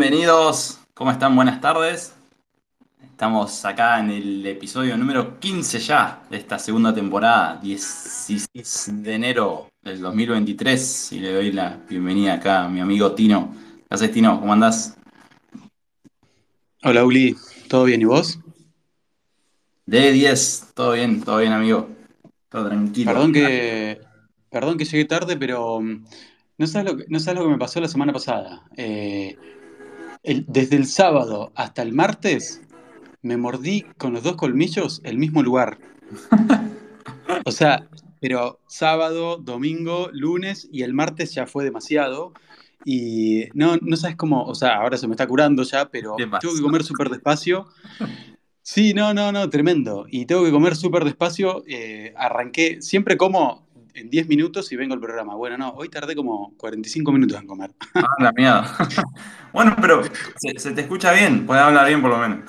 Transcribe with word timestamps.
bienvenidos. 0.00 0.78
¿Cómo 0.94 1.10
están? 1.10 1.36
Buenas 1.36 1.60
tardes. 1.60 2.14
Estamos 3.02 3.66
acá 3.66 4.00
en 4.00 4.08
el 4.08 4.46
episodio 4.46 4.96
número 4.96 5.38
15 5.38 5.78
ya 5.78 6.22
de 6.30 6.38
esta 6.38 6.58
segunda 6.58 6.94
temporada, 6.94 7.58
16 7.62 8.48
de 9.02 9.14
enero 9.14 9.68
del 9.82 10.00
2023. 10.00 11.12
Y 11.12 11.18
le 11.20 11.34
doy 11.34 11.52
la 11.52 11.78
bienvenida 11.86 12.32
acá 12.32 12.64
a 12.64 12.68
mi 12.70 12.80
amigo 12.80 13.12
Tino. 13.12 13.54
¿Qué 13.76 13.94
haces, 13.94 14.10
Tino? 14.10 14.40
¿Cómo 14.40 14.54
andás? 14.54 14.96
Hola, 16.82 17.04
Uli. 17.04 17.36
¿Todo 17.68 17.84
bien? 17.84 18.00
¿Y 18.00 18.06
vos? 18.06 18.40
De 19.84 20.12
10. 20.12 20.68
Todo 20.72 20.92
bien, 20.92 21.20
todo 21.22 21.36
bien, 21.40 21.52
amigo. 21.52 21.90
Todo 22.48 22.68
tranquilo. 22.68 23.12
Perdón 23.12 23.34
que, 23.34 24.00
perdón 24.48 24.78
que 24.78 24.86
llegué 24.86 25.04
tarde, 25.04 25.36
pero 25.36 25.78
mm, 25.78 26.04
no 26.56 26.66
sabes, 26.66 26.90
lo 26.90 26.96
que, 26.96 27.04
no 27.08 27.20
sabes 27.20 27.38
lo 27.38 27.44
que 27.44 27.52
me 27.52 27.58
pasó 27.58 27.82
la 27.82 27.88
semana 27.88 28.14
pasada. 28.14 28.62
Eh, 28.78 29.36
el- 30.22 30.44
desde 30.48 30.76
el 30.76 30.86
sábado 30.86 31.52
hasta 31.54 31.82
el 31.82 31.92
martes 31.92 32.60
me 33.22 33.36
mordí 33.36 33.82
con 33.98 34.12
los 34.12 34.22
dos 34.22 34.36
colmillos 34.36 35.00
el 35.04 35.18
mismo 35.18 35.42
lugar. 35.42 35.78
O 37.46 37.52
sea, 37.52 37.88
pero 38.20 38.60
sábado, 38.66 39.38
domingo, 39.38 40.10
lunes 40.12 40.68
y 40.70 40.82
el 40.82 40.92
martes 40.92 41.32
ya 41.34 41.46
fue 41.46 41.64
demasiado. 41.64 42.32
Y 42.84 43.44
no, 43.54 43.76
no 43.80 43.96
sabes 43.96 44.16
cómo, 44.16 44.44
o 44.44 44.54
sea, 44.54 44.76
ahora 44.76 44.96
se 44.98 45.06
me 45.06 45.14
está 45.14 45.26
curando 45.26 45.62
ya, 45.62 45.88
pero 45.88 46.16
¿Qué 46.16 46.26
tengo 46.40 46.54
que 46.54 46.60
comer 46.62 46.82
súper 46.82 47.08
despacio. 47.08 47.66
Sí, 48.62 48.94
no, 48.94 49.14
no, 49.14 49.32
no, 49.32 49.48
tremendo. 49.48 50.06
Y 50.10 50.26
tengo 50.26 50.44
que 50.44 50.50
comer 50.50 50.76
súper 50.76 51.04
despacio. 51.04 51.62
eh, 51.66 52.12
arranqué, 52.16 52.82
siempre 52.82 53.16
como 53.16 53.66
en 53.94 54.10
10 54.10 54.26
minutos 54.28 54.70
y 54.72 54.76
vengo 54.76 54.94
al 54.94 55.00
programa. 55.00 55.34
Bueno, 55.34 55.58
no, 55.58 55.70
hoy 55.70 55.88
tardé 55.88 56.14
como 56.16 56.54
45 56.56 57.12
minutos 57.12 57.38
en 57.40 57.46
comer. 57.46 57.72
Ah, 57.94 58.06
la 58.18 58.32
mierda. 58.32 58.76
Bueno, 59.52 59.74
pero 59.80 60.02
se, 60.36 60.58
se 60.60 60.70
te 60.72 60.82
escucha 60.82 61.12
bien, 61.12 61.44
puedes 61.44 61.60
hablar 61.64 61.88
bien 61.88 62.00
por 62.00 62.10
lo 62.10 62.18
menos. 62.18 62.48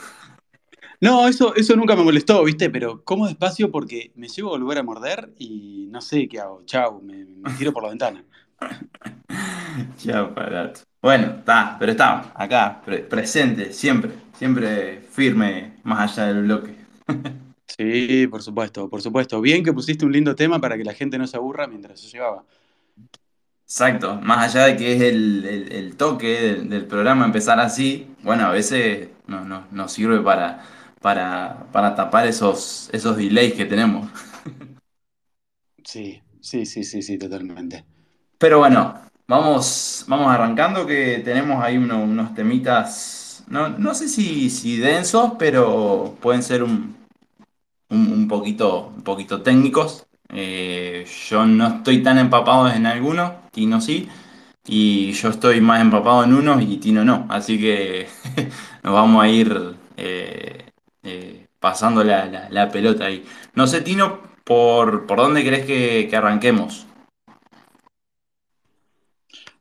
No, 1.01 1.27
eso, 1.27 1.55
eso 1.55 1.75
nunca 1.75 1.95
me 1.95 2.03
molestó, 2.03 2.43
¿viste? 2.43 2.69
Pero 2.69 3.03
como 3.03 3.27
despacio 3.27 3.71
porque 3.71 4.11
me 4.15 4.27
llevo 4.27 4.49
a 4.55 4.57
volver 4.59 4.77
a 4.77 4.83
morder 4.83 5.33
y 5.37 5.87
no 5.91 5.99
sé 6.01 6.27
qué 6.27 6.39
hago. 6.39 6.63
Chau, 6.65 7.01
me, 7.01 7.25
me 7.25 7.51
tiro 7.53 7.73
por 7.73 7.83
la 7.83 7.89
ventana. 7.89 8.23
Ya, 10.03 10.23
barato. 10.23 10.81
Bueno, 11.01 11.37
está, 11.39 11.77
pero 11.79 11.91
está 11.91 12.31
acá, 12.35 12.81
pre- 12.85 12.99
presente, 12.99 13.73
siempre, 13.73 14.11
siempre 14.37 15.01
firme, 15.11 15.73
más 15.83 16.17
allá 16.17 16.27
del 16.33 16.43
bloque. 16.43 16.75
Sí, 17.77 18.27
por 18.27 18.43
supuesto, 18.43 18.89
por 18.89 19.01
supuesto. 19.01 19.39
Bien 19.41 19.63
que 19.63 19.73
pusiste 19.73 20.05
un 20.05 20.11
lindo 20.11 20.35
tema 20.35 20.59
para 20.59 20.77
que 20.77 20.83
la 20.83 20.93
gente 20.93 21.17
no 21.17 21.25
se 21.27 21.37
aburra 21.37 21.67
mientras 21.67 22.01
yo 22.01 22.09
llevaba. 22.09 22.45
Exacto, 23.65 24.15
más 24.21 24.53
allá 24.53 24.65
de 24.67 24.75
que 24.77 24.95
es 24.95 25.01
el, 25.01 25.45
el- 25.45 25.71
el 25.71 25.95
toque 25.97 26.27
del, 26.41 26.69
del 26.69 26.85
programa 26.85 27.25
empezar 27.25 27.59
así, 27.59 28.07
bueno, 28.21 28.45
a 28.47 28.51
veces 28.51 29.09
no, 29.27 29.45
no- 29.45 29.65
nos 29.71 29.93
sirve 29.93 30.19
para, 30.19 30.61
para, 31.01 31.67
para 31.71 31.95
tapar 31.95 32.27
esos, 32.27 32.89
esos 32.91 33.15
delays 33.17 33.53
que 33.53 33.65
tenemos. 33.65 34.09
Sí, 35.85 36.23
sí, 36.39 36.65
sí, 36.65 36.83
sí, 36.83 37.01
sí, 37.03 37.17
totalmente. 37.19 37.85
Pero 38.37 38.59
bueno, 38.59 38.95
vamos, 39.27 40.05
vamos 40.07 40.31
arrancando 40.31 40.85
que 40.85 41.19
tenemos 41.23 41.63
ahí 41.63 41.77
uno- 41.77 42.03
unos 42.03 42.33
temitas, 42.33 43.43
no, 43.47 43.69
no 43.69 43.93
sé 43.93 44.07
si, 44.07 44.49
si 44.49 44.77
densos, 44.77 45.33
pero 45.37 46.17
pueden 46.21 46.41
ser 46.43 46.63
un, 46.63 46.95
un, 47.91 48.27
poquito, 48.27 48.93
un 48.95 49.03
poquito 49.03 49.41
técnicos. 49.41 50.05
Eh, 50.29 51.05
yo 51.29 51.45
no 51.45 51.67
estoy 51.67 52.01
tan 52.01 52.17
empapado 52.17 52.69
en 52.69 52.85
algunos, 52.85 53.33
Tino 53.51 53.81
sí, 53.81 54.07
y 54.65 55.11
yo 55.11 55.29
estoy 55.29 55.59
más 55.59 55.81
empapado 55.81 56.23
en 56.23 56.33
unos 56.33 56.61
y 56.61 56.77
Tino 56.77 57.03
no. 57.03 57.25
Así 57.29 57.59
que 57.59 58.07
nos 58.83 58.93
vamos 58.93 59.23
a 59.23 59.27
ir 59.27 59.75
eh, 59.97 60.65
eh, 61.03 61.47
pasando 61.59 62.03
la, 62.03 62.69
pelota 62.71 63.05
ahí. 63.05 63.25
No 63.55 63.67
sé, 63.67 63.81
Tino, 63.81 64.21
¿por, 64.43 65.05
por 65.05 65.17
dónde 65.17 65.45
crees 65.45 65.65
que, 65.65 66.07
que 66.09 66.15
arranquemos? 66.15 66.87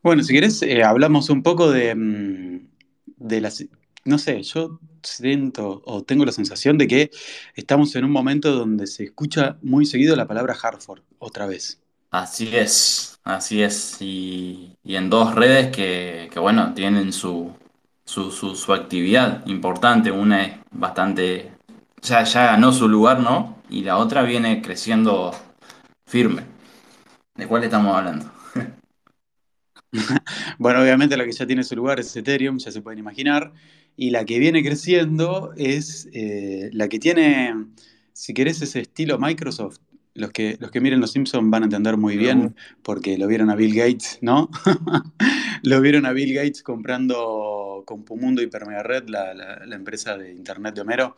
Bueno, 0.02 0.22
si 0.22 0.32
querés, 0.32 0.64
hablamos 0.84 1.28
un 1.28 1.42
poco 1.42 1.70
de, 1.70 1.94
mm, 1.94 2.68
de 3.16 3.40
las... 3.40 3.64
No 4.04 4.18
sé, 4.18 4.42
yo 4.42 4.80
siento 5.02 5.82
o 5.84 6.02
tengo 6.02 6.24
la 6.24 6.32
sensación 6.32 6.78
de 6.78 6.86
que 6.88 7.10
estamos 7.54 7.94
en 7.96 8.04
un 8.04 8.10
momento 8.10 8.52
donde 8.52 8.86
se 8.86 9.04
escucha 9.04 9.58
muy 9.62 9.86
seguido 9.86 10.16
la 10.16 10.26
palabra 10.26 10.56
Hartford, 10.60 11.02
otra 11.18 11.46
vez. 11.46 11.80
Así 12.10 12.54
es, 12.56 13.20
así 13.24 13.62
es. 13.62 13.96
Y, 14.00 14.76
y 14.82 14.96
en 14.96 15.10
dos 15.10 15.34
redes 15.34 15.74
que, 15.74 16.28
que, 16.32 16.40
bueno, 16.40 16.74
tienen 16.74 17.12
su, 17.12 17.52
su, 18.04 18.30
su, 18.32 18.56
su 18.56 18.72
actividad 18.72 19.46
importante. 19.46 20.10
Una 20.10 20.44
es 20.44 20.56
bastante, 20.72 21.52
ya, 22.02 22.24
ya 22.24 22.46
ganó 22.46 22.72
su 22.72 22.88
lugar, 22.88 23.20
¿no? 23.20 23.58
Y 23.68 23.82
la 23.84 23.98
otra 23.98 24.22
viene 24.22 24.60
creciendo 24.60 25.32
firme. 26.06 26.44
¿De 27.36 27.46
cuál 27.48 27.64
estamos 27.64 27.96
hablando? 27.96 28.30
Bueno, 30.58 30.80
obviamente 30.82 31.16
la 31.16 31.24
que 31.24 31.32
ya 31.32 31.46
tiene 31.46 31.64
su 31.64 31.76
lugar 31.76 32.00
es 32.00 32.14
Ethereum, 32.16 32.58
ya 32.58 32.70
se 32.70 32.82
pueden 32.82 32.98
imaginar. 32.98 33.52
Y 33.96 34.10
la 34.10 34.24
que 34.24 34.38
viene 34.38 34.62
creciendo 34.62 35.52
es 35.56 36.08
eh, 36.12 36.70
la 36.72 36.88
que 36.88 36.98
tiene, 36.98 37.54
si 38.12 38.34
querés, 38.34 38.62
ese 38.62 38.80
estilo 38.80 39.18
Microsoft. 39.18 39.78
Los 40.12 40.32
que, 40.32 40.56
los 40.58 40.72
que 40.72 40.80
miren 40.80 41.00
Los 41.00 41.12
Simpsons 41.12 41.50
van 41.50 41.62
a 41.62 41.66
entender 41.66 41.96
muy 41.96 42.16
bien 42.16 42.56
porque 42.82 43.16
lo 43.16 43.28
vieron 43.28 43.48
a 43.48 43.54
Bill 43.54 43.74
Gates, 43.74 44.18
¿no? 44.20 44.50
lo 45.62 45.80
vieron 45.80 46.04
a 46.04 46.12
Bill 46.12 46.34
Gates 46.34 46.62
comprando 46.64 47.84
Compumundo 47.86 48.42
Hipermega 48.42 48.82
Red, 48.82 49.08
la, 49.08 49.34
la, 49.34 49.64
la 49.64 49.76
empresa 49.76 50.18
de 50.18 50.32
Internet 50.32 50.74
de 50.74 50.80
Homero. 50.80 51.16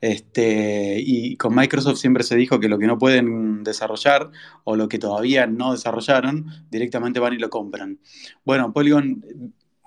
Este, 0.00 1.00
y 1.00 1.36
con 1.36 1.54
Microsoft 1.54 1.96
siempre 1.98 2.24
se 2.24 2.36
dijo 2.36 2.60
que 2.60 2.68
lo 2.68 2.78
que 2.78 2.86
no 2.86 2.98
pueden 2.98 3.64
desarrollar 3.64 4.30
o 4.64 4.76
lo 4.76 4.86
que 4.86 4.98
todavía 4.98 5.46
no 5.46 5.72
desarrollaron, 5.72 6.46
directamente 6.70 7.20
van 7.20 7.32
y 7.32 7.38
lo 7.38 7.48
compran. 7.48 7.98
Bueno, 8.44 8.70
Polygon 8.74 9.24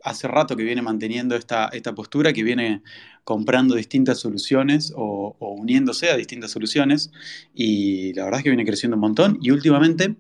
hace 0.03 0.27
rato 0.27 0.55
que 0.55 0.63
viene 0.63 0.81
manteniendo 0.81 1.35
esta, 1.35 1.67
esta 1.67 1.94
postura, 1.94 2.33
que 2.33 2.44
viene 2.44 2.81
comprando 3.23 3.75
distintas 3.75 4.19
soluciones 4.19 4.94
o, 4.95 5.35
uniéndose 5.39 6.09
a 6.09 6.15
distintas 6.15 6.51
soluciones 6.51 7.11
y 7.53 8.13
la 8.13 8.25
verdad 8.25 8.39
es 8.39 8.44
que 8.44 8.49
viene 8.49 8.65
creciendo 8.65 8.95
un 8.95 9.01
montón 9.01 9.38
y 9.41 9.51
últimamente 9.51 10.15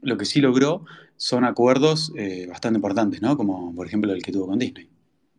lo 0.00 0.16
que 0.16 0.24
sí 0.24 0.40
logró 0.40 0.84
son 1.16 1.44
acuerdos 1.44 2.12
eh, 2.16 2.46
bastante 2.48 2.78
importantes, 2.78 3.22
¿no? 3.22 3.36
Como 3.36 3.74
por 3.74 3.86
ejemplo 3.86 4.12
el 4.12 4.22
que 4.22 4.32
tuvo 4.32 4.46
con 4.46 4.58
Disney. 4.58 4.88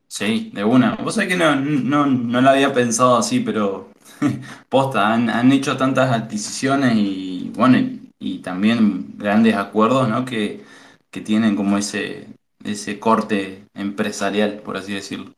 Sí, 0.07 0.51
de 0.53 0.63
una. 0.63 0.95
Vos 0.95 1.15
sabés 1.15 1.29
que 1.29 1.35
no, 1.35 1.55
no, 1.55 2.05
no 2.05 2.41
lo 2.41 2.49
había 2.49 2.73
pensado 2.73 3.17
así, 3.17 3.41
pero 3.41 3.89
posta, 4.69 5.13
han, 5.13 5.29
han 5.29 5.51
hecho 5.51 5.75
tantas 5.75 6.11
adquisiciones 6.11 6.95
y 6.95 7.51
bueno, 7.55 7.77
y, 7.77 8.11
y 8.19 8.39
también 8.39 9.17
grandes 9.17 9.55
acuerdos, 9.55 10.07
¿no? 10.07 10.23
Que, 10.25 10.63
que 11.11 11.21
tienen 11.21 11.55
como 11.55 11.77
ese, 11.77 12.27
ese 12.73 12.99
corte 12.99 13.65
empresarial, 13.73 14.61
por 14.61 14.77
así 14.77 14.93
decirlo. 14.93 15.33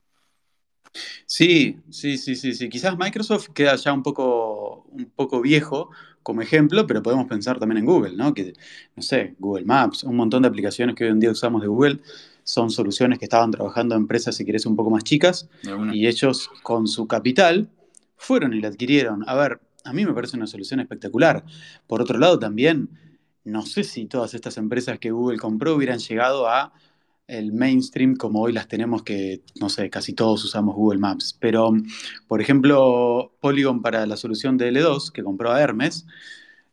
Sí, 1.25 1.77
sí, 1.89 2.17
sí, 2.17 2.35
sí, 2.35 2.53
sí. 2.53 2.69
Quizás 2.69 2.97
Microsoft 2.97 3.49
queda 3.53 3.75
ya 3.75 3.93
un 3.93 4.03
poco, 4.03 4.85
un 4.91 5.05
poco 5.15 5.41
viejo 5.41 5.91
como 6.23 6.41
ejemplo, 6.41 6.85
pero 6.87 7.01
podemos 7.01 7.27
pensar 7.27 7.59
también 7.59 7.79
en 7.79 7.85
Google, 7.85 8.15
¿no? 8.15 8.33
Que, 8.33 8.53
no 8.95 9.01
sé, 9.01 9.35
Google 9.39 9.65
Maps, 9.65 10.03
un 10.03 10.15
montón 10.15 10.41
de 10.41 10.47
aplicaciones 10.47 10.95
que 10.95 11.05
hoy 11.05 11.11
en 11.11 11.19
día 11.19 11.31
usamos 11.31 11.61
de 11.61 11.67
Google 11.67 11.99
son 12.43 12.71
soluciones 12.71 13.19
que 13.19 13.25
estaban 13.25 13.51
trabajando 13.51 13.95
empresas, 13.95 14.35
si 14.35 14.43
querés, 14.43 14.65
un 14.65 14.75
poco 14.75 14.89
más 14.89 15.03
chicas, 15.03 15.47
y 15.93 16.07
ellos 16.07 16.49
con 16.63 16.87
su 16.87 17.07
capital 17.07 17.69
fueron 18.17 18.53
y 18.53 18.59
la 18.61 18.69
adquirieron. 18.69 19.23
A 19.27 19.35
ver, 19.35 19.59
a 19.83 19.93
mí 19.93 20.05
me 20.05 20.13
parece 20.13 20.35
una 20.35 20.47
solución 20.47 20.79
espectacular. 20.79 21.43
Por 21.85 22.01
otro 22.01 22.17
lado, 22.17 22.39
también, 22.39 22.89
no 23.43 23.65
sé 23.67 23.83
si 23.83 24.07
todas 24.07 24.33
estas 24.33 24.57
empresas 24.57 24.97
que 24.97 25.11
Google 25.11 25.37
compró 25.37 25.75
hubieran 25.75 25.99
llegado 25.99 26.47
a 26.47 26.73
el 27.29 27.53
mainstream 27.53 28.15
como 28.15 28.41
hoy 28.41 28.53
las 28.53 28.67
tenemos 28.67 29.03
que, 29.03 29.43
no 29.59 29.69
sé, 29.69 29.89
casi 29.89 30.13
todos 30.13 30.43
usamos 30.43 30.75
Google 30.75 30.99
Maps. 30.99 31.37
Pero, 31.39 31.71
por 32.27 32.41
ejemplo, 32.41 33.33
Polygon 33.41 33.81
para 33.81 34.05
la 34.05 34.17
solución 34.17 34.57
de 34.57 34.69
L2, 34.69 35.11
que 35.11 35.23
compró 35.23 35.51
a 35.51 35.61
Hermes, 35.61 36.05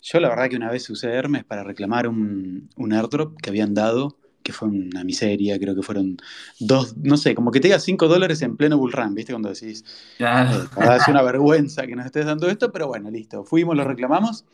yo 0.03 0.21
la 0.21 0.29
verdad 0.29 0.49
que 0.49 0.57
una 0.57 0.71
vez 0.71 0.89
usé 0.91 1.09
Hermes 1.13 1.45
para 1.45 1.65
reclamar 1.65 2.09
un, 2.09 2.71
un 2.77 2.93
airdrop 2.93 3.37
que 3.41 3.51
habían 3.51 3.75
dado, 3.75 4.19
que 4.43 4.53
fue 4.53 4.69
una 4.69 5.03
miseria, 5.05 5.59
creo 5.59 5.75
que 5.75 5.83
fueron 5.83 6.17
dos, 6.61 6.97
no 6.99 7.17
sé, 7.17 7.35
como 7.35 7.51
que 7.51 7.61
te 7.61 7.69
diga 7.69 7.81
5 7.81 8.07
dólares 8.09 8.43
en 8.43 8.57
pleno 8.57 8.79
bull 8.79 8.93
run, 8.93 9.15
¿viste? 9.15 9.33
Cuando 9.33 9.49
decís, 9.49 9.85
Claro. 10.19 10.63
eh, 10.77 10.97
es 10.97 11.09
una 11.09 11.23
vergüenza 11.23 11.87
que 11.87 11.97
nos 11.97 12.07
estés 12.07 12.27
dando 12.27 12.49
esto, 12.49 12.73
pero 12.73 12.87
bueno, 12.89 13.11
listo. 13.11 13.45
Fuimos, 13.45 13.77
lo 13.77 13.85
reclamamos 13.85 14.45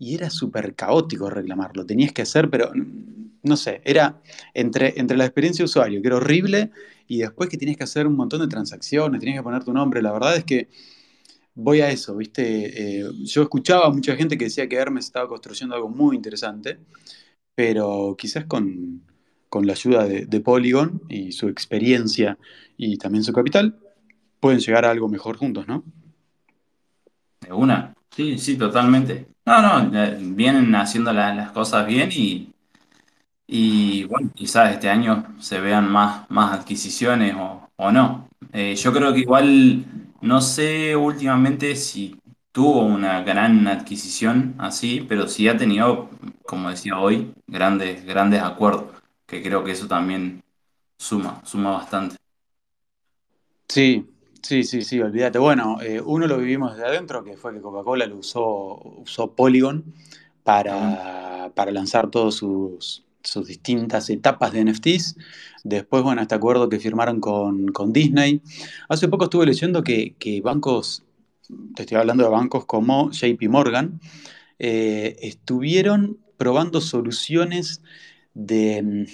y 0.00 0.14
era 0.14 0.30
súper 0.30 0.74
caótico 0.74 1.28
reclamarlo. 1.28 1.84
Tenías 1.84 2.12
que 2.12 2.22
hacer, 2.22 2.48
pero 2.48 2.72
no 3.42 3.56
sé, 3.56 3.82
era 3.84 4.20
entre, 4.54 4.98
entre 4.98 5.16
la 5.18 5.26
experiencia 5.26 5.62
de 5.62 5.66
usuario, 5.66 6.00
que 6.00 6.08
era 6.08 6.16
horrible, 6.16 6.70
y 7.06 7.18
después 7.18 7.50
que 7.50 7.58
tenías 7.58 7.76
que 7.76 7.84
hacer 7.84 8.06
un 8.06 8.16
montón 8.16 8.40
de 8.40 8.48
transacciones, 8.48 9.20
tenías 9.20 9.38
que 9.38 9.42
poner 9.42 9.62
tu 9.62 9.74
nombre. 9.74 10.00
La 10.00 10.10
verdad 10.10 10.36
es 10.36 10.44
que 10.44 10.68
voy 11.54 11.82
a 11.82 11.90
eso, 11.90 12.16
¿viste? 12.16 13.00
Eh, 13.02 13.10
yo 13.24 13.42
escuchaba 13.42 13.86
a 13.86 13.90
mucha 13.90 14.16
gente 14.16 14.38
que 14.38 14.44
decía 14.44 14.66
que 14.68 14.76
Hermes 14.76 15.04
estaba 15.04 15.28
construyendo 15.28 15.74
algo 15.74 15.90
muy 15.90 16.16
interesante, 16.16 16.78
pero 17.54 18.16
quizás 18.18 18.46
con, 18.46 19.02
con 19.50 19.66
la 19.66 19.74
ayuda 19.74 20.06
de, 20.06 20.24
de, 20.24 20.40
Polygon 20.40 21.02
y 21.10 21.32
su 21.32 21.48
experiencia 21.48 22.38
y 22.78 22.96
también 22.96 23.22
su 23.22 23.34
capital, 23.34 23.78
pueden 24.40 24.60
llegar 24.60 24.86
a 24.86 24.90
algo 24.90 25.10
mejor 25.10 25.36
juntos, 25.36 25.68
¿no? 25.68 25.84
De 27.40 27.52
una, 27.52 27.94
sí, 28.10 28.38
sí, 28.38 28.56
totalmente. 28.56 29.28
No, 29.46 29.82
no, 29.82 29.90
vienen 30.34 30.74
haciendo 30.74 31.12
la, 31.12 31.34
las 31.34 31.50
cosas 31.52 31.86
bien 31.86 32.10
y, 32.12 32.52
y 33.46 34.04
bueno, 34.04 34.30
quizás 34.34 34.72
este 34.72 34.88
año 34.90 35.26
se 35.40 35.60
vean 35.60 35.90
más, 35.90 36.30
más 36.30 36.58
adquisiciones 36.60 37.34
o, 37.36 37.68
o 37.76 37.92
no. 37.92 38.28
Eh, 38.52 38.76
yo 38.76 38.92
creo 38.92 39.12
que 39.14 39.20
igual, 39.20 39.84
no 40.22 40.40
sé 40.40 40.96
últimamente 40.96 41.76
si 41.76 42.18
tuvo 42.52 42.82
una 42.84 43.22
gran 43.22 43.66
adquisición 43.68 44.54
así, 44.58 45.06
pero 45.08 45.28
sí 45.28 45.48
ha 45.48 45.56
tenido, 45.56 46.10
como 46.46 46.70
decía 46.70 46.98
hoy, 46.98 47.34
grandes, 47.46 48.04
grandes 48.06 48.42
acuerdos, 48.42 48.86
que 49.26 49.42
creo 49.42 49.64
que 49.64 49.72
eso 49.72 49.88
también 49.88 50.42
suma, 50.98 51.42
suma 51.44 51.72
bastante. 51.72 52.16
Sí, 53.68 54.09
sí, 54.42 54.64
sí, 54.64 54.82
sí, 54.82 55.00
olvídate. 55.00 55.38
Bueno, 55.38 55.80
eh, 55.82 56.00
uno 56.00 56.26
lo 56.26 56.38
vivimos 56.38 56.72
desde 56.72 56.86
adentro, 56.86 57.24
que 57.24 57.36
fue 57.36 57.52
que 57.54 57.60
Coca-Cola 57.60 58.06
lo 58.06 58.16
usó, 58.16 58.80
usó 58.98 59.34
Polygon 59.34 59.94
para, 60.44 61.52
para 61.54 61.70
lanzar 61.70 62.10
todas 62.10 62.34
sus, 62.34 63.04
sus 63.22 63.46
distintas 63.46 64.10
etapas 64.10 64.52
de 64.52 64.64
NFTs. 64.64 65.16
Después, 65.64 66.02
bueno, 66.02 66.22
este 66.22 66.34
acuerdo 66.34 66.68
que 66.68 66.80
firmaron 66.80 67.20
con, 67.20 67.68
con 67.68 67.92
Disney. 67.92 68.42
Hace 68.88 69.08
poco 69.08 69.24
estuve 69.24 69.46
leyendo 69.46 69.82
que, 69.82 70.14
que 70.18 70.40
bancos, 70.40 71.04
te 71.74 71.82
estoy 71.82 71.98
hablando 71.98 72.24
de 72.24 72.30
bancos 72.30 72.64
como 72.64 73.10
JP 73.10 73.42
Morgan, 73.48 74.00
eh, 74.58 75.16
estuvieron 75.20 76.18
probando 76.36 76.80
soluciones 76.80 77.82
de, 78.34 79.06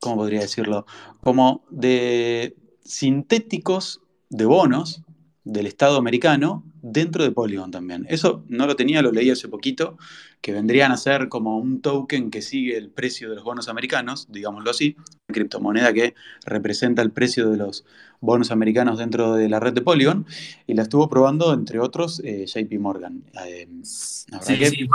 ¿cómo 0.00 0.16
podría 0.16 0.40
decirlo? 0.40 0.86
Como 1.20 1.64
de 1.70 2.56
sintéticos 2.86 4.00
de 4.30 4.46
bonos 4.46 5.02
del 5.44 5.66
Estado 5.66 5.96
americano 5.96 6.64
dentro 6.82 7.22
de 7.22 7.30
Polygon 7.30 7.70
también. 7.70 8.04
Eso 8.08 8.44
no 8.48 8.66
lo 8.66 8.74
tenía, 8.74 9.00
lo 9.00 9.12
leí 9.12 9.30
hace 9.30 9.48
poquito, 9.48 9.96
que 10.40 10.52
vendrían 10.52 10.90
a 10.90 10.96
ser 10.96 11.28
como 11.28 11.58
un 11.58 11.80
token 11.80 12.30
que 12.30 12.42
sigue 12.42 12.76
el 12.76 12.90
precio 12.90 13.30
de 13.30 13.36
los 13.36 13.44
bonos 13.44 13.68
americanos, 13.68 14.26
digámoslo 14.30 14.70
así, 14.70 14.96
una 14.98 15.34
criptomoneda 15.34 15.92
que 15.92 16.14
representa 16.44 17.02
el 17.02 17.12
precio 17.12 17.48
de 17.48 17.58
los 17.58 17.84
bonos 18.20 18.50
americanos 18.50 18.98
dentro 18.98 19.34
de 19.34 19.48
la 19.48 19.60
red 19.60 19.72
de 19.72 19.82
Polygon, 19.82 20.26
y 20.66 20.74
la 20.74 20.82
estuvo 20.82 21.08
probando, 21.08 21.54
entre 21.54 21.78
otros, 21.78 22.20
eh, 22.24 22.46
JP 22.46 22.80
Morgan. 22.80 23.22
Eh, 23.46 23.68
sí, 23.82 24.58
que... 24.58 24.70
sí, 24.70 24.88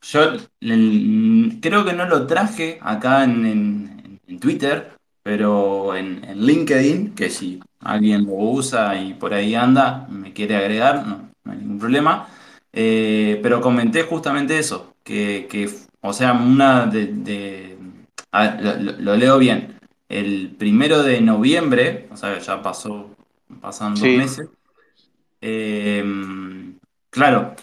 yo 0.00 0.36
creo 0.60 1.84
que 1.84 1.92
no 1.92 2.06
lo 2.06 2.26
traje 2.26 2.78
acá 2.80 3.24
en, 3.24 3.46
en, 3.46 4.20
en 4.26 4.40
Twitter, 4.40 4.96
pero 5.22 5.94
en, 5.96 6.24
en, 6.24 6.44
LinkedIn, 6.46 7.14
que 7.14 7.30
si 7.30 7.60
alguien 7.80 8.24
lo 8.26 8.34
usa 8.34 9.00
y 9.00 9.14
por 9.14 9.34
ahí 9.34 9.54
anda, 9.54 10.06
me 10.10 10.32
quiere 10.32 10.56
agregar, 10.56 11.06
no, 11.06 11.30
no 11.44 11.52
hay 11.52 11.58
ningún 11.58 11.78
problema. 11.78 12.28
Eh, 12.72 13.38
pero 13.42 13.60
comenté 13.60 14.02
justamente 14.04 14.58
eso, 14.58 14.94
que, 15.04 15.46
que 15.50 15.70
o 16.00 16.12
sea, 16.12 16.32
una 16.32 16.86
de... 16.86 17.06
de 17.06 17.78
a 18.32 18.48
ver, 18.48 18.82
lo, 18.82 18.92
lo, 18.92 19.16
leo 19.16 19.38
bien. 19.38 19.78
El 20.08 20.54
primero 20.58 21.02
de 21.02 21.20
noviembre, 21.20 22.08
o 22.10 22.16
sea, 22.16 22.38
ya 22.38 22.62
pasó, 22.62 23.10
pasan 23.60 23.94
dos 23.94 24.02
meses, 24.02 24.48
eh, 25.40 26.04
claro, 27.10 27.54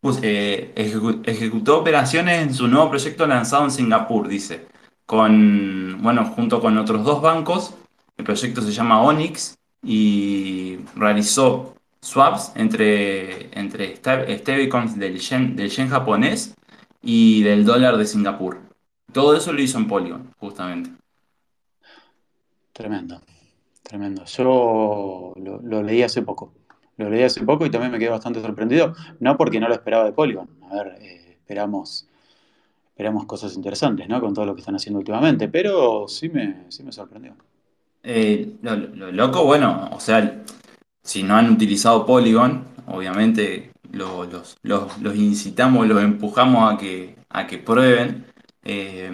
pues, 0.00 0.18
eh, 0.22 0.72
ejecu- 0.76 1.22
ejecutó 1.24 1.78
operaciones 1.78 2.42
en 2.42 2.54
su 2.54 2.68
nuevo 2.68 2.90
proyecto 2.90 3.26
lanzado 3.26 3.64
en 3.64 3.70
Singapur, 3.70 4.28
dice, 4.28 4.66
con, 5.06 5.98
bueno, 6.02 6.24
junto 6.26 6.60
con 6.60 6.76
otros 6.78 7.04
dos 7.04 7.22
bancos. 7.22 7.74
El 8.16 8.24
proyecto 8.24 8.60
se 8.62 8.72
llama 8.72 9.02
Onyx 9.02 9.56
y 9.82 10.78
realizó 10.94 11.74
swaps 12.00 12.52
entre, 12.56 13.58
entre 13.58 13.94
sta- 13.96 14.26
stablecoins 14.38 14.98
del 14.98 15.18
yen, 15.18 15.88
japonés 15.88 16.54
y 17.02 17.42
del 17.42 17.64
dólar 17.64 17.96
de 17.96 18.06
Singapur. 18.06 18.60
Todo 19.12 19.36
eso 19.36 19.52
lo 19.52 19.62
hizo 19.62 19.78
en 19.78 19.86
Polygon, 19.88 20.30
justamente. 20.38 20.90
tremendo, 22.72 23.20
tremendo. 23.82 24.24
Yo 24.24 25.34
lo, 25.36 25.60
lo 25.62 25.82
leí 25.82 26.02
hace 26.02 26.22
poco. 26.22 26.52
Lo 26.96 27.10
leí 27.10 27.22
hace 27.22 27.42
poco 27.44 27.66
y 27.66 27.70
también 27.70 27.92
me 27.92 27.98
quedé 27.98 28.10
bastante 28.10 28.40
sorprendido, 28.40 28.94
no 29.20 29.36
porque 29.36 29.60
no 29.60 29.68
lo 29.68 29.74
esperaba 29.74 30.04
de 30.04 30.12
Polygon. 30.12 30.48
A 30.70 30.74
ver, 30.76 30.98
eh, 31.00 31.32
esperamos, 31.40 32.08
esperamos 32.96 33.26
cosas 33.26 33.54
interesantes, 33.56 34.08
¿no? 34.08 34.20
Con 34.20 34.34
todo 34.34 34.46
lo 34.46 34.54
que 34.54 34.60
están 34.62 34.76
haciendo 34.76 34.98
últimamente, 35.00 35.48
pero 35.48 36.08
sí 36.08 36.28
me, 36.30 36.66
sí 36.70 36.82
me 36.82 36.92
sorprendió. 36.92 37.36
Eh, 38.02 38.56
lo, 38.62 38.76
lo 38.76 39.10
loco, 39.12 39.44
bueno, 39.44 39.88
o 39.92 39.98
sea, 40.00 40.42
si 41.02 41.22
no 41.24 41.36
han 41.36 41.50
utilizado 41.50 42.06
Polygon, 42.06 42.64
obviamente 42.86 43.72
lo- 43.92 44.24
los, 44.26 44.56
los- 44.62 44.98
los 45.00 45.16
incitamos, 45.16 45.86
los 45.88 46.02
empujamos 46.02 46.72
a 46.74 46.78
que, 46.78 47.16
a 47.30 47.46
que 47.46 47.58
prueben, 47.58 48.26
eh, 48.64 49.10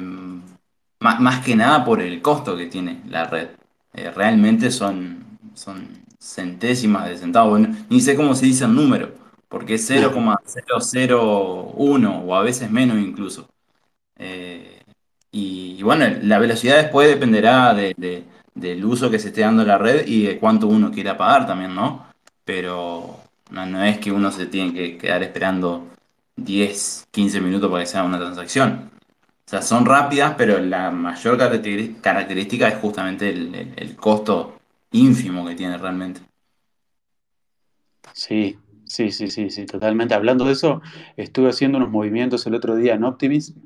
má- 1.01 1.19
más, 1.21 1.45
que 1.45 1.57
nada 1.57 1.85
por 1.85 2.01
el 2.03 2.23
costo 2.23 2.57
que 2.57 2.67
tiene 2.67 3.03
la 3.09 3.25
red. 3.27 3.49
Eh, 3.95 4.11
realmente 4.11 4.71
son, 4.71 5.39
son 5.55 5.89
centésimas 6.21 7.09
de 7.09 7.19
centavos, 7.19 7.51
Bueno, 7.61 7.75
ni 7.91 8.01
sé 8.01 8.17
cómo 8.17 8.35
se 8.35 8.47
dice 8.47 8.65
el 8.65 8.75
número, 8.75 9.13
porque 9.49 9.75
es 9.75 9.87
cero 9.87 10.13
coma 10.13 10.39
cero 10.47 10.81
cero 10.81 11.73
uno 11.77 12.21
o 12.25 12.35
a 12.35 12.43
veces 12.43 12.71
menos 12.71 12.99
incluso. 12.99 13.49
Eh, 14.25 14.81
y, 15.31 15.83
bueno, 15.83 16.07
la 16.23 16.39
velocidad 16.39 16.77
después 16.77 17.09
dependerá 17.09 17.75
de, 17.75 17.95
de- 17.97 18.25
del 18.55 18.85
uso 18.85 19.11
que 19.11 19.19
se 19.19 19.29
esté 19.29 19.41
dando 19.41 19.65
la 19.65 19.79
red 19.79 20.07
y 20.07 20.25
de 20.25 20.39
cuánto 20.39 20.67
uno 20.69 20.91
quiera 20.93 21.17
pagar 21.17 21.47
también, 21.47 21.75
¿no? 21.75 22.07
Pero 22.45 23.19
no, 23.51 23.85
es 23.85 23.99
que 23.99 24.13
uno 24.13 24.31
se 24.31 24.47
tiene 24.47 24.75
que 24.75 24.99
quedar 24.99 25.23
esperando 25.23 25.89
10 26.37 27.07
15 27.11 27.41
minutos 27.41 27.71
para 27.71 27.83
que 27.83 27.89
sea 27.91 28.05
una 28.05 28.19
transacción. 28.19 28.91
O 29.47 29.51
sea, 29.51 29.63
son 29.63 29.87
rápidas, 29.87 30.35
pero 30.37 30.59
la 30.61 30.91
mayor 30.91 31.39
característica 31.39 32.69
es 32.69 32.77
justamente 32.77 33.29
el, 33.31 33.55
el- 33.55 33.73
el 33.77 33.97
costo 33.97 34.59
ínfimo 34.93 35.47
que 35.47 35.55
tiene 35.55 35.79
realmente. 35.79 36.21
Sí, 38.15 38.59
sí, 38.85 39.11
sí, 39.11 39.29
sí, 39.31 39.51
sí, 39.51 39.67
totalmente. 39.67 40.15
Hablando 40.15 40.45
de 40.45 40.53
eso, 40.53 40.83
estuve 41.17 41.49
haciendo 41.51 41.79
unos 41.79 41.91
movimientos 41.91 42.47
el 42.47 42.55
otro 42.55 42.77
día 42.77 42.95
en 42.95 43.05
Optimism 43.05 43.59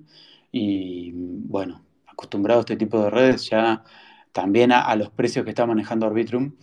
y 0.53 1.13
bueno, 1.15 1.85
acostumbrado 2.07 2.61
a 2.61 2.63
este 2.63 2.77
tipo 2.77 3.03
de 3.03 3.11
redes, 3.11 3.49
ya 3.51 3.85
también 4.33 4.73
a, 4.73 4.95
los 4.97 5.11
precios 5.11 5.45
que 5.45 5.51
está 5.51 5.67
manejando 5.67 6.07
Arbitrum, 6.07 6.55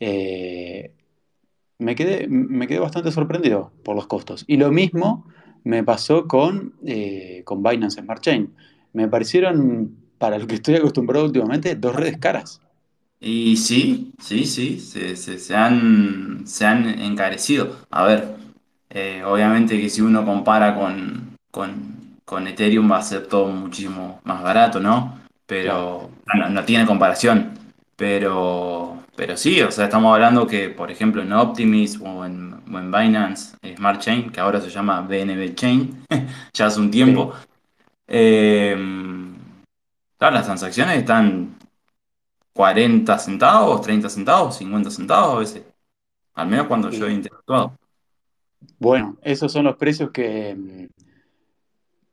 eh, 0.00 0.94
me 1.78 1.94
quedé, 1.94 2.26
me 2.28 2.66
quedé 2.68 2.78
bastante 2.80 3.12
sorprendido 3.12 3.72
por 3.84 3.96
los 3.96 4.06
costos. 4.06 4.44
Y 4.46 4.56
lo 4.56 4.70
mismo 4.72 5.26
me 5.64 5.84
pasó 5.84 6.26
con, 6.28 6.74
eh, 6.86 7.42
con 7.44 7.62
Binance 7.62 8.00
Smart 8.02 8.22
Chain. 8.22 8.54
Me 8.92 9.08
parecieron, 9.08 9.96
para 10.18 10.38
lo 10.38 10.46
que 10.46 10.56
estoy 10.56 10.76
acostumbrado 10.76 11.26
últimamente, 11.26 11.76
dos 11.76 11.96
redes 11.96 12.18
caras. 12.18 12.60
Y 13.20 13.56
sí, 13.56 14.12
sí, 14.18 14.46
sí, 14.46 14.80
se, 14.80 15.14
se- 15.16 15.38
se 15.38 15.54
han, 15.54 16.42
se 16.46 16.64
han 16.66 16.88
encarecido. 16.88 17.76
A 17.90 18.04
ver, 18.06 18.36
eh, 18.90 19.22
obviamente 19.24 19.78
que 19.80 19.90
si 19.90 20.00
uno 20.00 20.24
compara 20.24 20.74
con, 20.74 21.36
con, 21.50 21.89
con 22.30 22.46
Ethereum 22.46 22.88
va 22.88 22.98
a 22.98 23.02
ser 23.02 23.26
todo 23.26 23.48
muchísimo 23.48 24.20
más 24.22 24.40
barato, 24.40 24.78
¿no? 24.78 25.18
Pero 25.46 26.12
no, 26.32 26.48
no 26.48 26.64
tiene 26.64 26.86
comparación. 26.86 27.58
Pero, 27.96 29.02
pero 29.16 29.36
sí, 29.36 29.60
o 29.62 29.72
sea, 29.72 29.86
estamos 29.86 30.14
hablando 30.14 30.46
que, 30.46 30.68
por 30.68 30.92
ejemplo, 30.92 31.22
en 31.22 31.32
Optimism 31.32 32.06
o 32.06 32.24
en, 32.24 32.54
o 32.72 32.78
en 32.78 32.92
Binance 32.92 33.56
Smart 33.76 34.00
Chain, 34.00 34.30
que 34.30 34.38
ahora 34.38 34.60
se 34.60 34.70
llama 34.70 35.00
BNB 35.00 35.56
Chain, 35.56 36.06
ya 36.52 36.66
hace 36.66 36.78
un 36.78 36.86
sí. 36.86 36.92
tiempo, 36.92 37.34
eh, 38.06 38.76
claro, 40.16 40.34
las 40.36 40.46
transacciones 40.46 40.98
están 40.98 41.56
40 42.52 43.18
centavos, 43.18 43.82
30 43.82 44.08
centavos, 44.08 44.56
50 44.56 44.88
centavos 44.88 45.34
a 45.34 45.38
veces. 45.40 45.64
Al 46.34 46.46
menos 46.46 46.68
cuando 46.68 46.90
yo 46.90 47.08
he 47.08 47.12
interactuado. 47.12 47.76
bueno, 48.78 49.18
esos 49.20 49.50
son 49.50 49.64
los 49.64 49.74
precios 49.74 50.12
que, 50.12 50.88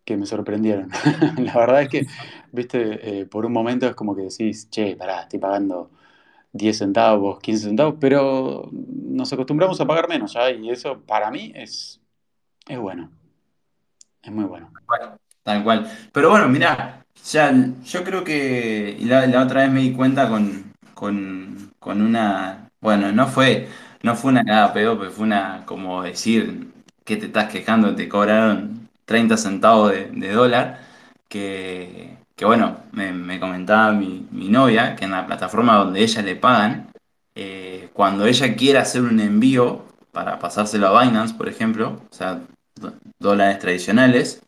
que 0.07 0.15
me 0.15 0.25
sorprendieron. 0.25 0.89
La 1.37 1.53
verdad 1.53 1.81
es 1.81 1.89
que, 1.89 2.07
viste, 2.53 3.19
eh, 3.21 3.25
por 3.25 3.45
un 3.45 3.51
momento 3.51 3.85
es 3.87 3.93
como 3.93 4.15
que 4.15 4.21
decís, 4.23 4.69
che, 4.69 4.95
pará, 4.95 5.23
estoy 5.23 5.37
pagando 5.37 5.91
10 6.53 6.77
centavos, 6.77 7.39
15 7.41 7.65
centavos, 7.65 7.95
pero 7.99 8.69
nos 8.71 9.33
acostumbramos 9.33 9.81
a 9.81 9.85
pagar 9.85 10.07
menos 10.07 10.33
ya, 10.33 10.49
y 10.49 10.69
eso 10.69 11.01
para 11.01 11.29
mí 11.29 11.51
es, 11.53 11.99
es 12.69 12.79
bueno, 12.79 13.11
es 14.23 14.31
muy 14.31 14.45
bueno. 14.45 14.71
Bueno, 14.87 15.17
tal 15.43 15.63
cual. 15.65 15.91
Pero 16.13 16.29
bueno, 16.29 16.47
mirá, 16.47 17.05
ya 17.25 17.53
yo 17.83 18.03
creo 18.05 18.23
que 18.23 18.97
la, 19.01 19.27
la 19.27 19.43
otra 19.43 19.63
vez 19.63 19.71
me 19.71 19.81
di 19.81 19.91
cuenta 19.91 20.29
con, 20.29 20.71
con, 20.93 21.73
con 21.79 22.01
una. 22.01 22.69
Bueno, 22.79 23.11
no 23.11 23.27
fue, 23.27 23.67
no 24.03 24.15
fue 24.15 24.31
una 24.31 24.45
cagada 24.45 24.71
pedo, 24.73 24.97
pero 24.97 25.11
fue 25.11 25.25
una 25.25 25.65
como 25.65 26.01
decir 26.03 26.71
que 27.03 27.17
te 27.17 27.25
estás 27.25 27.51
quejando, 27.51 27.93
te 27.95 28.07
cobraron 28.07 28.86
30 29.07 29.37
centavos 29.37 29.93
de, 29.93 30.11
de 30.11 30.33
dólar. 30.33 30.81
Que, 31.29 32.17
que 32.35 32.45
bueno, 32.45 32.77
me, 32.93 33.13
me 33.13 33.39
comentaba 33.39 33.93
mi, 33.93 34.27
mi 34.31 34.49
novia 34.49 34.95
que 34.97 35.05
en 35.05 35.11
la 35.13 35.27
plataforma 35.27 35.77
donde 35.77 36.01
ella 36.03 36.23
le 36.23 36.35
pagan, 36.37 36.91
eh, 37.35 37.89
cuando 37.93 38.27
ella 38.27 38.55
quiere 38.55 38.79
hacer 38.79 39.03
un 39.03 39.19
envío 39.21 39.85
para 40.13 40.39
pasárselo 40.39 40.87
a 40.89 41.03
Binance, 41.03 41.35
por 41.35 41.49
ejemplo, 41.49 42.01
o 42.11 42.15
sea, 42.15 42.41
dólares 43.19 43.59
tradicionales 43.59 44.41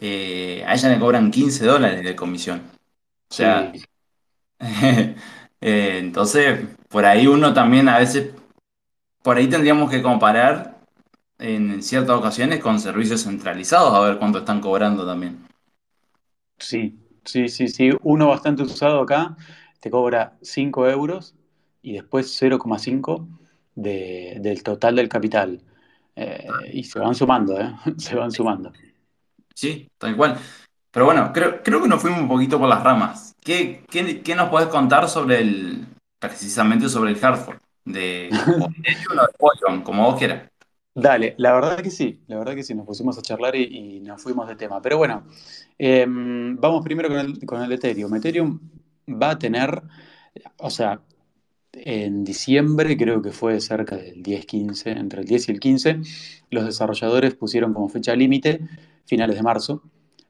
eh, 0.00 0.64
a 0.66 0.74
ella 0.74 0.88
le 0.90 0.98
cobran 1.00 1.30
15 1.30 1.66
dólares 1.66 2.04
de 2.04 2.16
comisión. 2.16 2.62
O 3.30 3.34
sea, 3.34 3.72
Sí, 3.72 3.88
eh, 5.60 5.98
entonces 5.98 6.60
por 6.88 7.04
ahí 7.06 7.26
uno 7.26 7.54
también 7.54 7.88
a 7.88 7.98
veces, 7.98 8.32
por 9.22 9.36
ahí 9.36 9.48
tendríamos 9.48 9.90
que 9.90 10.02
comparar 10.02 10.71
en 11.42 11.82
ciertas 11.82 12.16
ocasiones 12.16 12.60
con 12.60 12.78
servicios 12.78 13.24
centralizados 13.24 13.92
a 13.92 14.00
ver 14.00 14.18
cuánto 14.18 14.38
están 14.38 14.60
cobrando 14.60 15.04
también. 15.04 15.44
Sí, 16.58 16.96
sí, 17.24 17.48
sí, 17.48 17.66
sí. 17.68 17.90
Uno 18.02 18.28
bastante 18.28 18.62
usado 18.62 19.00
acá 19.00 19.36
te 19.80 19.90
cobra 19.90 20.36
5 20.40 20.88
euros 20.88 21.34
y 21.82 21.94
después 21.94 22.40
0,5 22.40 23.26
de, 23.74 24.38
del 24.40 24.62
total 24.62 24.94
del 24.94 25.08
capital. 25.08 25.60
Eh, 26.14 26.46
y 26.72 26.84
se 26.84 27.00
van 27.00 27.14
sumando, 27.14 27.60
¿eh? 27.60 27.74
Se 27.98 28.14
van 28.14 28.30
sumando. 28.30 28.72
Sí, 29.54 29.88
tal 29.98 30.16
cual. 30.16 30.38
Pero 30.92 31.06
bueno, 31.06 31.32
creo, 31.32 31.62
creo 31.62 31.82
que 31.82 31.88
nos 31.88 32.00
fuimos 32.00 32.20
un 32.20 32.28
poquito 32.28 32.58
por 32.58 32.68
las 32.68 32.84
ramas. 32.84 33.34
¿Qué, 33.40 33.84
qué, 33.90 34.22
qué 34.22 34.34
nos 34.36 34.48
podés 34.50 34.68
contar 34.68 35.08
sobre 35.08 35.40
el, 35.40 35.86
precisamente 36.20 36.88
sobre 36.88 37.10
el 37.10 37.24
Hartford? 37.24 37.58
De, 37.84 38.30
o 38.30 38.68
de 38.68 39.32
Polygon, 39.38 39.82
como 39.82 40.04
vos 40.04 40.18
quieras. 40.18 40.51
Dale, 40.94 41.34
la 41.38 41.52
verdad 41.54 41.80
que 41.80 41.90
sí, 41.90 42.20
la 42.26 42.38
verdad 42.38 42.54
que 42.54 42.62
sí, 42.62 42.74
nos 42.74 42.84
pusimos 42.84 43.16
a 43.18 43.22
charlar 43.22 43.56
y, 43.56 44.00
nos 44.00 44.22
fuimos 44.22 44.46
de 44.46 44.56
tema. 44.56 44.82
Pero 44.82 44.98
bueno, 44.98 45.24
eh, 45.78 46.04
vamos 46.06 46.84
primero 46.84 47.08
con 47.08 47.18
el, 47.18 47.46
con 47.46 47.62
el 47.62 47.72
Ethereum. 47.72 48.14
Ethereum 48.14 48.60
va 49.08 49.30
a 49.30 49.38
tener, 49.38 49.82
o 50.58 50.70
sea, 50.70 51.00
en 51.72 52.24
diciembre, 52.24 52.96
creo 52.96 53.22
que 53.22 53.32
fue 53.32 53.60
cerca 53.60 53.96
del 53.96 54.22
10-15, 54.22 54.98
entre 54.98 55.22
el 55.22 55.26
10 55.26 55.48
y 55.48 55.52
el 55.52 55.60
15, 55.60 56.00
los 56.50 56.64
desarrolladores 56.66 57.34
pusieron 57.34 57.72
como 57.72 57.88
fecha 57.88 58.14
límite 58.14 58.60
finales 59.06 59.36
de 59.36 59.42
marzo 59.42 59.82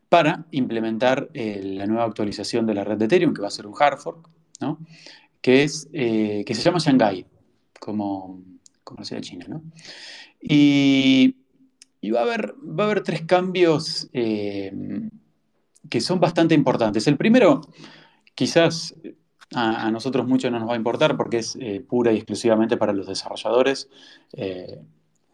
para 0.09 0.47
implementar 0.52 1.28
eh, 1.35 1.61
la 1.62 1.87
nueva 1.87 2.04
actualización 2.04 2.66
de 2.66 2.75
la 2.75 2.85
red 2.85 2.99
de 2.99 3.07
Ethereum, 3.07 3.35
que 3.35 3.42
va 3.42 3.49
a 3.49 3.50
ser 3.50 3.66
un 3.66 3.75
hard 3.78 3.99
fork, 3.99 4.28
¿no? 4.61 4.78
que, 5.40 5.64
es, 5.64 5.88
eh, 5.92 6.45
que 6.47 6.54
se 6.54 6.62
llama 6.62 6.78
Shanghai, 6.78 7.26
como, 7.81 8.42
de 9.11 9.21
China. 9.21 9.47
¿no? 9.49 9.62
Y, 10.41 11.37
y 12.01 12.11
va, 12.11 12.21
a 12.21 12.23
haber, 12.25 12.55
va 12.59 12.85
a 12.85 12.87
haber 12.87 13.03
tres 13.03 13.23
cambios 13.23 14.09
eh, 14.12 14.73
que 15.89 16.01
son 16.01 16.21
bastante 16.21 16.55
importantes. 16.55 17.07
El 17.07 17.17
primero, 17.17 17.62
quizás 18.35 18.95
a, 19.55 19.87
a, 19.87 19.91
nosotros 19.91 20.27
mucho 20.27 20.51
no 20.51 20.59
nos 20.59 20.69
va 20.69 20.75
a 20.75 20.77
importar 20.77 21.17
porque 21.17 21.39
es 21.39 21.57
eh, 21.61 21.85
pura 21.87 22.12
y 22.12 22.17
exclusivamente 22.17 22.77
para 22.77 22.93
los 22.93 23.07
desarrolladores. 23.07 23.89
Eh, 24.33 24.81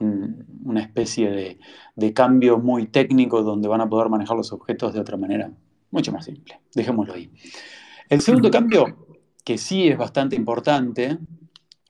una 0.01 0.81
especie 0.81 1.29
de, 1.29 1.59
de, 1.97 2.13
cambio 2.13 2.59
muy 2.59 2.87
técnico 2.87 3.43
donde 3.43 3.67
van 3.67 3.81
a 3.81 3.89
poder 3.89 4.09
manejar 4.09 4.37
los 4.37 4.53
objetos 4.53 4.95
de 4.95 5.01
otra 5.01 5.17
manera 5.17 5.51
mucho 5.91 6.13
más 6.13 6.25
simple. 6.25 6.61
Dejémoslo 6.73 7.15
ahí. 7.15 7.31
El 8.09 8.21
segundo 8.21 8.49
cambio, 8.53 9.17
que 9.45 9.59
sí 9.59 9.89
es 9.89 9.99
bastante 9.99 10.37
importante, 10.37 11.19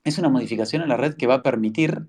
es 0.09 0.17
una 0.17 0.29
modificación 0.29 0.81
en 0.81 0.89
la 0.89 0.97
red 0.97 1.15
que 1.15 1.27
va 1.27 1.35
a 1.35 1.43
permitir 1.43 2.07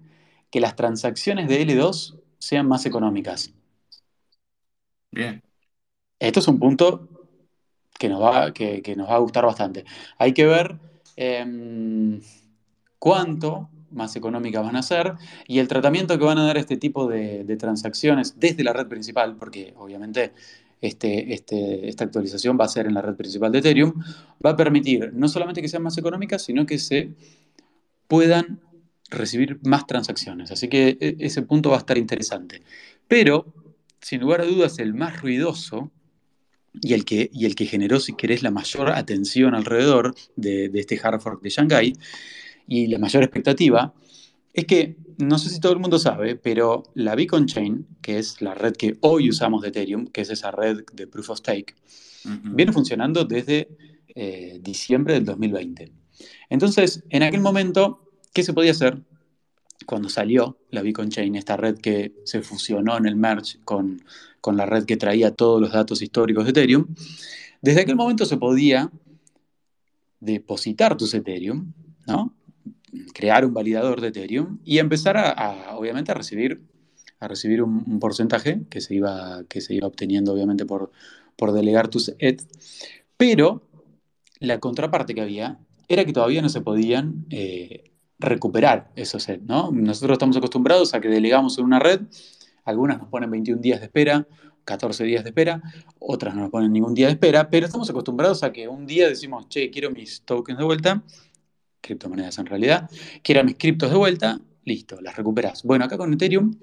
que 0.51 0.61
las 0.61 0.77
transacciones 0.77 1.49
de 1.49 1.67
L2 1.67 2.19
sean 2.39 2.67
más 2.67 2.87
económicas. 2.87 3.53
Bien. 5.11 5.43
Esto 6.19 6.41
es 6.41 6.49
un 6.49 6.59
punto 6.59 7.09
que 7.99 8.09
nos 8.09 8.23
va, 8.23 8.53
que, 8.53 8.83
que 8.83 8.97
nos 8.97 9.09
va 9.09 9.17
a 9.17 9.19
gustar 9.19 9.45
bastante. 9.45 9.85
Hay 10.19 10.33
que 10.33 10.47
ver 10.47 10.79
eh, 11.17 12.21
cuánto 12.99 13.69
más 13.91 14.15
económicas 14.17 14.63
van 14.63 14.77
a 14.77 14.83
ser 14.83 15.15
y 15.47 15.59
el 15.59 15.69
tratamiento 15.69 16.19
que 16.19 16.25
van 16.25 16.39
a 16.39 16.47
dar 16.47 16.57
este 16.57 16.77
tipo 16.77 17.09
de, 17.09 17.45
de 17.45 17.57
transacciones 17.57 18.39
desde 18.39 18.65
la 18.65 18.73
red 18.73 18.87
principal, 18.87 19.37
porque 19.37 19.75
obviamente 19.77 20.33
este, 20.81 21.35
este, 21.35 21.89
esta 21.89 22.05
actualización 22.05 22.59
va 22.59 22.65
a 22.65 22.69
ser 22.69 22.87
en 22.87 22.95
la 22.95 23.03
red 23.03 23.15
principal 23.15 23.53
de 23.53 23.59
Ethereum, 23.59 23.93
va 24.45 24.51
a 24.51 24.57
permitir 24.57 25.13
no 25.13 25.29
solamente 25.29 25.61
que 25.61 25.69
sean 25.69 25.83
más 25.83 25.99
económicas, 25.99 26.43
sino 26.43 26.65
que 26.67 26.79
se 26.79 27.11
puedan 28.11 28.61
recibir 29.09 29.61
más 29.63 29.87
transacciones. 29.87 30.51
Así 30.51 30.69
que 30.69 30.99
e, 31.01 31.17
ese 31.21 31.43
punto 31.43 31.71
va 31.71 31.77
a 31.77 31.79
estar 31.79 31.97
interesante. 31.97 32.63
Pero, 33.07 33.55
sin 34.01 34.21
lugar 34.21 34.41
a 34.41 34.47
dudas, 34.47 34.81
el 34.81 34.95
más 34.95 35.23
ruidoso 35.23 35.93
y 36.73 36.93
el 36.95 37.05
que, 37.05 37.31
y 37.33 37.47
el 37.47 37.55
que 37.55 37.67
generó, 37.67 38.01
si 38.01 38.15
querés, 38.15 38.43
la 38.43 38.51
mayor 38.51 38.91
atención 38.91 39.55
alrededor 39.55 40.17
de, 40.35 40.69
de 40.69 40.81
este 40.81 40.99
hard 41.01 41.21
fork 41.21 41.41
de 41.41 41.51
Shanghai 41.51 41.93
y 42.67 42.89
la 42.89 42.99
mayor 42.99 43.23
expectativa, 43.23 43.95
es 44.53 44.65
que, 44.65 44.97
no 45.19 45.39
sé 45.39 45.49
si 45.49 45.61
todo 45.61 45.73
el 45.73 45.79
mundo 45.79 46.01
sabe, 46.01 46.35
pero 46.35 46.83
la 46.95 47.15
Beacon 47.15 47.47
Chain, 47.47 47.87
que 48.03 48.19
es 48.19 48.43
la 48.43 48.55
red 48.55 48.75
que 48.75 48.97
hoy 49.03 49.29
usamos 49.29 49.63
de 49.63 49.69
Ethereum, 49.69 50.09
que 50.09 50.23
es 50.23 50.31
esa 50.31 50.51
red 50.51 50.81
de 50.93 51.07
Proof 51.07 51.31
of 51.31 51.39
Stake, 51.39 51.75
uh 52.25 52.29
-huh. 52.29 52.57
viene 52.57 52.73
funcionando 52.73 53.25
desde 53.25 53.69
eh, 54.17 54.59
diciembre 54.61 55.15
del 55.15 55.25
2020. 55.25 56.00
Entonces, 56.49 57.05
en 57.11 57.23
aquel 57.23 57.41
momento, 57.41 58.11
¿qué 58.33 58.43
se 58.43 58.53
podía 58.53 58.73
hacer? 58.73 59.03
Cuando 59.87 60.09
salió 60.09 60.59
la 60.71 60.83
Beacon 60.83 61.09
Chain, 61.09 61.37
esta 61.37 61.57
red 61.57 61.79
que 61.79 62.15
se 62.25 62.43
fusionó 62.43 62.97
en 62.97 63.07
el 63.07 63.17
merge 63.17 63.59
con, 63.65 64.03
con 64.41 64.57
la 64.57 64.67
red 64.67 64.85
que 64.85 64.97
traía 64.97 65.35
todos 65.35 65.61
los 65.61 65.73
datos 65.73 66.03
históricos 66.03 66.45
de 66.45 66.51
Ethereum, 66.51 66.87
desde 67.63 67.83
aquel 67.83 67.97
momento 67.97 68.25
se 68.25 68.37
podía 68.37 68.91
depositar 70.21 70.97
tus 70.97 71.15
Ethereum, 71.15 71.73
¿no? 72.07 72.35
crear 73.15 73.45
un 73.45 73.55
validador 73.55 74.01
de 74.01 74.09
Ethereum 74.09 74.59
y 74.65 74.79
empezar 74.79 75.17
a, 75.17 75.77
obviamente, 75.77 76.13
a 76.13 76.15
recibir, 76.15 76.63
a 77.19 77.29
recibir 77.29 77.63
un, 77.63 77.85
un, 77.87 78.01
porcentaje 78.01 78.63
que 78.69 78.81
se 78.81 78.95
iba, 78.95 79.45
que 79.49 79.61
se 79.61 79.75
iba 79.75 79.87
obteniendo, 79.87 80.33
obviamente, 80.33 80.67
por, 80.67 80.91
por 81.37 81.53
delegar 81.53 81.89
tus 81.89 82.15
ETH. 82.19 82.43
Pero 83.17 83.63
la 84.41 84.59
contraparte 84.59 85.15
que 85.15 85.21
había 85.21 85.59
era 85.91 86.05
que 86.05 86.13
todavía 86.13 86.41
no 86.41 86.49
se 86.49 86.61
podían 86.61 87.27
eh, 87.31 87.91
recuperar 88.17 88.93
esos 88.95 89.29
ETH, 89.29 89.43
¿no? 89.43 89.73
Nosotros 89.73 90.15
estamos 90.15 90.37
acostumbrados 90.37 90.95
a 90.95 91.01
que 91.01 91.09
delegamos 91.09 91.59
en 91.59 91.65
una 91.65 91.81
red, 91.81 92.03
algunas 92.65 92.99
nos 92.99 93.09
ponen 93.09 93.29
21 93.29 93.61
días 93.61 93.81
de 93.81 93.87
espera, 93.87 94.25
14 94.65 95.03
días 95.03 95.25
de 95.25 95.31
espera, 95.31 95.61
otras 95.99 96.37
no 96.37 96.43
nos 96.43 96.51
ponen 96.51 96.73
ningún 96.73 96.95
día 96.95 97.07
de 97.07 97.15
espera, 97.15 97.51
pero 97.51 97.67
estamos 97.67 97.91
acostumbrados 97.91 98.45
a 98.45 98.53
que 98.53 98.69
un 98.69 98.87
día 98.87 99.09
decimos, 99.09 99.49
che, 99.49 99.69
quiero 99.69 99.91
mis 99.91 100.23
tokens 100.23 100.59
de 100.59 100.65
vuelta, 100.65 101.03
criptomonedas 101.81 102.39
en 102.39 102.47
realidad, 102.47 102.89
que 103.25 103.33
eran 103.33 103.47
mis 103.47 103.57
criptos 103.57 103.91
de 103.91 103.97
vuelta, 103.97 104.41
listo, 104.65 105.01
las 105.01 105.17
recuperas. 105.17 105.65
Bueno, 105.65 105.87
acá 105.87 105.99
con 105.99 106.13
Ethereum 106.13 106.55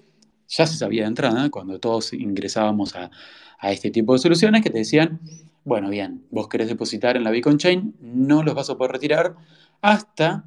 ya 0.47 0.65
se 0.65 0.77
sabía 0.77 1.03
de 1.03 1.09
entrada, 1.09 1.49
cuando 1.49 1.79
todos 1.79 2.13
ingresábamos 2.13 2.95
a, 2.95 3.11
a, 3.59 3.71
este 3.71 3.91
tipo 3.91 4.13
de 4.13 4.19
soluciones, 4.19 4.61
que 4.61 4.69
te 4.69 4.79
decían, 4.79 5.19
bueno, 5.63 5.89
bien, 5.89 6.25
vos 6.31 6.47
querés 6.47 6.67
depositar 6.67 7.17
en 7.17 7.23
la 7.23 7.31
Bitcoin 7.31 7.57
Chain, 7.57 7.95
no 7.99 8.43
los 8.43 8.55
vas 8.55 8.69
a 8.69 8.77
poder 8.77 8.93
retirar 8.93 9.35
hasta 9.81 10.45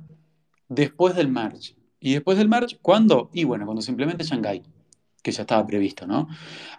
después 0.69 1.15
del 1.15 1.29
merge. 1.29 1.77
¿Y 2.01 2.15
después 2.15 2.39
del 2.39 2.49
merge, 2.49 2.79
cuándo? 2.81 3.31
Y 3.35 3.45
bueno, 3.45 3.67
cuando 3.67 3.83
se 3.83 3.93
Shanghai, 3.93 4.63
que 5.23 5.33
ya 5.33 5.43
estaba 5.43 5.67
previsto, 5.67 6.07
¿no? 6.07 6.29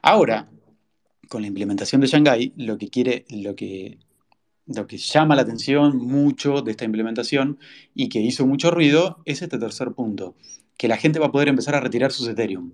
Ahora, 0.01 0.49
con 1.29 1.41
la 1.41 1.47
implementación 1.47 2.01
de 2.01 2.07
Shanghai, 2.07 2.53
lo 2.57 2.77
que 2.77 2.89
quiere, 2.89 3.25
lo 3.29 3.55
que 3.55 3.99
lo 4.67 4.87
que 4.87 4.97
llama 4.97 5.35
la 5.35 5.41
atención 5.41 5.97
mucho 5.97 6.61
de 6.61 6.71
esta 6.71 6.85
implementación 6.85 7.59
y 7.93 8.09
que 8.09 8.19
hizo 8.19 8.45
mucho 8.45 8.71
ruido 8.71 9.21
es 9.25 9.41
este 9.41 9.57
tercer 9.57 9.91
punto, 9.91 10.35
que 10.77 10.87
la 10.87 10.97
gente 10.97 11.19
va 11.19 11.27
a 11.27 11.31
poder 11.31 11.49
empezar 11.49 11.75
a 11.75 11.79
retirar 11.79 12.11
sus 12.11 12.27
Ethereum. 12.27 12.73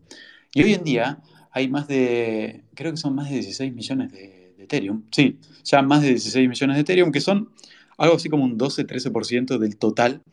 Y 0.58 0.64
hoy 0.64 0.74
en 0.74 0.84
día 0.84 1.20
hay 1.52 1.70
más 1.70 1.88
de, 1.88 2.64
creo 2.74 2.90
que 2.90 2.98
son 2.98 3.14
más 3.14 3.30
de 3.30 3.36
16 3.36 3.76
millones 3.76 4.12
de, 4.12 4.56
Ethereum, 4.58 5.04
sí, 5.12 5.38
ya 5.64 5.84
más 5.84 6.02
de 6.02 6.10
16 6.10 6.50
millones 6.50 6.78
de 6.78 6.82
Ethereum, 6.82 7.12
que 7.12 7.22
son 7.22 7.52
algo 7.96 8.16
así 8.16 8.28
como 8.28 8.44
un 8.44 8.58
12-13% 8.58 9.60
del 9.60 9.78
total 9.78 10.24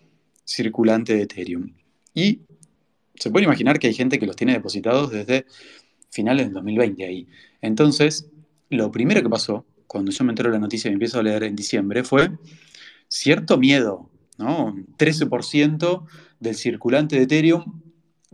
circulante 0.46 1.14
de 1.14 1.24
Ethereum. 1.24 1.74
Y 2.14 2.40
se 3.16 3.30
puede 3.30 3.44
imaginar 3.44 3.78
que 3.78 3.88
hay 3.88 3.92
gente 3.92 4.18
que 4.18 4.24
los 4.24 4.34
tiene 4.34 4.54
depositados 4.54 5.10
desde 5.10 5.44
finales 6.10 6.46
del 6.46 6.54
2020 6.54 7.04
ahí. 7.04 7.28
Entonces, 7.60 8.30
lo 8.70 8.90
primero 8.90 9.22
que 9.22 9.28
pasó 9.28 9.66
cuando 9.86 10.10
yo 10.10 10.24
me 10.24 10.32
entero 10.32 10.50
la 10.50 10.58
noticia 10.58 10.88
y 10.88 10.92
me 10.92 10.94
empiezo 10.94 11.20
a 11.20 11.22
leer 11.22 11.44
en 11.44 11.54
diciembre, 11.54 12.02
fue 12.02 12.30
cierto 13.08 13.58
miedo, 13.58 14.08
¿no? 14.38 14.74
13% 14.96 16.06
del 16.40 16.54
circulante 16.54 17.16
de 17.16 17.24
Ethereum 17.24 17.83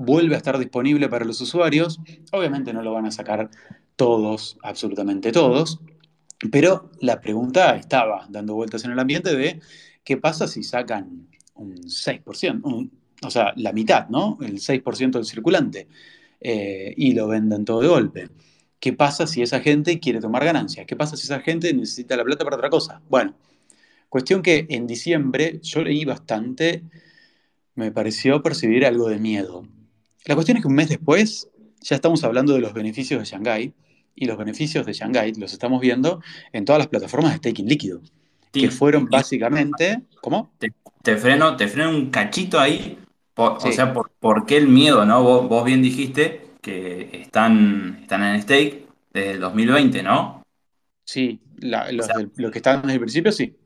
vuelve 0.01 0.35
a 0.35 0.39
estar 0.39 0.59
disponible 0.59 1.09
para 1.09 1.27
los 1.27 1.41
usuarios. 1.41 2.01
Obviamente 2.33 2.73
no 2.73 2.83
lo 2.83 2.93
van 2.93 3.07
a 3.07 3.11
sacar 3.11 3.51
todos, 3.97 4.57
absolutamente 4.63 5.31
todos, 5.31 5.81
pero 6.51 6.91
la 7.01 7.21
pregunta 7.21 7.77
estaba 7.77 8.27
dando 8.31 8.55
vueltas 8.55 8.83
en 8.85 8.93
el 8.93 8.99
ambiente 8.99 9.37
de 9.37 9.61
qué 10.03 10.17
pasa 10.17 10.49
si 10.49 10.63
sacan 10.63 11.29
un 11.55 11.77
6%, 11.77 12.63
un, 12.65 12.91
o 13.23 13.31
sea, 13.31 13.53
la 13.57 13.73
mitad, 13.73 14.09
¿no? 14.09 14.39
El 14.41 14.59
6% 14.59 15.19
del 15.19 15.27
circulante 15.27 15.87
eh, 16.41 16.95
y 16.97 17.13
lo 17.13 17.29
venden 17.29 17.67
todo 17.67 17.83
de 17.83 17.89
golpe. 17.89 18.31
¿Qué 18.79 18.95
pasa 18.95 19.27
si 19.27 19.43
esa 19.43 19.61
gente 19.61 20.01
quiere 20.01 20.21
tomar 20.21 20.47
ganancias? 20.47 20.87
¿Qué 20.87 20.97
pasa 20.97 21.15
si 21.19 21.25
esa 21.25 21.41
gente 21.41 21.75
necesita 21.75 22.17
la 22.17 22.25
plata 22.25 22.45
para 22.45 22.57
otra 22.57 22.71
cosa? 22.71 23.03
Bueno, 23.11 23.35
cuestión 24.09 24.41
que 24.41 24.67
en 24.71 24.87
diciembre 24.87 25.61
yo 25.63 25.83
leí 25.83 26.07
bastante, 26.07 26.85
me 27.75 27.93
pareció 27.93 28.43
percibir 28.43 28.87
algo 28.87 29.11
de 29.11 29.19
miedo. 29.19 29.67
La 30.27 30.35
cuestión 30.35 30.57
es 30.57 30.63
que 30.63 30.69
un 30.69 30.75
mes 30.75 30.89
después 30.89 31.49
ya 31.81 31.97
estamos 31.97 32.23
hablando 32.25 32.53
de 32.55 32.61
los 32.61 32.73
beneficios 32.75 33.21
de 33.21 33.27
Shanghai 33.27 33.73
y 34.15 34.27
los 34.27 34.37
beneficios 34.37 34.85
de 34.87 34.93
Shanghai 34.93 35.33
los 35.35 35.53
estamos 35.53 35.81
viendo 35.81 36.21
en 36.53 36.65
todas 36.65 36.79
las 36.79 36.89
plataformas 36.89 37.33
de 37.33 37.39
staking 37.39 37.67
líquido, 37.67 38.01
sí, 38.53 38.61
que 38.63 38.71
fueron 38.71 39.07
básicamente... 39.07 40.03
¿Cómo? 40.21 40.53
Te, 40.59 40.73
te, 41.03 41.17
freno, 41.17 41.57
te 41.57 41.69
freno 41.69 41.91
un 41.91 42.11
cachito 42.11 42.61
ahí 42.61 42.99
Por- 43.33 43.53
o 43.53 43.73
sea, 43.73 43.95
por, 43.95 44.11
¿por 44.21 44.45
qué 44.45 44.59
el 44.59 44.69
miedo, 44.69 45.07
no? 45.07 45.23
Vos, 45.23 45.49
vos 45.49 45.65
bien 45.65 45.81
dijiste 45.81 46.49
que 46.61 47.09
están, 47.23 47.99
están 48.03 48.23
en 48.23 48.43
stake 48.43 48.87
desde 49.13 49.31
el 49.33 49.41
2020, 49.41 50.03
¿no? 50.03 50.43
sí, 51.05 51.41
la- 51.59 51.87
O 51.89 51.93
los, 51.93 52.07
sea, 52.07 52.19
del- 52.19 52.31
los 52.37 52.51
que 52.53 52.59
estaban 52.59 52.83
desde 52.83 52.95
el 52.95 53.01
principio, 53.01 53.33
sí. 53.33 53.57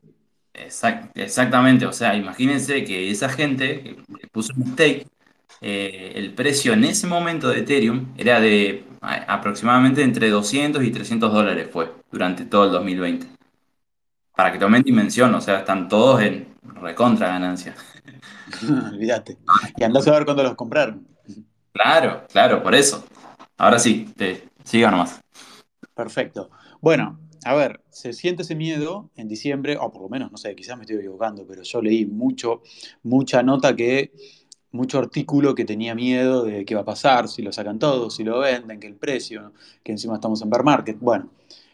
exact- 0.53 1.11
exactamente. 1.15 1.85
O 1.85 1.91
sea, 1.93 2.15
imagínense 2.15 2.83
que 2.85 3.11
esa 3.11 3.27
gente 3.29 3.83
que 3.83 4.27
puso 4.31 4.53
un 4.55 4.71
stake, 4.73 5.05
eh, 5.61 6.13
el 6.15 6.33
precio 6.33 6.73
en 6.73 6.83
ese 6.83 7.07
momento 7.07 7.49
de 7.49 7.59
Ethereum 7.59 8.13
era 8.17 8.39
de 8.39 8.85
aproximadamente 9.01 10.01
entre 10.01 10.29
200 10.29 10.83
y 10.83 10.91
300 10.91 11.31
dólares 11.31 11.69
fue 11.71 11.91
durante 12.11 12.45
todo 12.45 12.65
el 12.65 12.71
2020. 12.71 13.27
Para 14.35 14.51
que 14.51 14.59
tomen 14.59 14.83
dimensión, 14.83 15.33
o 15.33 15.41
sea, 15.41 15.59
están 15.59 15.87
todos 15.87 16.21
en 16.21 16.55
recontra 16.81 17.27
ganancia. 17.27 17.75
Olvídate. 18.91 19.37
Y 19.77 19.83
andás 19.83 20.07
a 20.07 20.11
ver 20.11 20.25
cuándo 20.25 20.43
los 20.43 20.55
compraron. 20.55 21.07
Claro, 21.71 22.25
claro, 22.31 22.63
por 22.63 22.73
eso. 22.73 23.05
Ahora 23.57 23.79
sí, 23.79 24.11
te, 24.15 24.49
siga 24.63 24.91
nomás. 24.91 25.21
Perfecto. 25.93 26.49
Bueno, 26.81 27.19
a 27.45 27.53
ver, 27.53 27.81
se 27.89 28.11
siente 28.11 28.41
ese 28.41 28.55
miedo 28.55 29.11
en 29.15 29.27
diciembre, 29.27 29.77
o 29.79 29.91
por 29.91 30.01
lo 30.01 30.09
menos, 30.09 30.31
no 30.31 30.37
sé, 30.37 30.55
quizás 30.55 30.77
me 30.77 30.83
estoy 30.83 30.97
equivocando, 30.97 31.45
pero 31.47 31.63
yo 31.63 31.81
leí 31.81 32.05
mucho, 32.05 32.61
mucha 33.03 33.43
nota 33.43 33.75
que, 33.75 34.11
mucho 34.75 34.99
artículo 34.99 35.55
que 35.55 35.65
tenía 35.65 35.95
miedo 35.95 36.43
de 36.43 36.65
qué 36.65 36.75
va 36.75 36.81
a 36.81 36.85
pasar, 36.85 37.27
si 37.27 37.41
lo 37.41 37.51
sacan 37.51 37.79
todos, 37.79 38.15
si 38.15 38.23
lo 38.23 38.39
venden, 38.39 38.79
que 38.79 38.87
el 38.87 38.95
precio, 38.95 39.53
que 39.83 39.91
encima 39.91 40.15
estamos 40.15 40.41
en 40.41 40.49
bear 40.49 40.63
market. 40.63 40.97
Bueno, 40.99 41.29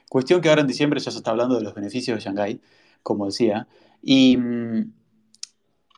cuestión 0.10 0.42
que 0.42 0.50
ahora 0.50 0.62
en 0.62 0.68
diciembre 0.68 1.00
ya 1.00 1.12
se 1.12 1.18
está 1.18 1.32
hablando 1.32 1.56
de 1.56 1.62
los 1.64 1.74
beneficios 1.74 2.18
de 2.18 2.24
Shanghái, 2.24 2.62
como 3.04 3.26
decía, 3.26 3.68
y, 4.02 4.38
mm, 4.38 4.94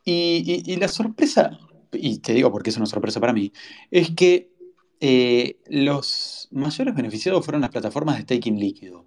y, 0.05 0.63
y- 0.73 0.75
la 0.77 0.87
sorpresa, 0.87 1.57
y 1.93 2.19
te 2.19 2.33
digo 2.33 2.51
porque 2.51 2.69
es 2.69 2.77
una 2.77 2.85
sorpresa 2.85 3.19
para 3.19 3.33
mí, 3.33 3.51
es 3.91 4.11
que 4.11 4.51
eh, 4.99 5.57
los 5.67 6.47
mayores 6.51 6.95
beneficiados 6.95 7.43
fueron 7.43 7.61
las 7.61 7.71
plataformas 7.71 8.17
de 8.17 8.23
staking 8.23 8.59
líquido. 8.59 9.05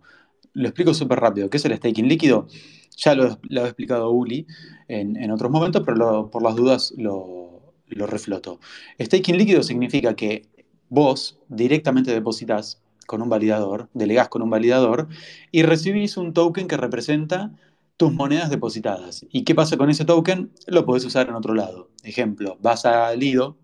Lo 0.52 0.68
explico 0.68 0.94
súper 0.94 1.20
rápido. 1.20 1.50
¿Qué 1.50 1.58
es 1.58 1.64
el 1.66 1.76
staking 1.76 2.08
líquido? 2.08 2.48
Ya 2.96 3.14
lo, 3.14 3.24
ha 3.62 3.66
explicado 3.66 4.10
Uli 4.10 4.46
en, 4.88 5.30
otros 5.30 5.50
momentos, 5.50 5.82
pero 5.84 6.30
por 6.30 6.42
las 6.42 6.56
dudas 6.56 6.94
lo, 6.96 7.45
lo 7.88 8.06
refloto. 8.06 8.60
Staking 9.00 9.38
líquido 9.38 9.62
significa 9.62 10.14
que 10.14 10.48
vos 10.88 11.38
directamente 11.48 12.12
depositas 12.12 12.82
con 13.06 13.22
un 13.22 13.28
validador, 13.28 13.88
delegás 13.94 14.28
con 14.28 14.42
un 14.42 14.50
validador 14.50 15.08
y 15.52 15.62
recibís 15.62 16.16
un 16.16 16.32
token 16.32 16.66
que 16.66 16.76
representa 16.76 17.52
tus 17.96 18.12
monedas 18.12 18.50
depositadas. 18.50 19.24
¿Y 19.30 19.44
qué 19.44 19.54
pasa 19.54 19.76
con 19.76 19.88
ese 19.88 20.04
token? 20.04 20.50
Lo 20.66 20.84
podés 20.84 21.04
usar 21.04 21.28
en 21.28 21.34
otro 21.34 21.54
lado. 21.54 21.90
Ejemplo, 22.02 22.58
vas 22.60 22.84
a 22.84 23.14
Lido, 23.14 23.56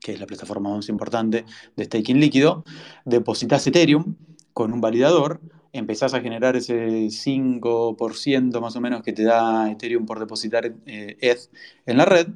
que 0.00 0.12
es 0.12 0.20
la 0.20 0.26
plataforma 0.26 0.74
más 0.74 0.88
importante 0.88 1.44
de 1.76 1.84
staking 1.84 2.20
líquido, 2.20 2.64
depositas 3.04 3.66
Ethereum 3.66 4.16
con 4.52 4.72
un 4.72 4.80
validador, 4.80 5.40
empezás 5.72 6.12
a 6.12 6.20
generar 6.20 6.56
ese 6.56 7.06
5% 7.06 8.60
más 8.60 8.76
o 8.76 8.80
menos 8.80 9.02
que 9.02 9.12
te 9.12 9.22
da 9.22 9.70
Ethereum 9.70 10.04
por 10.04 10.18
depositar 10.18 10.74
ETH 10.84 11.50
en 11.86 11.96
la 11.96 12.04
red, 12.04 12.28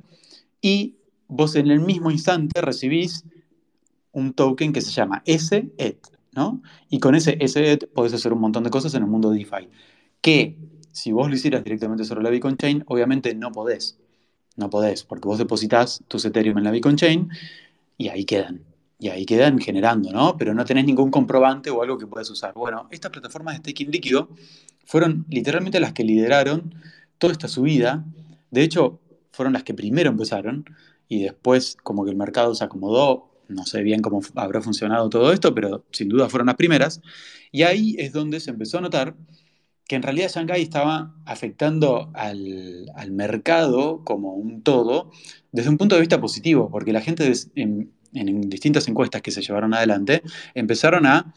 y 0.63 0.97
vos 1.29 1.57
en 1.57 1.71
el 1.71 1.81
mismo 1.81 2.11
instante 2.11 2.61
recibís 2.61 3.25
un 4.13 4.33
token 4.33 4.73
que 4.73 4.81
se 4.81 4.91
llama 4.91 5.23
SETH, 5.27 6.07
¿no? 6.33 6.63
Y 6.89 7.01
con 7.01 7.15
ese 7.15 7.37
SETH 7.47 7.87
podés 7.93 8.15
hacer 8.15 8.33
un 8.33 8.41
montón 8.41 8.65
de 8.65 8.71
cosas 8.71 8.95
en 8.95 9.03
el 9.03 9.09
mundo 9.09 9.31
DeFi, 9.31 9.69
que 10.21 10.57
si 10.93 11.13
vos 11.13 11.29
lo 11.29 11.35
hicieras 11.35 11.63
directamente 11.63 12.05
sobre 12.05 12.23
la 12.23 12.31
Bitcoin 12.31 12.57
Chain, 12.57 12.85
obviamente 12.87 13.35
no 13.35 13.53
podés. 13.53 13.99
No 14.57 14.71
podés, 14.71 15.05
porque 15.05 15.29
vos 15.29 15.37
depositas 15.37 16.03
tus 16.09 16.25
Ethereum 16.25 16.57
en 16.57 16.65
la 16.65 16.71
Bitcoin 16.71 16.97
Chain 16.97 17.29
y 17.99 18.09
ahí 18.09 18.25
quedan. 18.25 18.63
Y 18.99 19.09
ahí 19.11 19.27
quedan 19.27 19.59
generando, 19.59 20.11
¿no? 20.11 20.39
Pero 20.39 20.55
no 20.55 20.65
tenés 20.65 20.87
ningún 20.87 21.11
comprobante 21.11 21.69
o 21.69 21.83
algo 21.83 21.99
que 21.99 22.07
puedas 22.07 22.31
usar. 22.31 22.55
Bueno, 22.55 22.89
estas 22.91 23.11
plataformas 23.11 23.57
de 23.57 23.59
staking 23.59 23.91
líquido 23.91 24.31
fueron 24.87 25.27
literalmente 25.29 25.81
las 25.81 25.93
que 25.93 26.03
lideraron 26.03 26.75
toda 27.19 27.35
esta 27.35 27.49
subida. 27.49 28.07
De 28.51 28.63
hecho, 28.63 28.99
fueron 29.33 29.53
las 29.53 29.65
que 29.65 29.75
primero 29.75 30.09
empezaron 30.09 30.65
y 31.09 31.23
después 31.23 31.77
como 31.83 32.05
que 32.05 32.11
el 32.11 32.17
mercado 32.17 32.55
se 32.55 32.65
acomodó. 32.65 33.31
No 33.49 33.65
sé 33.65 33.83
bien 33.83 34.03
cómo 34.03 34.21
habrá 34.35 34.61
funcionado 34.61 35.09
todo 35.09 35.33
esto, 35.33 35.55
pero 35.55 35.85
sin 35.93 36.09
duda 36.09 36.29
fueron 36.29 36.47
las 36.47 36.57
primeras. 36.57 37.01
Y 37.53 37.63
ahí 37.63 37.95
es 37.99 38.13
donde 38.13 38.41
se 38.41 38.51
empezó 38.51 38.79
a 38.79 38.81
notar 38.81 39.15
que 39.89 39.95
en 39.97 40.03
realidad 40.03 40.31
Shanghái 40.35 40.63
estaba 40.63 41.15
afectando 41.25 42.11
al, 42.15 42.91
al 42.97 43.13
mercado 43.13 44.03
como 44.05 44.35
un 44.35 44.63
todo 44.63 45.11
desde 45.53 45.71
un 45.71 45.79
punto 45.79 45.95
de 45.95 46.01
vista 46.01 46.21
positivo, 46.21 46.69
porque 46.71 46.93
la 46.93 47.01
gente 47.01 47.25
des- 47.25 47.51
en, 47.55 47.93
en 48.13 48.41
distintas 48.51 48.89
encuestas 48.89 49.23
que 49.23 49.31
se 49.31 49.43
llevaron 49.43 49.75
adelante 49.75 50.23
empezaron 50.55 51.07
a 51.07 51.33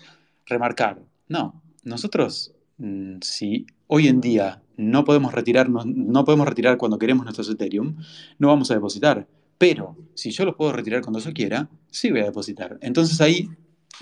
remarcar, 0.47 0.99
no, 1.27 1.61
nosotros 1.83 2.53
mm, 2.77 3.17
si 3.21 3.67
hoy 3.87 4.07
en 4.07 4.19
día 4.21 4.63
no 4.77 5.03
podemos 5.05 5.33
retirarnos, 5.33 5.85
no 5.85 6.25
podemos 6.25 6.47
retirar 6.47 6.77
cuando 6.77 6.97
queremos 6.97 7.25
nuestros 7.25 7.49
Ethereum, 7.49 7.97
no 8.39 8.47
vamos 8.47 8.71
a 8.71 8.75
depositar. 8.75 9.27
Pero 9.59 9.95
si 10.15 10.31
yo 10.31 10.45
los 10.45 10.55
puedo 10.55 10.71
retirar 10.71 11.01
cuando 11.01 11.19
yo 11.19 11.33
quiera, 11.33 11.69
sí 11.91 12.09
voy 12.09 12.21
a 12.21 12.25
depositar. 12.25 12.79
Entonces 12.81 13.21
ahí 13.21 13.49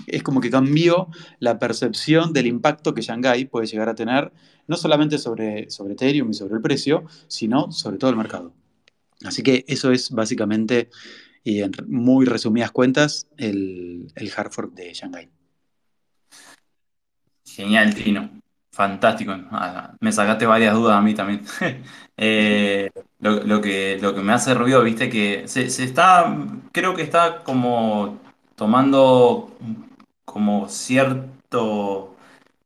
es 0.06 0.22
como 0.22 0.40
que 0.40 0.50
cambió 0.50 1.08
la 1.40 1.58
percepción 1.58 2.32
del 2.32 2.46
impacto 2.46 2.94
que 2.94 3.02
Shanghái 3.02 3.46
puede 3.46 3.66
llegar 3.66 3.88
a 3.88 3.94
tener, 3.96 4.32
no 4.68 4.76
solamente 4.76 5.18
sobre, 5.18 5.68
sobre 5.68 5.94
Ethereum 5.94 6.30
y 6.30 6.34
sobre 6.34 6.54
el 6.54 6.62
precio, 6.62 7.04
sino 7.26 7.72
sobre 7.72 7.98
todo 7.98 8.10
el 8.10 8.16
mercado. 8.16 8.54
Así 9.24 9.42
que 9.42 9.64
eso 9.66 9.90
es 9.90 10.10
básicamente, 10.12 10.90
y 11.42 11.60
en 11.60 11.72
muy 11.88 12.24
resumidas 12.24 12.70
cuentas, 12.70 13.26
el, 13.36 14.12
el 14.14 14.32
hard 14.36 14.52
fork 14.52 14.74
de 14.74 14.94
Shanghái. 14.94 15.28
Genial, 17.44 17.92
Trino. 17.96 18.30
Fantástico. 18.70 19.32
Ah, 19.50 19.96
me 19.98 20.12
sacaste 20.12 20.46
varias 20.46 20.72
dudas 20.72 20.96
a 20.96 21.02
mí 21.02 21.14
también. 21.14 21.42
Eh, 22.20 22.90
lo, 23.20 23.60
que, 23.60 23.98
lo 24.00 24.14
que 24.14 24.20
me 24.22 24.32
hace 24.32 24.54
ruido, 24.54 24.82
viste, 24.82 25.08
que 25.10 25.46
se, 25.48 25.70
se 25.70 25.84
está, 25.84 26.36
creo 26.72 26.94
que 26.94 27.02
está 27.02 27.42
como 27.44 28.18
tomando 28.56 29.52
como 30.24 30.68
cierto, 30.68 32.14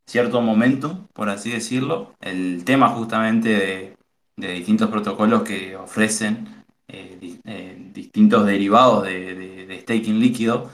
cierto 0.06 0.40
momento, 0.40 1.08
por 1.14 1.28
así 1.30 1.50
decirlo, 1.50 2.14
el 2.20 2.64
tema 2.64 2.88
justamente 2.90 3.48
de, 3.50 3.96
de 4.36 4.52
distintos 4.54 4.90
protocolos 4.90 5.42
que 5.42 5.76
ofrecen 5.76 6.64
eh, 6.88 7.38
eh, 7.44 7.76
distintos 7.94 8.46
derivados 8.46 9.04
de, 9.04 9.34
de- 9.66 9.80
staking 9.82 10.20
líquido 10.20 10.70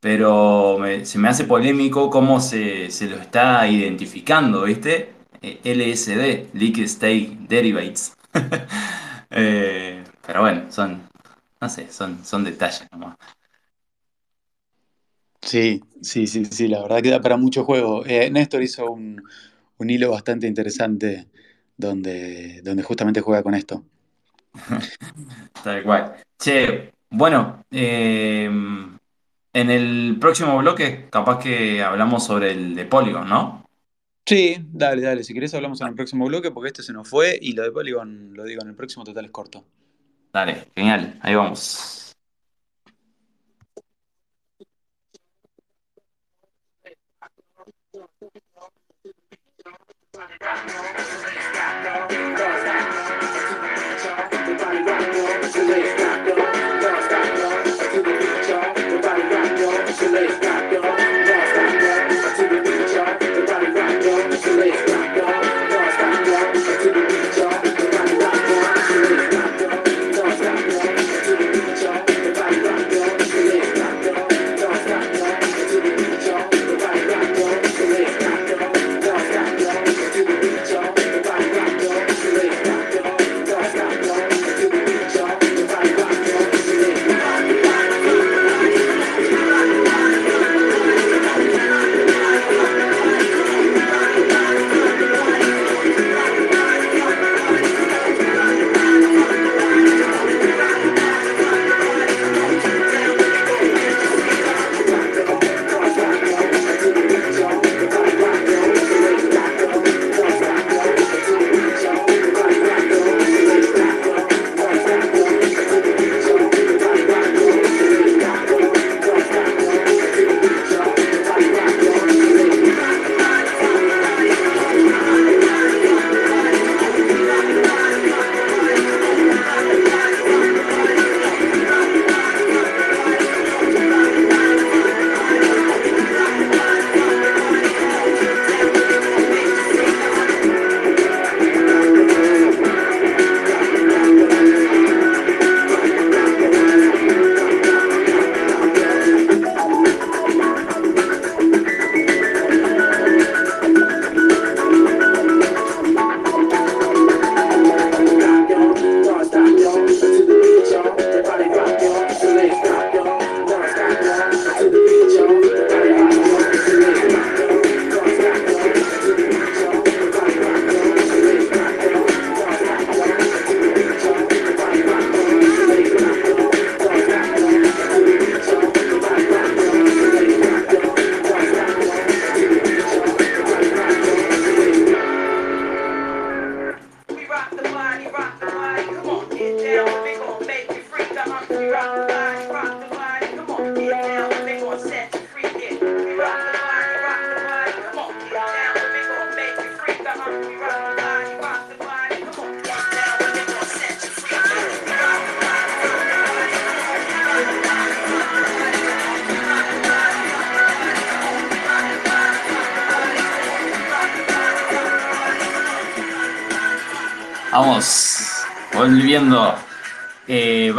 pero 0.00 0.78
me- 0.78 1.04
se 1.04 1.18
me 1.18 1.28
hace 1.28 1.44
polémico 1.44 2.10
cómo 2.10 2.40
se, 2.40 2.90
se 2.90 3.08
lo 3.08 3.16
está 3.16 3.66
identificando, 3.68 4.62
¿viste? 4.64 5.12
Eh, 5.42 5.60
LSD, 5.64 6.48
Liquid 6.54 6.84
State 6.84 7.36
Derivatives. 7.48 8.16
Eh, 9.30 10.04
pero 10.26 10.40
bueno, 10.42 10.70
son, 10.70 11.08
no 11.60 11.68
sé, 11.68 11.90
son, 11.90 12.24
son 12.24 12.44
detalles 12.44 12.86
nomás. 12.92 13.16
Sí, 15.42 15.80
sí, 16.02 16.26
sí, 16.26 16.44
sí, 16.46 16.68
la 16.68 16.82
verdad 16.82 17.00
que 17.02 17.10
da 17.10 17.20
para 17.20 17.36
mucho 17.36 17.64
juego. 17.64 18.04
Eh, 18.06 18.30
Néstor 18.30 18.62
hizo 18.62 18.90
un, 18.90 19.22
un 19.78 19.90
hilo 19.90 20.10
bastante 20.10 20.46
interesante 20.46 21.28
donde, 21.76 22.60
donde 22.62 22.82
justamente 22.82 23.20
juega 23.20 23.42
con 23.42 23.54
esto. 23.54 23.84
Tal 25.62 25.82
cual. 25.82 26.14
Che, 26.38 26.92
bueno, 27.10 27.64
eh, 27.70 28.44
en 28.46 29.70
el 29.70 30.16
próximo 30.20 30.58
bloque 30.58 31.08
capaz 31.10 31.38
que 31.38 31.82
hablamos 31.82 32.24
sobre 32.24 32.52
el 32.52 32.74
de 32.74 32.84
Polygon, 32.86 33.28
¿no? 33.28 33.67
Sí, 34.28 34.58
dale, 34.74 35.00
dale. 35.00 35.24
Si 35.24 35.32
querés 35.32 35.54
hablamos 35.54 35.80
en 35.80 35.86
el 35.86 35.94
próximo 35.94 36.26
bloque 36.26 36.50
porque 36.50 36.68
este 36.68 36.82
se 36.82 36.92
nos 36.92 37.08
fue 37.08 37.38
y 37.40 37.54
lo 37.54 37.62
de 37.62 37.72
Polygon, 37.72 38.34
lo 38.34 38.44
digo, 38.44 38.60
en 38.60 38.68
el 38.68 38.74
próximo 38.74 39.02
total 39.02 39.24
es 39.24 39.30
corto. 39.30 39.64
Dale, 40.30 40.66
genial, 40.74 41.18
ahí 41.22 41.34
vamos. 41.34 42.14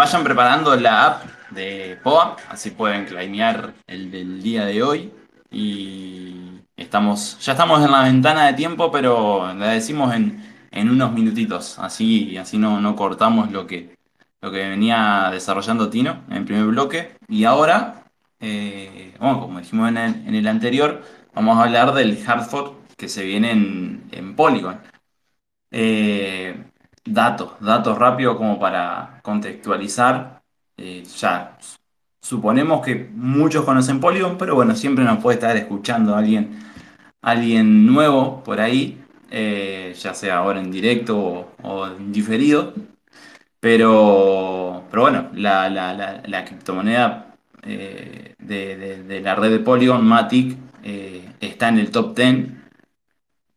Vayan 0.10 0.24
preparando 0.24 0.76
la 0.76 1.06
app 1.06 1.24
de 1.52 2.00
POA, 2.04 2.36
así 2.50 2.72
pueden 2.72 3.06
claimear 3.06 3.76
el 3.86 4.10
del 4.10 4.42
día 4.42 4.66
de 4.66 4.82
hoy. 4.82 5.14
Y 5.52 6.62
estamos, 6.76 7.38
ya 7.42 7.52
estamos 7.52 7.86
en 7.86 7.92
la 7.92 8.02
ventana 8.02 8.48
de 8.48 8.54
tiempo, 8.54 8.92
pero 8.92 9.54
la 9.54 9.68
decimos 9.68 10.16
en, 10.16 10.44
en 10.72 10.90
unos 10.90 11.12
minutitos, 11.14 11.78
así, 11.78 12.36
así 12.38 12.58
no, 12.58 12.82
no 12.82 12.96
cortamos 12.96 13.52
lo 13.52 13.68
que, 13.68 14.00
lo 14.42 14.52
que 14.52 14.68
venía 14.70 15.30
desarrollando 15.32 15.92
Tino 15.92 16.24
en 16.30 16.38
el 16.38 16.46
primer 16.46 16.66
bloque. 16.66 17.16
Y 17.28 17.44
ahora, 17.44 18.06
eh, 18.40 19.14
como 19.20 19.60
dijimos 19.60 19.90
en 19.90 19.98
el, 19.98 20.28
en 20.28 20.34
el 20.34 20.48
anterior, 20.48 21.04
vamos 21.36 21.56
a 21.60 21.66
hablar 21.66 21.94
del 21.94 22.18
hard 22.28 22.48
que 22.98 23.10
se 23.10 23.24
viene 23.26 23.52
en, 23.52 24.10
en 24.12 24.36
Polygon. 24.36 24.80
Eh, 25.70 26.64
datos, 27.06 27.52
datos 27.60 27.98
rápidos 27.98 28.38
como 28.38 28.60
para 28.60 29.20
contextualizar. 29.24 30.42
Eh, 30.78 31.04
ya 31.18 31.58
suponemos 32.22 32.86
que 32.86 33.10
muchos 33.14 33.66
conocen 33.66 34.00
Polygon, 34.00 34.38
pero 34.38 34.56
bueno, 34.56 34.76
siempre 34.76 35.04
nos 35.04 35.20
puede 35.22 35.36
estar 35.36 35.56
escuchando 35.58 36.16
alguien, 36.16 36.60
alguien 37.22 37.86
nuevo 37.86 38.44
por 38.44 38.60
ahí, 38.62 39.02
eh, 39.32 39.94
ya 40.00 40.14
sea 40.14 40.38
ahora 40.38 40.60
en 40.60 40.72
directo 40.72 41.54
o, 41.64 41.88
en 41.88 42.12
diferido. 42.12 42.74
Pero, 43.60 44.84
pero 44.90 45.02
bueno, 45.04 45.30
la, 45.34 45.70
la, 45.70 46.46
criptomoneda 46.46 47.36
de, 47.62 48.36
de, 48.40 49.22
la 49.22 49.36
red 49.36 49.52
de 49.52 49.60
Polygon, 49.60 50.06
Matic, 50.06 50.58
está 51.42 51.68
en 51.68 51.80
el 51.80 51.92
top 51.92 52.16
10 52.16 52.60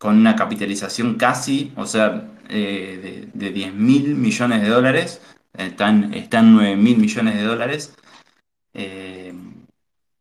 con 0.02 0.18
una 0.18 0.34
capitalización 0.34 1.14
casi, 1.14 1.72
o 1.76 1.86
sea, 1.86 2.24
eh, 2.52 3.28
de, 3.32 3.50
10 3.50 3.74
mil 3.74 4.14
millones 4.14 4.62
de 4.62 4.68
dólares, 4.68 5.20
están, 5.54 6.14
están 6.14 6.54
9 6.54 6.76
mil 6.76 6.98
millones 6.98 7.34
de 7.36 7.42
dólares, 7.42 7.94
eh, 8.74 9.34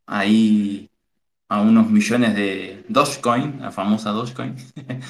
ahí 0.07 0.89
a 1.49 1.61
unos 1.61 1.89
millones 1.89 2.35
de 2.35 2.85
Dogecoin, 2.87 3.59
la 3.61 3.71
famosa 3.71 4.11
Dogecoin, 4.11 4.55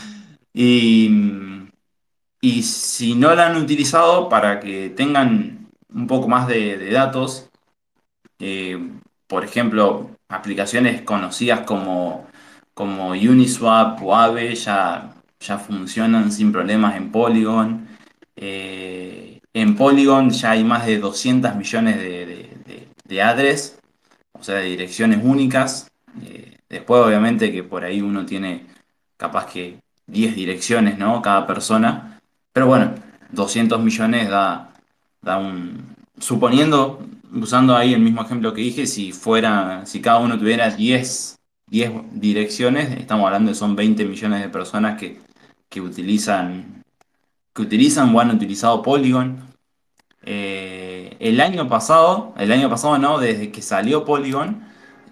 y, 0.53 1.09
y 2.41 2.63
si 2.63 3.15
no 3.15 3.33
la 3.35 3.47
han 3.47 3.57
utilizado 3.57 4.29
para 4.29 4.59
que 4.59 4.89
tengan 4.89 5.69
un 5.93 6.07
poco 6.07 6.27
más 6.27 6.47
de, 6.47 6.89
datos, 6.91 7.49
eh, 8.39 8.79
por 9.27 9.43
ejemplo, 9.45 10.11
aplicaciones 10.27 11.01
conocidas 11.03 11.61
como 11.61 12.27
como 12.73 13.09
Uniswap 13.09 14.01
o 14.01 14.15
Aave 14.15 14.55
ya, 14.55 15.13
ya 15.41 15.57
funcionan 15.57 16.31
sin 16.31 16.51
problemas 16.51 16.95
en 16.95 17.11
Polygon. 17.11 17.87
Eh, 18.35 19.41
en 19.53 19.75
Polygon 19.75 20.29
ya 20.29 20.51
hay 20.51 20.63
más 20.63 20.85
de 20.85 20.99
200 20.99 21.55
millones 21.55 21.97
de, 21.97 22.49
de, 23.05 23.21
address, 23.21 23.77
o 24.31 24.43
sea, 24.43 24.55
de 24.55 24.65
direcciones 24.65 25.19
únicas. 25.21 25.91
Eh, 26.23 26.57
después, 26.69 27.01
obviamente, 27.01 27.51
que 27.51 27.63
por 27.63 27.83
ahí 27.83 28.01
uno 28.01 28.25
tiene 28.25 28.65
capaz 29.17 29.47
que 29.47 29.77
10 30.07 30.35
direcciones, 30.35 30.97
¿no? 30.97 31.21
Cada 31.21 31.45
persona. 31.45 32.21
Pero 32.53 32.67
bueno, 32.67 32.95
200 33.31 33.81
millones 33.81 34.29
da, 34.29 34.73
da 35.21 35.37
un... 35.37 35.95
Suponiendo, 36.19 37.05
usando 37.33 37.75
ahí 37.75 37.93
el 37.93 38.01
mismo 38.01 38.21
ejemplo 38.23 38.53
que 38.53 38.61
dije, 38.61 38.87
si 38.87 39.11
fuera, 39.11 39.85
si 39.85 40.01
cada 40.01 40.19
uno 40.19 40.37
tuviera 40.37 40.69
10 40.69 41.39
10 41.71 41.91
direcciones, 42.11 42.91
estamos 42.99 43.25
hablando 43.25 43.49
de 43.49 43.55
son 43.55 43.77
20 43.77 44.03
millones 44.03 44.41
de 44.41 44.49
personas 44.49 44.99
que, 44.99 45.21
utilizan 45.79 46.81
que 47.53 47.61
utilizan 47.61 48.15
o 48.15 48.19
han 48.19 48.31
utilizado 48.31 48.81
Polygon. 48.81 49.39
Eh, 50.23 51.17
el 51.19 51.41
año 51.41 51.67
pasado, 51.67 52.33
el 52.37 52.51
año 52.51 52.69
pasado 52.69 52.97
no, 52.97 53.19
desde 53.19 53.51
que 53.51 53.61
salió 53.61 54.05
Polygon, 54.05 54.63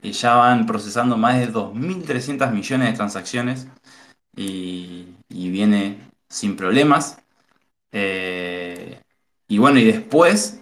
eh, 0.01 0.11
ya 0.11 0.35
van 0.35 0.65
procesando 0.65 1.17
más 1.17 1.39
de 1.39 1.51
2.300 1.51 2.51
millones 2.51 2.91
de 2.91 2.93
transacciones 2.95 3.67
y, 4.35 5.07
viene 5.29 5.99
sin 6.29 6.55
problemas. 6.55 7.19
Eh, 7.91 9.01
y 9.47 9.57
bueno, 9.57 9.79
y 9.79 9.85
después 9.85 10.61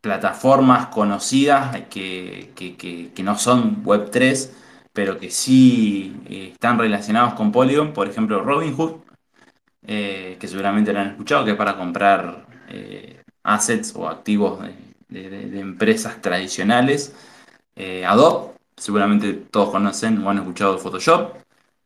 plataformas 0.00 0.88
conocidas 0.88 1.82
que, 1.88 2.52
no 3.22 3.38
son 3.38 3.84
Web3, 3.84 4.50
pero 4.92 5.18
que 5.18 5.30
sí 5.30 6.16
eh, 6.28 6.50
están 6.52 6.78
relacionados 6.78 7.34
con 7.34 7.52
Polygon, 7.52 7.92
por 7.92 8.08
ejemplo 8.08 8.42
Robinhood, 8.42 8.96
eh, 9.86 10.36
que 10.40 10.48
seguramente 10.48 10.92
lo 10.92 11.00
han 11.00 11.10
escuchado, 11.10 11.44
que 11.44 11.52
es 11.52 11.56
para 11.56 11.76
comprar 11.76 12.46
eh, 12.68 13.22
assets 13.42 13.94
o 13.96 14.08
activos 14.08 14.60
de, 15.08 15.60
empresas 15.60 16.20
tradicionales. 16.22 17.14
Adobe, 18.06 18.52
seguramente 18.76 19.32
todos 19.50 19.70
conocen 19.70 20.24
o 20.24 20.30
han 20.30 20.38
escuchado 20.38 20.78
Photoshop, 20.78 21.36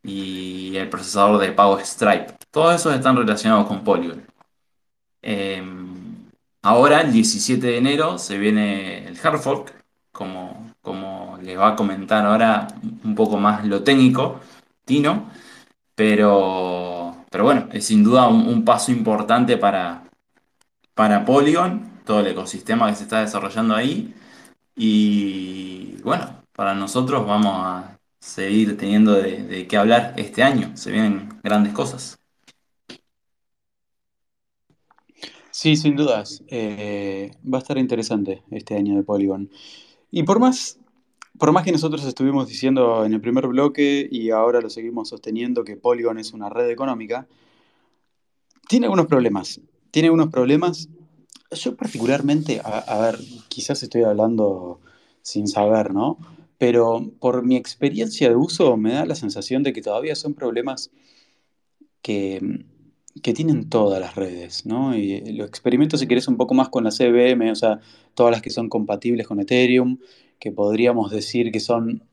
y 0.02 0.76
el 0.76 0.88
procesador 0.88 1.40
de 1.40 1.52
pago 1.52 1.78
Stripe. 1.80 2.34
Todos 2.50 2.76
esos 2.76 2.94
están 2.94 3.16
relacionados 3.16 3.66
con 3.66 3.82
Polygon. 3.84 4.24
Em, 5.22 5.86
Ahora, 6.66 7.00
el 7.00 7.12
17 7.12 7.64
de 7.64 7.78
enero, 7.78 8.18
se 8.18 8.38
viene 8.38 9.06
el 9.06 9.16
hard 9.22 9.38
fork, 9.38 9.72
como, 10.10 10.74
como 10.75 10.75
les 11.46 11.56
va 11.56 11.68
a 11.68 11.76
comentar 11.76 12.26
ahora 12.26 12.66
un 13.04 13.14
poco 13.14 13.38
más 13.38 13.64
lo 13.64 13.84
técnico, 13.84 14.40
Tino, 14.84 15.30
pero, 15.94 17.24
pero 17.30 17.44
bueno, 17.44 17.68
es 17.72 17.86
sin 17.86 18.02
duda 18.02 18.28
un, 18.28 18.64
paso 18.64 18.90
importante 18.90 19.56
para, 19.56 20.02
para 20.94 21.24
Polygon, 21.24 22.00
todo 22.04 22.20
el 22.20 22.26
ecosistema 22.28 22.88
que 22.90 22.96
se 22.96 23.04
está 23.04 23.20
desarrollando 23.20 23.76
ahí, 23.76 24.12
y 24.74 25.96
bueno, 26.02 26.42
para 26.52 26.74
nosotros 26.74 27.24
vamos 27.26 27.54
a 27.54 27.98
seguir 28.18 28.76
teniendo 28.76 29.12
de, 29.14 29.66
qué 29.68 29.76
hablar 29.76 30.14
este 30.16 30.42
año, 30.42 30.76
se 30.76 30.90
vienen 30.90 31.28
grandes 31.44 31.72
cosas. 31.72 32.18
Sí, 35.52 35.76
sin 35.76 35.96
dudas. 35.96 36.42
Eh, 36.48 37.30
va 37.42 37.58
a 37.58 37.60
estar 37.62 37.78
interesante 37.78 38.42
este 38.50 38.74
año 38.76 38.96
de 38.96 39.02
Polygon. 39.04 39.48
Y 40.10 40.22
por 40.22 40.38
más, 40.38 40.78
por 41.38 41.52
más 41.52 41.64
que 41.64 41.72
nosotros 41.72 42.04
estuvimos 42.04 42.48
diciendo 42.48 43.04
en 43.04 43.12
el 43.14 43.20
primer 43.20 43.46
bloque 43.46 44.08
y 44.10 44.30
ahora 44.30 44.60
lo 44.60 44.70
seguimos 44.70 45.08
sosteniendo 45.08 45.64
que 45.64 45.76
Polygon 45.76 46.18
es 46.18 46.32
una 46.32 46.48
red 46.48 46.70
económica, 46.70 47.26
tiene 48.68 48.86
algunos 48.86 49.06
problemas. 49.06 49.60
Tiene 49.90 50.08
algunos 50.08 50.28
problemas. 50.28 50.88
Yo 51.52 51.76
particularmente, 51.76 52.60
a, 52.64 52.98
ver, 53.00 53.18
quizás 53.48 53.82
estoy 53.82 54.02
hablando 54.02 54.80
sin 55.22 55.46
saber, 55.46 55.94
¿no? 55.94 56.18
Pero 56.58 57.12
por 57.20 57.44
mi 57.44 57.56
experiencia 57.56 58.28
de 58.28 58.36
uso 58.36 58.76
me 58.76 58.94
da 58.94 59.06
la 59.06 59.14
sensación 59.14 59.62
de 59.62 59.72
que 59.72 59.82
todavía 59.82 60.16
son 60.16 60.34
problemas 60.34 60.90
que 62.02 62.66
que 63.22 63.32
tienen 63.32 63.68
todas 63.68 64.00
las 64.00 64.14
redes, 64.14 64.66
¿no? 64.66 64.96
Y 64.96 65.20
lo 65.32 65.44
experimento, 65.44 65.96
si 65.96 66.06
querés, 66.06 66.28
un 66.28 66.36
poco 66.36 66.54
más 66.54 66.68
con 66.68 66.84
la 66.84 66.90
CBM, 66.90 67.50
o 67.50 67.54
sea, 67.54 67.80
todas 68.14 68.32
las 68.32 68.42
que 68.42 68.50
son 68.50 68.68
compatibles 68.68 69.26
con 69.26 69.40
Ethereum, 69.40 69.98
que 70.38 70.52
podríamos 70.52 71.10
decir 71.10 71.50
que 71.50 71.60
son, 71.60 72.04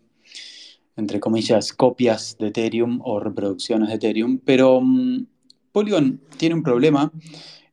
entre 0.95 1.19
comillas, 1.19 1.73
copias 1.73 2.37
de 2.39 2.47
Ethereum 2.47 3.01
o 3.03 3.19
reproducciones 3.19 3.89
de 3.89 3.95
Ethereum, 3.95 4.39
pero 4.43 4.79
mm, 4.81 5.25
Polygon 5.71 6.21
tiene 6.37 6.55
un 6.55 6.63
problema 6.63 7.11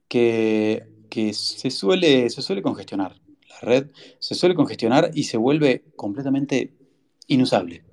que, 0.08 0.86
se, 1.32 1.70
suele, 1.70 2.30
se 2.30 2.42
suele 2.42 2.62
congestionar. 2.62 3.20
La 3.48 3.60
red 3.60 3.90
se 4.18 4.34
suele 4.34 4.54
congestionar 4.54 5.10
y 5.14 5.24
se 5.24 5.36
vuelve 5.36 5.84
completamente 5.96 6.74
inusable. 7.28 7.84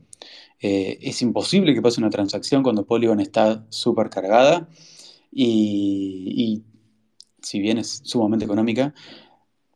Eh, 0.59 0.97
es 1.01 1.21
imposible 1.21 1.75
que 1.75 1.81
pase 1.81 1.99
una 1.99 2.09
transacción 2.09 2.63
cuando 2.63 2.85
Polygon 2.85 3.19
está 3.19 3.67
súper 3.69 4.09
cargada 4.09 4.67
y, 5.45 6.63
si 7.41 7.59
bien 7.59 7.77
es 7.77 8.01
sumamente 8.03 8.45
económica, 8.45 8.93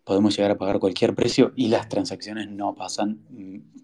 podemos 0.04 0.36
llegar 0.36 0.52
a 0.52 0.58
pagar 0.58 0.80
cualquier 0.80 1.16
precio 1.16 1.54
y 1.56 1.68
las 1.68 1.88
transacciones 1.90 2.50
no 2.50 2.76
pasan. 2.76 3.20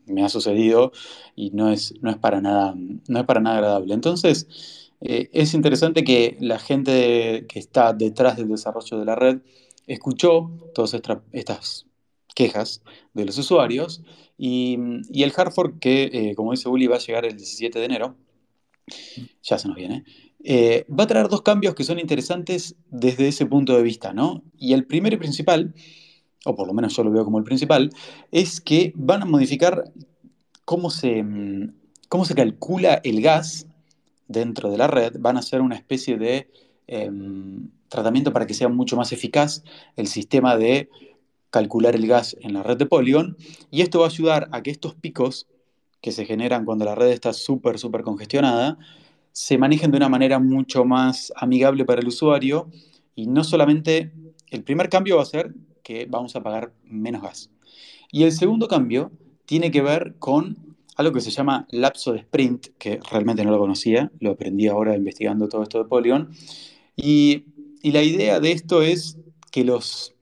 Me 0.06 0.24
ha 0.24 0.30
sucedido 0.30 0.92
y 1.36 1.52
no 1.52 1.70
es, 1.72 1.94
no 2.02 2.10
es, 2.10 2.18
para, 2.18 2.42
nada, 2.42 2.74
no 2.76 3.20
es 3.20 3.26
para 3.26 3.40
nada 3.42 3.58
agradable. 3.58 3.94
Entonces, 3.94 4.48
Eh, 5.02 5.30
es 5.32 5.54
interesante 5.54 6.04
que 6.04 6.38
la 6.40 6.58
gente 6.60 7.46
que 7.48 7.60
está 7.60 7.94
detrás 7.94 8.38
del 8.38 8.48
desarrollo 8.50 8.98
de 8.98 9.06
la 9.06 9.16
red 9.16 9.42
escuchó 9.86 10.52
todas 10.74 10.96
estas 11.32 11.86
quejas 12.36 12.82
de 13.14 13.26
los 13.26 13.38
usuarios 13.38 14.02
y, 14.38 14.78
y 15.10 15.24
el 15.24 15.34
hard 15.36 15.52
fork 15.52 15.80
que, 15.80 16.10
eh, 16.14 16.36
como 16.36 16.52
dice 16.52 16.70
Uli, 16.70 16.88
va 16.88 16.96
a 16.98 17.00
llegar 17.00 17.26
el 17.26 17.38
17 17.38 17.80
de 17.80 17.86
enero, 17.86 18.16
ya 19.44 19.58
se 19.58 19.68
nos 19.68 19.78
viene, 19.78 20.04
eh, 20.44 20.86
va 20.88 21.04
a 21.04 21.08
traer 21.08 21.28
dos 21.28 21.42
cambios 21.42 21.76
que 21.76 21.84
son 21.84 22.00
interesantes 22.00 22.76
desde 22.90 23.28
ese 23.28 23.46
punto 23.46 23.76
de 23.76 23.84
vista, 23.84 24.14
¿no? 24.14 24.44
Y 24.58 24.74
el 24.74 24.86
primero 24.86 25.16
y 25.16 25.20
principal, 25.20 25.74
o 26.46 26.56
por 26.56 26.68
lo 26.68 26.74
menos 26.74 26.96
yo 26.96 27.04
lo 27.04 27.12
veo 27.12 27.26
como 27.26 27.40
el 27.40 27.44
principal, 27.44 27.90
es 28.32 28.62
que 28.62 28.94
van 28.96 29.24
a 29.24 29.26
modificar 29.26 29.92
cómo 30.66 30.90
se, 30.90 31.24
mm, 31.24 31.74
cómo 32.10 32.26
se 32.26 32.36
calcula 32.36 33.02
el 33.04 33.22
gas 33.22 33.68
dentro 34.28 34.70
de 34.70 34.78
la 34.78 34.88
red, 34.88 35.16
van 35.20 35.38
a 35.38 35.40
hacer 35.40 35.62
una 35.62 35.76
especie 35.76 36.18
de 36.18 36.50
em, 36.90 37.70
tratamiento 37.90 38.32
para 38.32 38.48
que 38.48 38.54
sea 38.54 38.70
mucho 38.70 38.96
más 38.96 39.12
eficaz 39.12 39.64
el 39.98 40.08
sistema 40.08 40.56
de 40.56 40.90
calcular 41.50 41.96
el 41.96 42.08
gas 42.08 42.38
en 42.42 42.54
la 42.54 42.64
red 42.64 42.78
de 42.78 42.86
Polygon. 42.86 43.38
Y 43.72 43.82
esto 43.82 44.00
va 44.00 44.06
a 44.06 44.10
ayudar 44.10 44.48
a 44.52 44.62
que 44.64 44.72
estos 44.72 44.96
picos 44.96 45.48
que 46.02 46.12
se 46.12 46.26
generan 46.26 46.66
cuando 46.66 46.86
la 46.86 46.96
red 46.96 47.10
está 47.10 47.34
súper, 47.34 47.80
súper 47.80 48.04
congestionada, 48.04 48.78
se 49.38 49.60
manejen 49.60 49.92
de 49.92 49.98
una 49.98 50.10
manera 50.10 50.40
mucho 50.40 50.84
más 50.84 51.32
amigable 51.36 51.86
para 51.86 52.02
el 52.02 52.08
usuario. 52.08 52.72
Y 53.14 53.28
no 53.28 53.44
solamente, 53.44 54.12
el 54.50 54.64
primer 54.64 54.90
cambio 54.90 55.18
va 55.18 55.22
a 55.22 55.26
ser 55.26 55.54
que 55.84 56.08
vamos 56.10 56.36
a 56.36 56.42
pagar 56.42 56.74
menos 56.84 57.22
gas. 57.22 57.52
Y 58.12 58.24
el 58.24 58.32
segundo 58.32 58.68
cambio 58.68 59.12
tiene 59.46 59.70
que 59.70 59.84
ver 59.84 60.16
con 60.18 60.76
algo 60.96 61.14
que 61.14 61.22
se 61.22 61.30
llama 61.30 61.68
lapso 61.70 62.14
de 62.14 62.22
sprint, 62.22 62.70
que 62.80 63.00
realmente 63.12 63.46
no 63.46 63.52
lo 63.52 63.60
conocía, 63.60 64.12
lo 64.20 64.32
aprendí 64.32 64.66
ahora 64.70 64.96
investigando 64.96 65.48
todo 65.48 65.62
esto 65.62 65.84
de 65.84 65.88
Polygon. 65.88 66.32
Y, 66.96 67.46
la 67.84 68.02
idea 68.02 68.40
de 68.40 68.52
esto 68.52 68.82
es 68.82 69.20
que 69.52 69.64
los, 69.64 70.16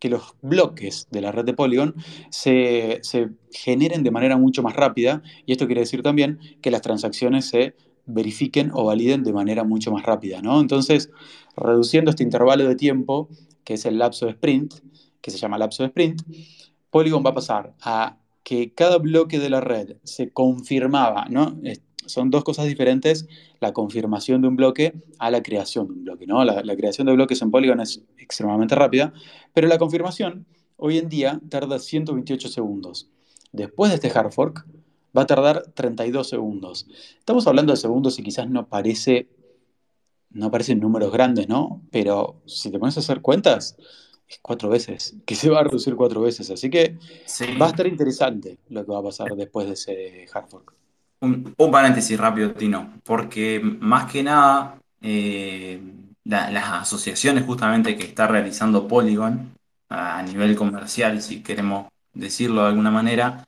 que 0.00 0.08
los 0.08 0.34
bloques 0.40 1.08
de 1.10 1.20
la 1.20 1.30
red 1.30 1.44
de 1.44 1.52
Polygon 1.52 1.94
se, 2.30 3.00
se 3.02 3.28
generen 3.52 4.02
de 4.02 4.10
manera 4.10 4.38
mucho 4.38 4.62
más 4.62 4.74
rápida, 4.74 5.22
y 5.44 5.52
esto 5.52 5.66
quiere 5.66 5.82
decir 5.82 6.02
también 6.02 6.40
que 6.62 6.70
las 6.70 6.80
transacciones 6.80 7.44
se 7.44 7.76
verifiquen 8.08 8.70
o 8.72 8.84
validen 8.84 9.22
de 9.22 9.32
manera 9.32 9.64
mucho 9.64 9.92
más 9.92 10.02
rápida, 10.02 10.42
¿no? 10.42 10.60
Entonces, 10.60 11.10
reduciendo 11.56 12.10
este 12.10 12.22
intervalo 12.24 12.66
de 12.66 12.74
tiempo, 12.74 13.28
que 13.64 13.74
es 13.74 13.84
el 13.84 13.98
lapso 13.98 14.26
de 14.26 14.32
sprint, 14.32 14.74
que 15.20 15.30
se 15.30 15.38
llama 15.38 15.58
lapso 15.58 15.82
de 15.82 15.88
sprint, 15.88 16.22
Polygon 16.90 17.24
va 17.24 17.30
a 17.30 17.34
pasar 17.34 17.74
a 17.82 18.18
que 18.42 18.72
cada 18.72 18.98
bloque 18.98 19.38
de 19.38 19.50
la 19.50 19.60
red 19.60 19.96
se 20.04 20.30
confirmaba, 20.30 21.26
¿no? 21.28 21.58
Son 22.06 22.30
dos 22.30 22.42
cosas 22.42 22.66
diferentes, 22.66 23.28
la 23.60 23.74
confirmación 23.74 24.40
de 24.40 24.48
un 24.48 24.56
bloque 24.56 24.94
a 25.18 25.30
la 25.30 25.42
creación 25.42 25.86
de 25.88 25.92
un 25.92 26.04
bloque, 26.04 26.26
¿no? 26.26 26.42
La, 26.44 26.62
la 26.62 26.76
creación 26.76 27.06
de 27.06 27.12
bloques 27.12 27.42
en 27.42 27.50
Polygon 27.50 27.80
es 27.80 28.02
extremadamente 28.16 28.74
rápida, 28.74 29.12
pero 29.52 29.68
la 29.68 29.76
confirmación 29.76 30.46
hoy 30.76 30.96
en 30.96 31.10
día 31.10 31.40
tarda 31.50 31.78
128 31.78 32.48
segundos. 32.48 33.10
Después 33.52 33.90
de 33.90 33.96
este 33.96 34.18
hard 34.18 34.32
fork 34.32 34.66
va 35.16 35.22
a 35.22 35.26
tardar 35.26 35.62
32 35.74 36.28
segundos. 36.28 36.86
Estamos 37.18 37.46
hablando 37.46 37.72
de 37.72 37.76
segundos 37.76 38.18
y 38.18 38.22
quizás 38.22 38.48
no 38.48 38.66
parece, 38.68 39.28
no 40.30 40.50
parecen 40.50 40.80
números 40.80 41.12
grandes, 41.12 41.48
¿no? 41.48 41.82
Pero 41.90 42.42
si 42.46 42.70
te 42.70 42.78
pones 42.78 42.96
a 42.96 43.00
hacer 43.00 43.20
cuentas, 43.20 43.76
es 44.28 44.38
cuatro 44.42 44.68
veces, 44.68 45.16
que 45.24 45.34
se 45.34 45.48
va 45.48 45.60
a 45.60 45.64
reducir 45.64 45.96
cuatro 45.96 46.20
veces. 46.20 46.50
Así 46.50 46.68
que 46.68 46.98
Sí. 47.24 47.46
va 47.60 47.66
a 47.66 47.70
estar 47.70 47.86
interesante 47.86 48.58
lo 48.68 48.84
que 48.84 48.92
va 48.92 48.98
a 48.98 49.02
pasar 49.02 49.34
después 49.34 49.66
de 49.66 49.72
ese 49.72 50.26
hard 50.32 50.48
fork. 50.48 50.72
Un, 51.20 51.54
un 51.56 51.70
paréntesis 51.70 52.18
rápido, 52.18 52.52
Tino, 52.52 52.92
porque 53.04 53.60
más 53.62 54.10
que 54.12 54.22
nada 54.22 54.78
eh, 55.00 55.80
la- 56.24 56.50
las 56.50 56.64
asociaciones 56.82 57.44
justamente 57.44 57.96
que 57.96 58.04
está 58.04 58.26
realizando 58.26 58.86
Polygon 58.86 59.52
a, 59.88 60.18
a 60.18 60.22
nivel 60.22 60.54
comercial, 60.56 61.22
si 61.22 61.42
queremos 61.42 61.86
decirlo 62.12 62.62
de 62.62 62.68
alguna 62.68 62.90
manera, 62.90 63.44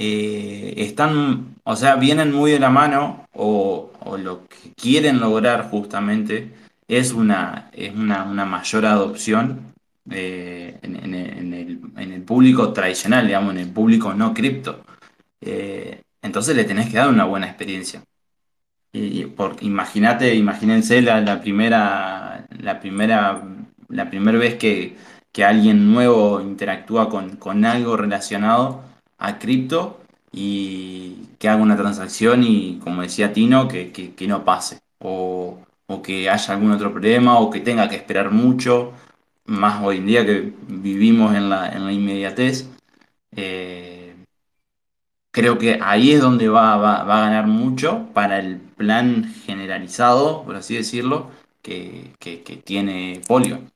eh, 0.00 0.74
están, 0.76 1.56
o 1.64 1.74
sea, 1.74 1.96
vienen 1.96 2.32
muy 2.32 2.52
de 2.52 2.60
la 2.60 2.70
mano 2.70 3.26
o, 3.34 3.90
lo 4.16 4.46
que 4.48 4.72
quieren 4.74 5.20
lograr 5.20 5.68
justamente 5.70 6.54
es 6.86 7.12
una, 7.12 7.68
es 7.72 7.92
una, 7.94 8.24
una 8.24 8.44
mayor 8.46 8.86
adopción 8.86 9.74
eh, 10.10 10.78
en, 10.82 10.96
el, 11.14 11.80
en 11.96 12.12
el- 12.12 12.22
público 12.22 12.72
tradicional, 12.72 13.26
digamos, 13.26 13.52
en 13.54 13.60
el 13.60 13.70
público 13.70 14.14
no 14.14 14.32
cripto. 14.32 14.84
Eh, 15.40 16.00
entonces 16.22 16.54
le 16.56 16.64
tenés 16.64 16.88
que 16.90 16.96
dar 16.98 17.08
una 17.08 17.24
buena 17.24 17.46
experiencia. 17.46 18.02
Y, 18.92 19.26
imagínate, 19.62 20.34
imagínense 20.34 21.02
la, 21.02 21.20
la 21.20 21.40
primera, 21.40 22.46
la 22.60 22.80
primera, 22.80 23.42
la 23.88 24.10
primera 24.10 24.38
vez 24.38 24.54
que, 24.56 24.96
que 25.32 25.44
alguien 25.44 25.92
nuevo 25.92 26.40
interactúa 26.40 27.08
con, 27.10 27.36
con 27.36 27.64
algo 27.64 27.96
relacionado 27.96 28.87
a 29.18 29.38
cripto 29.38 30.00
y 30.32 31.26
que 31.38 31.48
haga 31.48 31.62
una 31.62 31.76
transacción 31.76 32.42
y, 32.44 32.78
como 32.82 33.02
decía 33.02 33.32
Tino, 33.32 33.68
que, 33.68 33.92
que- 33.92 34.28
no 34.28 34.44
pase. 34.44 34.80
O, 35.00 35.58
o 35.86 36.02
que 36.02 36.28
haya 36.30 36.54
algún 36.54 36.72
otro 36.72 36.90
problema 36.92 37.38
o 37.38 37.50
que 37.50 37.60
tenga 37.60 37.88
que 37.88 37.96
esperar 37.96 38.30
mucho, 38.30 38.92
más 39.46 39.82
hoy 39.84 39.98
en 39.98 40.06
día 40.06 40.26
que 40.26 40.52
vivimos 40.68 41.34
en 41.34 41.48
la, 41.50 41.68
en 41.72 41.84
la 41.86 41.92
inmediatez. 41.92 42.68
Eh, 43.36 44.14
Creo 45.30 45.58
que 45.58 45.78
ahí 45.82 46.12
es 46.12 46.20
donde 46.20 46.48
va, 46.48 46.76
va- 46.76 47.04
va 47.04 47.18
a 47.18 47.20
ganar 47.28 47.46
mucho 47.46 48.08
para 48.14 48.38
el 48.38 48.56
plan 48.58 49.24
generalizado, 49.44 50.42
por 50.44 50.56
así 50.56 50.74
decirlo, 50.74 51.30
que, 51.62 52.12
que- 52.18 52.42
tiene 52.56 53.20
Polygon. 53.26 53.70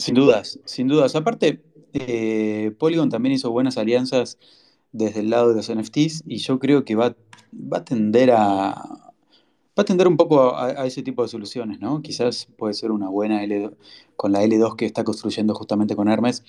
Sin 0.00 0.14
dudas, 0.14 0.58
sin 0.64 0.88
dudas. 0.88 1.14
Aparte, 1.14 1.62
eh, 1.92 2.74
Polygon 2.78 3.10
también 3.10 3.34
hizo 3.34 3.50
buenas 3.50 3.76
alianzas 3.76 4.38
desde 4.92 5.20
el 5.20 5.28
lado 5.28 5.50
de 5.50 5.56
los 5.56 5.68
NFTs 5.68 6.24
y 6.26 6.38
yo 6.38 6.58
creo 6.58 6.86
que 6.86 6.94
va, 6.94 7.14
va 7.52 7.78
a 7.78 7.84
tender 7.84 8.30
a, 8.30 8.70
va 9.78 9.82
a 9.82 9.84
tender 9.84 10.08
un 10.08 10.16
poco 10.16 10.54
a, 10.54 10.68
a 10.68 10.86
ese 10.86 11.02
tipo 11.02 11.22
de 11.22 11.28
soluciones, 11.28 11.80
¿no? 11.80 12.00
Quizás 12.00 12.48
puede 12.56 12.72
ser 12.72 12.92
una 12.92 13.10
buena 13.10 13.44
L2, 13.44 13.74
con 14.16 14.32
la 14.32 14.42
L2 14.42 14.74
que 14.76 14.86
está 14.86 15.04
construyendo 15.04 15.54
justamente 15.54 15.94
con 15.94 16.08
Hermes, 16.08 16.44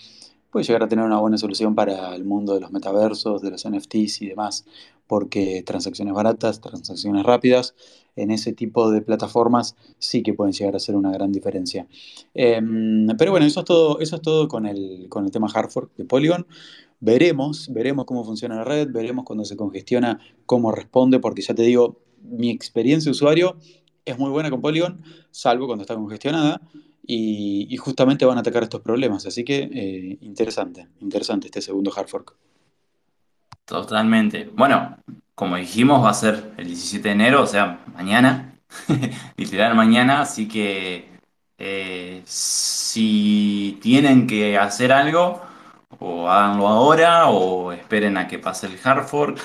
puede 0.51 0.65
llegar 0.65 0.83
a 0.83 0.87
tener 0.87 1.05
una 1.05 1.19
buena 1.19 1.37
solución 1.37 1.75
para 1.75 2.13
el 2.15 2.25
mundo 2.25 2.53
de 2.53 2.59
los 2.59 2.71
metaversos, 2.71 3.41
de 3.41 3.51
los 3.51 3.67
NFTs 3.67 4.21
y 4.21 4.27
demás, 4.27 4.65
porque 5.07 5.63
transacciones 5.65 6.13
baratas, 6.13 6.61
transacciones 6.61 7.23
rápidas, 7.25 7.73
en 8.15 8.31
ese 8.31 8.51
tipo 8.53 8.91
de 8.91 9.01
plataformas 9.01 9.75
sí 9.97 10.21
que 10.21 10.33
pueden 10.33 10.53
llegar 10.53 10.75
a 10.75 10.79
ser 10.79 10.95
una 10.95 11.11
gran 11.11 11.31
diferencia. 11.31 11.87
Eh, 12.33 12.61
pero 13.17 13.31
bueno, 13.31 13.45
eso 13.45 13.61
es 13.61 13.65
todo, 13.65 13.99
eso 13.99 14.17
es 14.17 14.21
todo 14.21 14.47
con 14.47 14.65
el, 14.65 15.07
con 15.09 15.25
el 15.25 15.31
tema 15.31 15.47
hard 15.53 15.69
fork 15.69 15.95
de 15.95 16.05
Polygon. 16.05 16.45
Veremos, 16.99 17.71
veremos 17.73 18.05
cómo 18.05 18.23
funciona 18.23 18.55
la 18.55 18.63
red, 18.63 18.89
veremos 18.91 19.25
cuando 19.25 19.45
se 19.45 19.55
congestiona 19.55 20.19
cómo 20.45 20.71
responde, 20.71 21.19
porque 21.19 21.41
ya 21.41 21.55
te 21.55 21.63
digo, 21.63 21.99
mi 22.21 22.49
experiencia 22.49 23.09
de 23.09 23.11
usuario 23.11 23.57
es 24.05 24.19
muy 24.19 24.29
buena 24.29 24.49
con 24.49 24.61
Polygon, 24.61 25.01
salvo 25.31 25.67
cuando 25.67 25.83
está 25.83 25.95
congestionada, 25.95 26.61
y, 27.03 27.75
justamente 27.77 28.25
van 28.25 28.37
a 28.37 28.41
atacar 28.41 28.63
estos 28.63 28.81
problemas. 28.81 29.25
Así 29.25 29.43
que 29.43 29.69
eh, 29.73 30.17
interesante, 30.21 30.87
interesante 30.99 31.47
este 31.47 31.61
segundo 31.61 31.91
hard 31.95 32.07
fork. 32.07 32.35
Totalmente. 33.65 34.49
Bueno, 34.53 34.97
como 35.35 35.55
dijimos, 35.55 36.03
va 36.03 36.09
a 36.09 36.13
ser 36.13 36.53
el 36.57 36.67
17 36.67 37.07
de 37.07 37.13
enero, 37.13 37.41
o 37.41 37.47
sea, 37.47 37.83
mañana, 37.95 38.59
literal 39.37 39.75
mañana, 39.75 40.21
así 40.21 40.47
que 40.47 41.09
eh, 41.57 42.21
si 42.25 43.79
tienen 43.81 44.27
que 44.27 44.57
hacer 44.57 44.91
algo, 44.91 45.41
o 45.99 46.29
háganlo 46.29 46.67
ahora, 46.67 47.29
o 47.29 47.71
esperen 47.71 48.17
a 48.17 48.27
que 48.27 48.39
pase 48.39 48.67
el 48.67 48.79
hard 48.83 49.05
fork. 49.07 49.39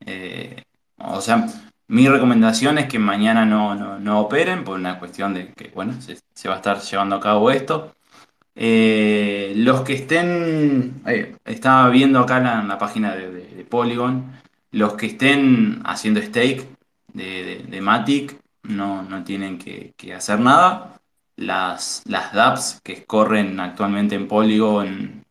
Eh, 0.00 0.62
o 0.98 1.20
sea, 1.20 1.46
mi 1.88 2.08
recomendación 2.08 2.78
es 2.78 2.88
que 2.88 2.98
mañana 2.98 3.44
no, 3.44 3.74
no, 3.74 3.98
no 3.98 4.20
operen 4.20 4.64
por 4.64 4.78
una 4.78 4.98
cuestión 4.98 5.34
de 5.34 5.52
que, 5.52 5.68
bueno, 5.68 5.94
se, 6.00 6.48
va 6.48 6.54
a 6.54 6.58
estar 6.58 6.80
llevando 6.80 7.16
a 7.16 7.20
cabo 7.20 7.50
esto. 7.50 7.94
Eh, 8.54 9.52
los 9.56 9.82
que 9.82 9.94
estén, 9.94 11.02
eh, 11.06 11.36
estaba 11.44 11.88
viendo 11.90 12.20
acá 12.20 12.40
la, 12.40 12.62
la 12.62 12.78
página 12.78 13.14
de, 13.14 13.66
Polygon, 13.68 14.32
los 14.72 14.94
que 14.94 15.06
estén 15.06 15.82
haciendo 15.84 16.22
stake 16.22 16.68
de, 17.12 17.80
Matic 17.82 18.38
no, 18.62 19.02
no 19.02 19.24
tienen 19.24 19.58
que, 19.58 19.94
que 19.96 20.14
hacer 20.14 20.40
nada. 20.40 21.00
Las, 21.36 22.02
las 22.06 22.32
dApps 22.32 22.80
que 22.82 23.04
corren 23.04 23.60
actualmente 23.60 24.14
en 24.14 24.28
Polygon 24.28 25.24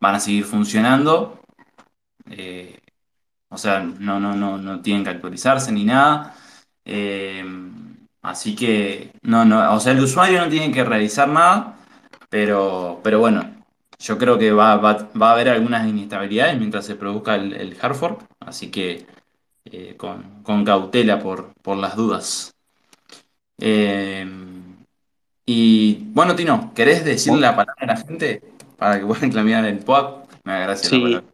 van 0.00 0.14
a 0.14 0.20
seguir 0.20 0.44
funcionando. 0.44 1.40
Eh, 2.30 2.78
o 3.54 3.58
sea, 3.58 3.80
no, 3.80 4.20
no, 4.20 4.34
no, 4.34 4.58
no 4.58 4.80
tienen 4.80 5.04
que 5.04 5.10
actualizarse 5.10 5.72
ni 5.72 5.84
nada. 5.84 6.34
Eh, 6.84 7.44
así 8.22 8.54
que, 8.56 9.12
no, 9.22 9.44
no, 9.44 9.74
o 9.74 9.80
sea, 9.80 9.92
el 9.92 10.00
usuario 10.00 10.40
no 10.40 10.48
tiene 10.48 10.72
que 10.72 10.84
realizar 10.84 11.28
nada. 11.28 11.76
Pero, 12.30 13.00
pero 13.04 13.20
bueno, 13.20 13.44
yo 13.98 14.18
creo 14.18 14.38
que 14.38 14.52
va, 14.52 14.76
va- 14.76 15.08
va 15.20 15.30
a 15.30 15.32
haber 15.34 15.48
algunas 15.50 15.86
inestabilidades 15.88 16.58
mientras 16.58 16.84
se 16.86 16.96
produzca 16.96 17.36
el, 17.36 17.52
el 17.54 17.76
hard 17.80 17.94
fork, 17.94 18.24
así 18.40 18.70
que 18.70 19.06
eh, 19.66 19.94
con, 19.96 20.42
con 20.42 20.64
cautela 20.64 21.20
por, 21.20 21.52
por 21.62 21.76
las 21.76 21.96
dudas. 21.96 22.54
Eh, 23.60 24.26
y 25.46 26.04
bueno, 26.12 26.34
Tino, 26.34 26.72
¿querés 26.74 27.04
decirle 27.04 27.40
la 27.40 27.54
palabra 27.56 27.74
a 27.80 27.86
la 27.86 27.96
gente 27.96 28.42
para 28.78 28.98
que 28.98 29.06
puedan 29.06 29.30
clamiar 29.30 29.64
el 29.66 29.78
POAP? 29.78 30.28
Me 30.44 30.52
da 30.52 30.58
gracia 30.60 30.88
la 30.90 30.96
Sí, 30.96 31.02
palabra. 31.02 31.28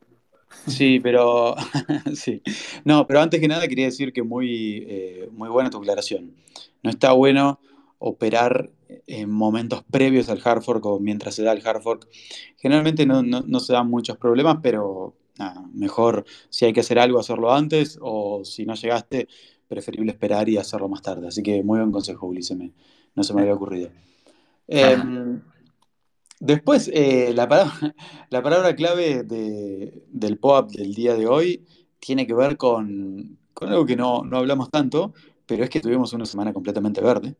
Sí, 0.66 1.00
pero 1.00 1.54
sí. 2.14 2.42
No, 2.84 3.06
pero 3.06 3.20
antes 3.20 3.40
que 3.40 3.48
nada 3.48 3.66
quería 3.68 3.86
decir 3.86 4.12
que 4.12 4.22
muy, 4.22 4.84
eh, 4.88 5.28
muy 5.32 5.48
buena 5.48 5.70
tu 5.70 5.78
aclaración. 5.78 6.34
No 6.82 6.90
está 6.90 7.12
bueno 7.12 7.60
operar 7.98 8.70
en 9.06 9.30
momentos 9.30 9.84
previos 9.90 10.28
al 10.30 10.40
hard 10.44 10.62
fork 10.62 10.84
o 10.86 10.98
mientras 11.00 11.34
se 11.34 11.42
da 11.42 11.52
el 11.52 11.66
hard 11.66 11.82
fork. 11.82 12.08
Generalmente 12.58 13.06
no, 13.06 13.22
no- 13.22 13.42
no 13.46 13.60
se 13.60 13.72
dan 13.72 13.88
muchos 13.88 14.16
problemas, 14.18 14.58
pero 14.62 15.14
nada, 15.38 15.62
mejor 15.74 16.24
si 16.48 16.64
hay 16.64 16.72
que 16.72 16.80
hacer 16.80 16.98
algo, 16.98 17.18
hacerlo 17.18 17.52
antes, 17.52 17.98
o 18.00 18.44
si 18.44 18.64
no 18.66 18.74
llegaste, 18.74 19.28
preferible 19.68 20.12
esperar 20.12 20.48
y 20.48 20.56
hacerlo 20.56 20.88
más 20.88 21.02
tarde. 21.02 21.28
Así 21.28 21.42
que 21.42 21.62
muy 21.62 21.78
buen 21.78 21.92
consejo, 21.92 22.26
Ulises, 22.26 22.58
no 23.14 23.22
se 23.24 23.34
me 23.34 23.42
había 23.42 23.54
ocurrido. 23.54 23.90
Em, 24.68 25.42
Después, 26.40 26.90
eh, 26.94 27.32
la 27.34 27.48
palabra, 27.48 27.74
la 28.30 28.42
palabra 28.42 28.74
clave 28.76 29.22
de- 29.24 30.02
del 30.08 30.38
POAP 30.38 30.70
del 30.72 30.94
día 30.94 31.14
de 31.14 31.26
hoy 31.26 31.66
tiene 32.00 32.26
que 32.26 32.34
ver 32.34 32.56
con, 32.56 33.38
con 33.54 33.68
algo 33.70 33.84
que 33.86 33.96
no, 33.96 34.24
no 34.24 34.38
hablamos 34.38 34.70
tanto, 34.70 35.12
pero 35.46 35.64
es 35.64 35.70
que 35.70 35.80
tuvimos 35.80 36.12
una 36.14 36.24
semana 36.26 36.52
completamente 36.54 37.00
verde. 37.02 37.36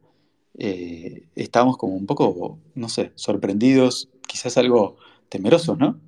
Eh, 0.59 1.29
estábamos 1.37 1.77
como 1.79 1.95
un 1.97 2.07
poco, 2.07 2.61
no 2.75 2.89
sé, 2.91 3.13
sorprendidos, 3.17 4.11
quizás 4.29 4.57
algo 4.59 4.97
temerosos, 5.31 5.79
¿no? 5.79 6.01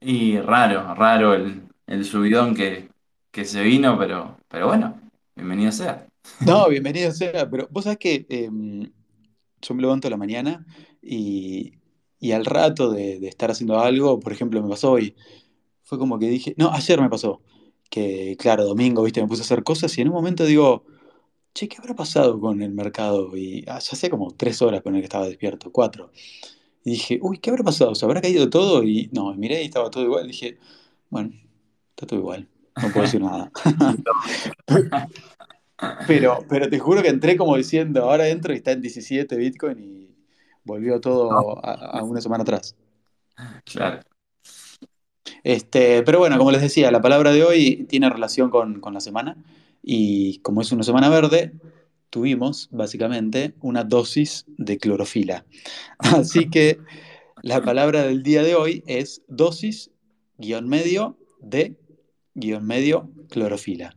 Y 0.00 0.38
raro, 0.38 0.94
raro 0.94 1.34
el, 1.34 1.68
el 1.86 2.04
subidón 2.04 2.54
que, 2.54 2.90
que 3.30 3.44
se 3.44 3.62
vino, 3.62 3.98
pero, 3.98 4.38
pero 4.48 4.66
bueno, 4.68 5.00
bienvenido 5.34 5.72
sea. 5.72 6.06
No, 6.38 6.68
bienvenido 6.68 7.10
sea, 7.12 7.48
pero 7.50 7.66
vos 7.70 7.84
sabés 7.84 7.98
que 7.98 8.26
em, 8.28 8.92
yo 9.62 9.74
me 9.74 9.82
levanto 9.82 10.08
a 10.08 10.10
la 10.10 10.16
mañana 10.16 10.66
y, 11.02 11.72
y 12.20 12.32
al 12.32 12.44
rato 12.44 12.90
de, 12.90 13.18
de 13.18 13.28
estar 13.28 13.50
haciendo 13.50 13.78
algo, 13.78 14.20
por 14.20 14.32
ejemplo, 14.32 14.62
me 14.62 14.68
pasó 14.68 14.92
hoy, 14.92 15.14
fue 15.82 15.98
como 15.98 16.18
que 16.18 16.28
dije, 16.28 16.54
no, 16.56 16.70
ayer 16.72 17.00
me 17.00 17.08
pasó, 17.08 17.42
que 17.90 18.36
claro, 18.38 18.64
domingo, 18.64 19.02
viste, 19.02 19.22
me 19.22 19.28
puse 19.28 19.42
a 19.42 19.44
hacer 19.44 19.62
cosas 19.62 19.96
y 19.98 20.02
en 20.02 20.08
un 20.08 20.14
momento 20.14 20.44
digo, 20.44 20.84
che, 21.54 21.68
¿qué 21.68 21.76
habrá 21.78 21.94
pasado 21.94 22.38
con 22.40 22.62
el 22.62 22.72
mercado? 22.72 23.36
Y 23.36 23.64
ah, 23.68 23.78
ya 23.78 23.92
hace 23.92 24.10
como 24.10 24.30
tres 24.32 24.60
horas 24.62 24.82
con 24.82 24.94
el 24.94 25.00
que 25.00 25.06
estaba 25.06 25.26
despierto, 25.26 25.72
cuatro. 25.72 26.10
Y 26.84 26.92
dije, 26.92 27.18
uy, 27.22 27.38
¿qué 27.38 27.50
habrá 27.50 27.64
pasado? 27.64 27.94
¿Se 27.94 28.04
habrá 28.04 28.20
caído 28.20 28.50
todo? 28.50 28.82
Y 28.82 29.10
no, 29.12 29.34
miré 29.34 29.62
y 29.62 29.66
estaba 29.66 29.90
todo 29.90 30.04
igual. 30.04 30.26
dije, 30.28 30.58
bueno, 31.10 31.32
está 31.90 32.06
todo 32.06 32.20
igual, 32.20 32.48
no 32.76 32.92
puedo 32.92 33.02
decir 33.02 33.20
nada. 33.20 33.50
Pero, 36.06 36.38
pero 36.48 36.70
te 36.70 36.78
juro 36.78 37.02
que 37.02 37.08
entré 37.08 37.36
como 37.36 37.54
diciendo, 37.54 38.04
ahora 38.04 38.28
entro 38.28 38.54
y 38.54 38.56
está 38.56 38.72
en 38.72 38.80
17 38.80 39.36
Bitcoin 39.36 39.78
y 39.78 40.05
volvió 40.66 41.00
todo 41.00 41.64
a, 41.64 41.98
a 41.98 42.02
una 42.02 42.20
semana 42.20 42.42
atrás. 42.42 42.76
Claro. 43.64 44.00
Este, 45.42 46.02
pero 46.02 46.18
bueno, 46.18 46.36
como 46.38 46.50
les 46.50 46.60
decía, 46.60 46.90
la 46.90 47.00
palabra 47.00 47.32
de 47.32 47.44
hoy 47.44 47.86
tiene 47.88 48.10
relación 48.10 48.50
con, 48.50 48.80
con 48.80 48.94
la 48.94 49.00
semana 49.00 49.36
y 49.82 50.38
como 50.40 50.60
es 50.60 50.72
una 50.72 50.82
semana 50.82 51.08
verde, 51.08 51.52
tuvimos 52.10 52.68
básicamente 52.72 53.54
una 53.60 53.84
dosis 53.84 54.44
de 54.58 54.78
clorofila. 54.78 55.44
Así 55.98 56.50
que 56.50 56.80
la 57.42 57.62
palabra 57.62 58.02
del 58.02 58.22
día 58.22 58.42
de 58.42 58.54
hoy 58.56 58.82
es 58.86 59.22
dosis 59.28 59.90
guion 60.38 60.68
medio 60.68 61.16
de 61.40 61.76
guion 62.34 62.66
medio 62.66 63.10
clorofila. 63.30 63.96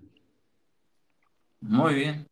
Muy 1.61 1.95
bien. 1.95 2.27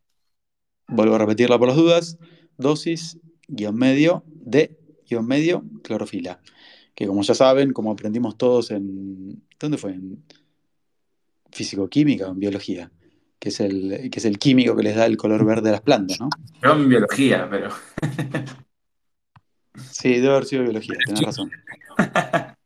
Vuelvo 0.87 1.15
a 1.15 1.17
repetirla 1.17 1.57
por 1.57 1.69
las 1.69 1.77
dudas. 1.77 2.17
Dosis, 2.57 3.19
guion 3.47 3.75
medio, 3.75 4.23
de, 4.27 4.77
guion 5.07 5.25
medio, 5.27 5.63
clorofila. 5.83 6.39
Que 6.95 7.07
como 7.07 7.21
ya 7.21 7.33
saben, 7.33 7.73
como 7.73 7.91
aprendimos 7.91 8.37
todos 8.37 8.71
en... 8.71 9.43
¿Dónde 9.59 9.77
fue? 9.77 9.91
En 9.91 10.23
físico-química 11.51 12.27
o 12.27 12.31
en 12.31 12.39
biología. 12.39 12.91
Que 13.39 13.49
es, 13.49 13.59
el, 13.59 14.09
que 14.11 14.19
es 14.19 14.25
el 14.25 14.39
químico 14.39 14.75
que 14.75 14.83
les 14.83 14.95
da 14.95 15.05
el 15.05 15.15
color 15.15 15.45
verde 15.45 15.69
a 15.69 15.73
las 15.73 15.81
plantas, 15.81 16.19
¿no? 16.19 16.29
Yo 16.63 16.71
en 16.73 16.89
biología, 16.89 17.47
pero 17.49 17.69
Sí, 19.91 20.15
debe 20.15 20.29
haber 20.29 20.45
sido 20.45 20.63
biología, 20.63 20.95
tenés 21.05 21.21
razón. 21.21 21.51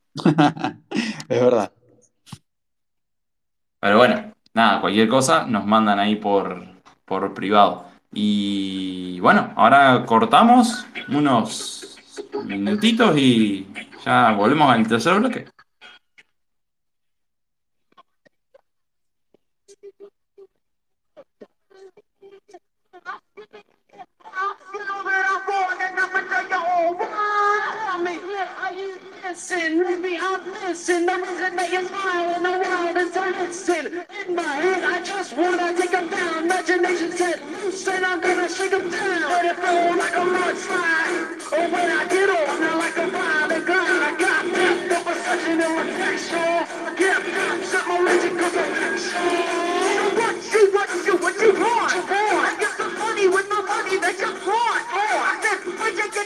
es 1.28 1.40
verdad. 1.40 1.72
Pero 3.80 3.98
bueno, 3.98 4.34
nada, 4.54 4.80
cualquier 4.80 5.08
cosa 5.08 5.46
nos 5.46 5.66
mandan 5.66 5.98
ahí 5.98 6.16
por, 6.16 6.66
por 7.04 7.34
privado. 7.34 7.91
Y 8.12 9.20
bueno, 9.20 9.52
ahora 9.56 10.04
cortamos 10.06 10.86
unos 11.08 11.96
minutitos 12.44 13.16
y 13.16 13.66
ya 14.04 14.32
volvemos 14.32 14.70
al 14.70 14.86
tercer 14.86 15.18
bloque. 15.18 15.51
Missing 30.72 31.04
the 31.04 31.12
reason 31.12 31.56
that 31.56 31.70
you 31.70 31.86
smile 31.86 32.32
in 32.32 32.42
the 32.48 32.56
world 32.64 32.96
is 32.96 33.12
to 33.12 33.20
listen. 33.36 33.84
In 34.24 34.34
my 34.34 34.56
head, 34.56 34.82
I 34.82 35.04
just 35.04 35.36
wanna 35.36 35.76
take 35.76 35.90
take 35.90 36.00
'em 36.00 36.08
down. 36.08 36.44
Imagination 36.44 37.12
said, 37.12 37.42
loosen, 37.60 38.02
I'm 38.02 38.20
gonna 38.22 38.48
shake 38.48 38.72
'em 38.72 38.88
down. 38.88 39.20
Let 39.20 39.44
it 39.52 39.56
flow 39.60 39.92
like 40.02 40.16
a 40.16 40.24
mudslide. 40.24 41.44
Oh, 41.52 41.68
when 41.68 41.88
I 42.00 42.06
get 42.08 42.30
on, 42.30 42.62
I 42.64 42.74
like 42.84 42.96
a 42.96 43.06
violent 43.06 43.66
glide. 43.66 44.02
I 44.08 44.12
got 44.16 44.44
that 44.56 44.92
of 44.96 45.06
a 45.12 45.14
session 45.24 45.60
in 45.60 45.72
reflection. 45.76 46.64
Get 46.96 47.20
that, 47.36 47.58
set 47.70 47.86
my 47.88 48.00
magic 48.00 48.32
cause 48.40 48.56
I'm 48.56 48.72
action. 48.88 49.52
What 50.16 50.36
you, 50.54 50.62
what 50.72 50.88
you, 51.04 51.14
what 51.24 51.34
you 51.42 51.52
want? 51.52 51.92
I 52.48 52.56
get 52.58 52.72
some 52.78 52.94
money 52.98 53.28
with 53.28 53.46
my 53.50 53.60
money 53.60 53.98
that 53.98 54.16
you 54.18 54.32
want 54.48 54.91
you 56.14 56.24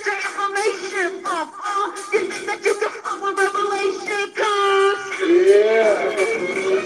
Yeah, 5.28 6.11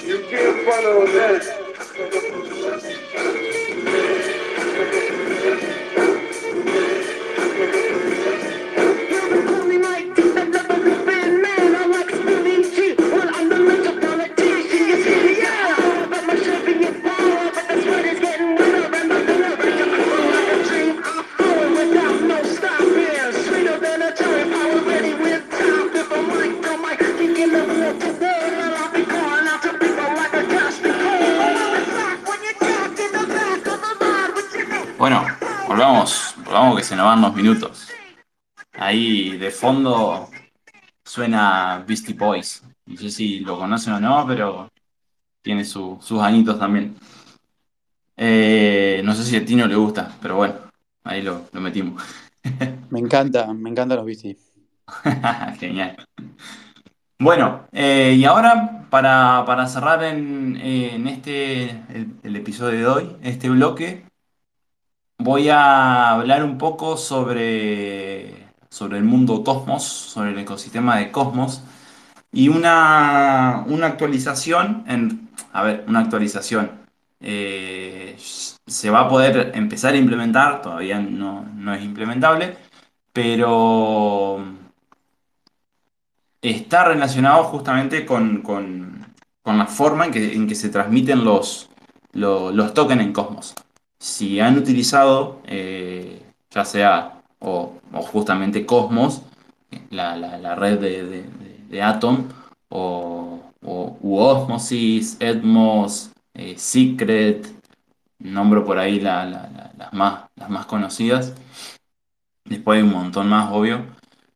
you 0.04 0.18
can't 0.28 0.66
follow 0.66 1.06
that. 1.06 1.59
Bueno, 35.00 35.24
volvamos, 35.66 36.34
volvamos 36.44 36.76
que 36.76 36.84
se 36.84 36.94
nos 36.94 37.06
van 37.06 37.22
los 37.22 37.34
minutos. 37.34 37.88
Ahí 38.74 39.38
de 39.38 39.50
fondo 39.50 40.28
suena 41.02 41.82
Beastie 41.88 42.14
Boys. 42.14 42.62
No 42.84 42.96
sé 42.98 43.10
si 43.10 43.40
lo 43.40 43.56
conocen 43.56 43.94
o 43.94 44.00
no, 44.00 44.26
pero 44.28 44.68
tiene 45.40 45.64
su- 45.64 45.98
sus 46.02 46.20
añitos 46.20 46.58
también. 46.58 46.96
Eh, 48.14 49.00
no 49.02 49.14
sé 49.14 49.24
si 49.24 49.36
a 49.36 49.44
Tino 49.46 49.66
le 49.66 49.74
gusta, 49.74 50.14
pero 50.20 50.36
bueno, 50.36 50.56
ahí 51.04 51.22
lo, 51.22 51.46
lo 51.50 51.60
metimos. 51.62 52.02
Me 52.90 53.00
encanta, 53.00 53.50
me 53.54 53.70
encantan 53.70 53.96
los 53.96 54.04
bici. 54.04 54.36
Genial. 55.58 55.96
Bueno, 57.18 57.64
eh, 57.72 58.16
y 58.18 58.24
ahora 58.26 58.86
para, 58.90 59.44
para 59.46 59.66
cerrar 59.66 60.04
en, 60.04 60.58
en 60.58 61.06
este 61.06 61.70
el, 61.70 62.16
el 62.22 62.36
episodio 62.36 62.78
de 62.78 62.86
hoy, 62.86 63.16
este 63.22 63.48
bloque, 63.48 64.04
voy 65.20 65.48
a 65.48 66.10
hablar 66.12 66.44
un 66.44 66.58
poco 66.58 66.96
sobre, 66.96 68.48
sobre 68.68 68.98
el 68.98 69.04
mundo 69.04 69.42
Cosmos, 69.44 69.84
sobre 69.84 70.30
el 70.30 70.38
ecosistema 70.38 70.96
de 70.98 71.10
Cosmos 71.10 71.62
y 72.32 72.48
una, 72.48 73.64
una 73.66 73.86
actualización, 73.88 74.84
en, 74.86 75.28
a 75.52 75.62
ver, 75.62 75.84
una 75.88 76.00
actualización. 76.00 76.70
eh, 77.20 78.16
se 78.66 78.90
va 78.90 79.00
a 79.00 79.08
poder 79.08 79.52
empezar 79.54 79.94
a 79.94 79.98
implementar, 79.98 80.62
todavía 80.62 80.98
no, 81.00 81.44
no 81.56 81.74
es 81.74 81.82
implementable, 81.84 82.56
pero 83.12 84.38
está 86.42 86.84
relacionado 86.84 87.44
justamente 87.44 88.06
con, 88.06 88.42
con- 88.42 89.06
con 89.42 89.58
la 89.58 89.66
forma 89.66 90.06
en 90.06 90.12
que, 90.12 90.34
en 90.34 90.46
que 90.46 90.54
se 90.54 90.68
transmiten 90.68 91.24
los, 91.24 91.70
lo- 92.12 92.50
los 92.52 92.74
tokens 92.74 93.02
en 93.02 93.12
Cosmos. 93.12 93.54
Si 94.00 94.40
han 94.40 94.58
utilizado, 94.58 95.42
eh, 95.46 96.22
ya 96.50 96.64
sea 96.64 97.22
o, 97.38 97.74
justamente 98.12 98.66
Cosmos, 98.66 99.22
la, 99.90 100.16
la- 100.16 100.38
red 100.56 100.80
de, 100.80 101.04
de- 101.04 101.82
Atom, 101.82 102.28
o, 102.70 103.40
o 103.62 103.98
Osmosis, 104.02 105.16
Edmos, 105.20 106.10
eh, 106.34 106.54
Secret, 106.58 107.46
nombro 108.20 108.64
por 108.64 108.78
ahí 108.78 109.00
la- 109.00 109.26
la- 109.26 109.50
la- 109.50 109.72
las, 109.78 109.92
más, 109.94 110.24
las 110.36 110.50
más 110.50 110.66
conocidas. 110.66 111.34
Después 112.44 112.78
hay 112.78 112.82
un 112.82 112.92
montón 112.92 113.28
más, 113.28 113.52
obvio. 113.52 113.86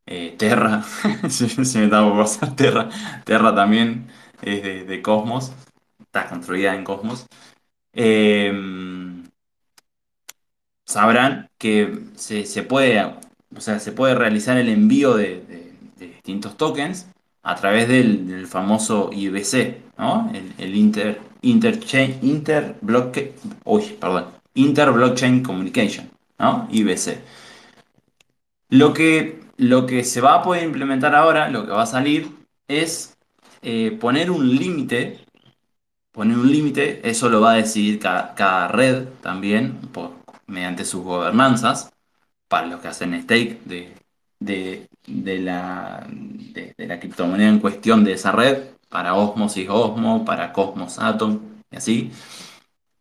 Eh, 0.07 0.35
Terra, 0.39 0.83
se, 1.29 1.47
me 1.57 1.85
estaba 1.85 2.09
por 2.09 2.19
pasar 2.25 2.55
Terra. 2.57 2.89
Terra 3.25 3.55
también 3.55 4.09
es 4.43 4.63
de, 4.63 4.85
Cosmos, 5.03 5.53
está 5.99 6.29
construida 6.29 6.75
en 6.75 6.85
Cosmos. 6.85 7.27
Sabrán 10.85 11.49
que 11.59 11.99
se, 12.17 12.47
se 12.47 12.63
puede, 12.63 13.03
o 13.57 13.61
sea, 13.61 13.79
se 13.79 13.93
puede 13.93 14.15
realizar 14.15 14.57
el 14.57 14.69
envío 14.69 15.15
de, 15.15 15.43
distintos 15.99 16.57
tokens 16.57 17.07
a 17.43 17.55
través 17.57 17.89
del, 17.89 18.47
famoso 18.47 19.11
IBC, 19.13 19.77
¿no? 19.99 20.31
El, 20.35 20.53
el 20.59 20.75
Inter, 20.75 21.21
Interchain, 21.43 22.19
Interblockchain, 22.23 23.31
uy, 23.65 23.97
perdón, 24.01 24.27
Interblockchain 24.55 25.43
Communication, 25.43 26.11
¿no? 26.39 26.69
IBC. 26.71 27.19
Lo 28.71 28.93
que, 28.93 29.41
lo 29.57 29.87
que 29.87 30.05
se 30.05 30.21
va 30.21 30.35
a 30.35 30.43
poder 30.43 30.65
implementar 30.65 31.15
ahora, 31.15 31.49
lo 31.49 31.65
que 31.65 31.73
va 31.73 31.83
a 31.83 31.87
salir, 31.87 32.29
es 32.69 33.17
eh, 33.63 33.97
poner 34.01 34.31
un 34.31 34.57
límite 34.57 35.25
poner 36.15 36.39
un 36.39 36.51
límite, 36.51 37.01
eso 37.03 37.29
lo 37.29 37.41
va 37.41 37.53
a 37.53 37.57
decidir 37.57 37.99
cada, 37.99 38.35
cada 38.35 38.69
red 38.69 39.09
también, 39.21 39.73
por- 39.93 40.13
mediante 40.47 40.85
sus 40.85 41.03
gobernanzas, 41.03 41.91
para 42.49 42.67
los 42.67 42.81
que 42.81 42.89
hacen 42.89 43.21
stake 43.23 43.61
de, 43.65 43.95
de, 44.41 45.39
la, 45.41 46.07
de, 46.09 46.75
la 46.79 47.01
criptomoneda 47.01 47.49
en 47.49 47.59
cuestión 47.61 48.05
de 48.05 48.13
esa 48.13 48.33
red, 48.33 48.65
para 48.89 49.15
Osmosis 49.15 49.69
Osmo, 49.69 50.25
para 50.25 50.53
Cosmos 50.53 50.99
Atom 50.99 51.41
y 51.71 51.77
así. 51.77 52.11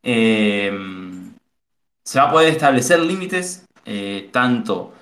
Eh, 0.01 0.71
se 2.03 2.19
va 2.19 2.25
a 2.29 2.31
poder 2.31 2.49
establecer 2.49 2.99
límites, 2.99 3.65
eh, 3.85 4.29
tanto, 4.31 4.93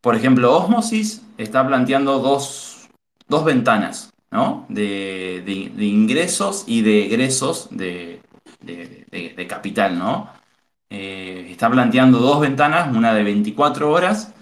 por 0.00 0.14
ejemplo, 0.14 0.56
Osmosis 0.56 1.22
está 1.38 1.66
planteando 1.66 2.18
dos, 2.18 2.88
dos 3.26 3.44
ventanas, 3.44 4.10
¿no? 4.30 4.66
De, 4.68 5.42
de- 5.46 5.72
de 5.74 5.84
ingresos 5.84 6.64
y 6.66 6.82
de 6.82 7.06
egresos 7.06 7.68
de- 7.70 8.20
de 8.60 9.46
capital, 9.46 9.98
¿no? 9.98 10.30
Eh, 10.90 11.48
está 11.50 11.70
planteando 11.70 12.18
dos 12.18 12.40
ventanas, 12.40 12.94
una 12.96 13.14
de 13.14 13.22
24 13.22 13.90
horas 13.90 14.32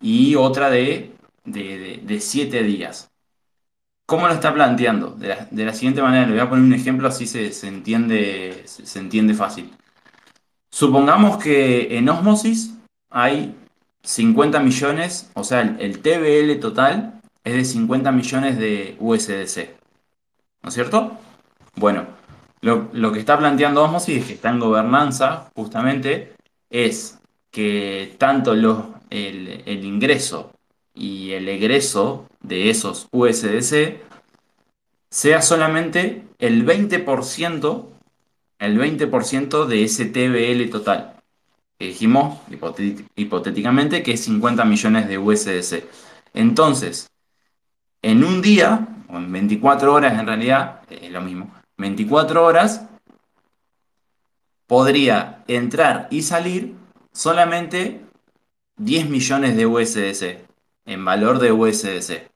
y 0.00 0.34
otra 0.36 0.70
de, 0.70 1.12
de, 1.44 1.78
de- 1.78 2.00
de 2.04 2.20
7 2.20 2.62
días. 2.62 3.10
¿Cómo 4.06 4.26
lo 4.28 4.34
está 4.34 4.52
planteando? 4.52 5.10
De 5.12 5.64
la, 5.64 5.72
siguiente 5.72 6.02
manera, 6.02 6.26
le 6.26 6.32
voy 6.32 6.40
a 6.40 6.48
poner 6.50 6.64
un 6.64 6.74
ejemplo 6.74 7.08
así 7.08 7.26
se, 7.26 7.52
se 7.52 7.68
entiende, 7.68 8.62
se, 8.66 8.84
se 8.86 8.98
entiende 8.98 9.32
fácil. 9.34 9.72
Supongamos 10.70 11.38
que 11.42 11.96
en 11.96 12.08
Osmosis 12.08 12.74
hay 13.10 13.54
50 14.02 14.60
millones, 14.60 15.30
o 15.34 15.44
sea, 15.44 15.62
el, 15.62 15.80
el 15.80 16.00
TBL 16.00 16.56
total 16.60 17.20
es 17.44 17.54
de 17.54 17.64
50 17.64 18.12
millones 18.12 18.58
de 18.58 18.96
USDC. 18.98 19.76
¿No 20.62 20.68
es 20.68 20.74
cierto? 20.74 21.16
Bueno, 21.76 22.06
lo, 22.64 22.88
lo 22.94 23.12
que 23.12 23.18
está 23.18 23.38
planteando 23.38 23.84
Osmosis, 23.84 24.24
que 24.24 24.32
está 24.32 24.48
en 24.48 24.58
gobernanza, 24.58 25.50
justamente, 25.54 26.32
es 26.70 27.18
que 27.50 28.14
tanto 28.16 28.54
los, 28.54 28.78
el, 29.10 29.62
el 29.66 29.84
ingreso 29.84 30.50
y 30.94 31.32
el 31.32 31.46
egreso 31.50 32.26
de 32.40 32.70
esos 32.70 33.06
USDC 33.10 34.00
sea 35.10 35.42
solamente 35.42 36.24
el 36.38 36.64
20%, 36.64 37.86
el 38.60 38.78
20% 38.78 39.66
de 39.66 39.84
ese 39.84 40.06
TBL 40.06 40.70
total. 40.70 41.16
Que 41.78 41.88
dijimos 41.88 42.38
hipotéticamente 43.14 44.02
que 44.02 44.12
es 44.12 44.24
50 44.24 44.64
millones 44.64 45.06
de 45.06 45.18
USDC. 45.18 45.84
Entonces, 46.32 47.10
en 48.00 48.24
un 48.24 48.40
día, 48.40 48.88
o 49.08 49.18
en 49.18 49.30
24 49.30 49.92
horas 49.92 50.18
en 50.18 50.26
realidad, 50.26 50.80
es 50.88 51.10
lo 51.10 51.20
mismo, 51.20 51.52
24 51.76 52.44
horas 52.44 52.86
podría 54.66 55.44
entrar 55.46 56.08
y 56.10 56.22
salir 56.22 56.74
solamente 57.12 58.00
10 58.76 59.08
millones 59.08 59.56
de 59.56 59.66
USDC 59.66 60.46
en 60.86 61.04
valor 61.04 61.38
de 61.38 61.52
USDC. 61.52 62.28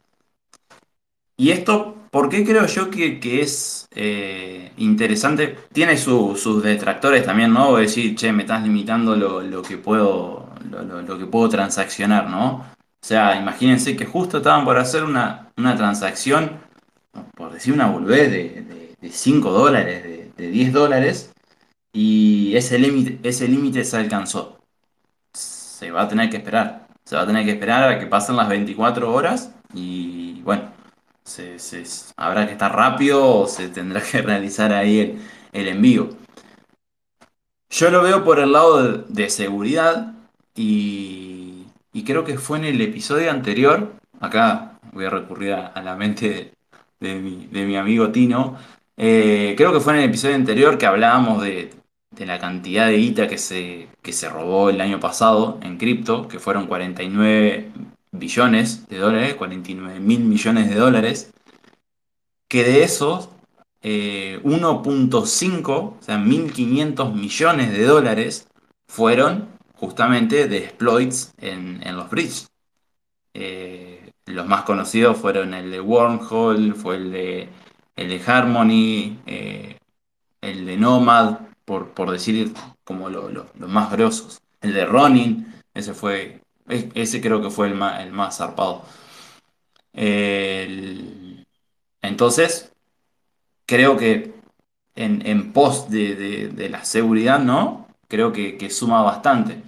Y 1.37 1.51
esto, 1.51 1.97
¿por 2.11 2.29
qué 2.29 2.45
creo 2.45 2.67
yo 2.67 2.91
que, 2.91 3.21
que 3.21 3.43
es 3.43 3.89
eh, 3.95 4.73
interesante? 4.77 5.57
Tiene 5.73 5.97
su- 5.97 6.37
sus 6.37 6.63
detractores 6.63 7.25
también, 7.25 7.53
¿no? 7.53 7.77
Decir, 7.77 8.17
che, 8.17 8.33
me 8.33 8.43
estás 8.43 8.63
limitando 8.63 9.15
lo, 9.15 9.41
lo 9.41 9.63
que 9.63 9.79
puedo, 9.79 10.49
lo, 10.71 11.19
que 11.19 11.27
puedo 11.27 11.49
transaccionar, 11.49 12.29
¿no? 12.29 12.67
O 13.01 13.07
sea, 13.07 13.37
imagínense 13.37 13.97
que 13.97 14.05
justo 14.05 14.39
estaban 14.39 14.65
por 14.65 14.79
hacer 14.79 15.05
una, 15.05 15.51
una 15.57 15.77
transacción, 15.77 16.59
por 17.37 17.53
decir 17.53 17.73
una 17.73 17.89
de, 18.01 18.29
de, 18.29 18.63
de 19.01 19.11
5 19.11 19.51
dólares, 19.51 20.03
de, 20.05 20.33
de 20.37 20.51
10 20.51 20.73
dólares, 20.73 21.33
y 21.93 22.57
ese 22.57 22.79
límite 22.79 23.19
ese 23.29 23.49
límite 23.49 23.85
se 23.85 23.97
alcanzó. 23.97 24.59
Se 25.33 25.91
va 25.91 26.03
a 26.03 26.09
tener 26.09 26.31
que 26.31 26.39
esperar. 26.39 26.89
Se 27.05 27.17
va 27.17 27.23
a 27.23 27.27
tener 27.27 27.45
que 27.45 27.53
esperar 27.53 27.89
a 27.91 27.99
que 27.99 28.07
pasen 28.07 28.37
las 28.37 28.49
24 28.49 29.13
horas 29.13 29.55
y 29.75 30.43
bueno, 30.43 30.73
se, 31.25 31.59
se- 31.59 31.85
habrá 32.17 32.47
que 32.47 32.53
estar 32.53 32.75
rápido 32.75 33.25
o 33.25 33.47
se 33.47 33.69
tendrá 33.69 34.03
que 34.03 34.23
realizar 34.23 34.73
ahí 34.73 35.19
el, 35.53 35.69
envío. 35.69 36.11
Yo 37.71 37.91
lo 37.91 38.03
veo 38.03 38.25
por 38.25 38.39
el 38.39 38.53
lado 38.53 39.05
de, 39.05 39.31
seguridad 39.31 40.15
y, 40.55 41.67
creo 42.07 42.25
que 42.25 42.39
fue 42.39 42.59
en 42.59 42.65
el 42.65 42.81
episodio 42.81 43.31
anterior, 43.31 43.93
acá 44.21 44.79
voy 44.93 45.05
a 45.05 45.11
recurrir 45.11 45.53
a, 45.53 45.83
la 45.83 45.95
mente 45.97 46.55
de 47.01 47.21
mi 47.21 47.77
amigo 47.77 48.11
Tino, 48.11 48.57
eh, 48.99 49.55
creo 49.57 49.73
que 49.73 49.81
fue 49.81 49.95
en 49.95 50.01
el 50.01 50.09
episodio 50.09 50.35
anterior 50.35 50.77
que 50.77 50.87
hablábamos 50.87 51.43
de, 51.43 51.71
la 52.19 52.41
cantidad 52.41 52.89
de 52.89 52.97
guita 52.97 53.29
que 53.29 53.39
se, 53.39 53.89
que 54.03 54.13
se 54.13 54.29
robó 54.29 54.71
el 54.71 54.81
año 54.81 54.99
pasado 54.99 55.59
en 55.63 55.79
cripto, 55.79 56.27
que 56.27 56.41
fueron 56.41 56.67
49 56.67 57.71
billones 58.11 58.89
de 58.89 58.99
dólares, 58.99 59.35
49 59.35 60.01
mil 60.01 60.21
millones 60.21 60.69
de 60.69 60.75
dólares, 60.75 61.33
que 62.49 62.65
de 62.65 62.83
esos 62.83 63.29
eh, 63.83 64.41
1.5, 64.43 65.71
o 65.71 65.97
sea, 66.01 66.19
1.500 66.19 67.13
millones 67.15 67.73
de 67.73 67.85
dólares 67.85 68.49
fueron 68.89 69.49
justamente 69.75 70.49
de 70.49 70.59
exploits 70.59 71.35
en, 71.39 71.81
en 71.87 71.97
los 71.97 72.11
bridges. 72.11 72.51
Eh, 73.35 74.11
los 74.27 74.47
más 74.47 74.63
conocidos 74.63 75.17
fueron 75.19 75.55
el 75.55 75.71
de 75.71 75.81
Wormhole, 75.81 76.75
fue 76.75 76.97
el 76.97 77.13
de, 77.13 77.49
el 77.99 78.09
de 78.09 78.23
Harmony, 78.27 79.19
eh, 79.27 79.77
el 80.41 80.67
de 80.67 80.77
Nomad, 80.77 81.39
por, 81.65 81.91
por 81.91 82.11
decir 82.11 82.53
como 82.85 83.09
lo- 83.11 83.29
lo- 83.31 83.47
los 83.59 83.71
más 83.71 83.91
grosos. 83.93 84.41
El 84.61 84.75
de 84.75 84.87
Ronin, 84.87 85.55
ese 85.75 85.95
fue, 85.95 86.41
es- 86.69 86.87
ese 86.95 87.21
creo 87.21 87.43
que 87.43 87.51
fue 87.51 87.69
el 87.69 87.75
más, 87.75 88.01
el 88.03 88.13
más 88.13 88.39
zarpado. 88.39 88.85
Entonces, 92.03 92.73
creo 93.67 93.97
que 93.97 94.35
en, 94.97 95.27
en 95.27 95.53
pos 95.53 95.91
de, 95.91 96.15
de- 96.17 96.49
de 96.49 96.69
la 96.69 96.85
seguridad, 96.85 97.41
¿no? 97.41 97.89
Creo 98.09 98.33
que, 98.33 98.57
suma 98.71 99.03
bastante 99.03 99.63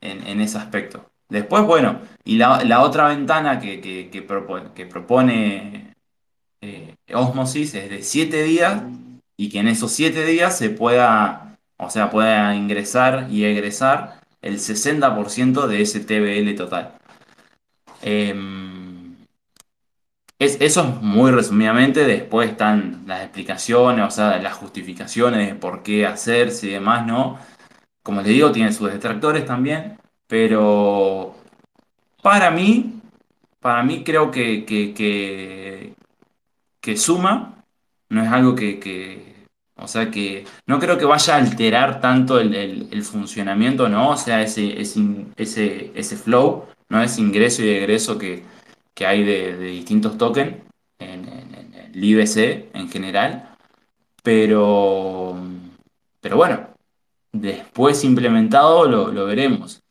en, 0.00 0.26
en 0.26 0.40
ese 0.40 0.58
aspecto. 0.58 1.06
Después, 1.28 1.64
bueno, 1.64 2.00
y 2.24 2.36
la, 2.36 2.64
la 2.64 2.82
otra 2.82 3.08
ventana 3.08 3.60
que, 3.60 3.80
que- 3.80 4.10
que 4.10 4.22
que 4.74 4.86
propone 4.86 5.91
eh, 6.62 6.94
Osmosis 7.12 7.74
es 7.74 7.90
de 7.90 8.02
7 8.02 8.42
días 8.44 8.82
y 9.36 9.50
que 9.50 9.58
en 9.60 9.68
esos 9.68 9.92
7 9.92 10.24
días 10.24 10.56
se 10.56 10.70
pueda, 10.70 11.58
o 11.76 11.90
sea, 11.90 12.10
pueda 12.10 12.54
ingresar 12.54 13.28
y 13.30 13.44
egresar 13.44 14.20
el 14.42 14.58
60% 14.60 15.66
de 15.66 15.82
ese 15.82 16.00
TBL 16.00 16.54
total. 16.54 16.94
Em, 18.02 19.16
es- 20.38 20.60
eso 20.60 20.82
es 20.82 21.02
muy 21.02 21.30
resumidamente, 21.30 22.04
después 22.04 22.50
están 22.50 23.04
las 23.06 23.22
explicaciones, 23.22 24.04
o 24.06 24.10
sea, 24.10 24.38
las 24.38 24.54
justificaciones 24.54 25.48
de 25.48 25.54
por 25.54 25.82
qué 25.82 26.06
hacerse 26.06 26.66
y 26.68 26.70
demás, 26.70 27.06
¿no? 27.06 27.38
Como 28.02 28.22
les 28.22 28.30
digo, 28.30 28.52
tiene 28.52 28.72
sus 28.72 28.92
detractores 28.92 29.46
también, 29.46 29.98
pero 30.26 31.36
para 32.22 32.50
mí, 32.50 33.00
para 33.60 33.82
mí 33.82 34.04
creo 34.04 34.30
que, 34.30 34.64
que 36.82 36.96
suma, 36.98 37.64
no 38.10 38.22
es 38.22 38.30
algo 38.30 38.54
que, 38.54 39.46
O 39.76 39.88
sea 39.88 40.10
que 40.10 40.44
no 40.66 40.78
creo 40.78 40.98
que 40.98 41.06
vaya 41.06 41.34
a 41.36 41.38
alterar 41.38 42.00
tanto 42.00 42.38
el, 42.40 43.02
funcionamiento, 43.04 43.88
¿no? 43.88 44.10
O 44.10 44.16
sea, 44.16 44.42
ese, 44.42 44.80
ese, 44.80 45.92
ese, 45.94 46.16
flow, 46.16 46.66
¿no? 46.90 47.02
Ese 47.02 47.20
ingreso 47.22 47.62
y 47.64 47.70
egreso 47.70 48.18
que, 48.18 48.42
que 48.94 49.06
hay 49.06 49.24
de, 49.24 49.56
distintos 49.58 50.18
tokens 50.18 50.56
en, 50.98 51.28
en- 51.28 51.74
el 51.94 52.04
IBC 52.04 52.70
en 52.74 52.88
general. 52.90 53.56
Pero, 54.22 55.36
pero 56.20 56.36
bueno, 56.36 56.68
después 57.32 58.04
implementado 58.04 58.86
lo, 58.88 59.08
lo 59.12 59.26
veremos. 59.26 59.82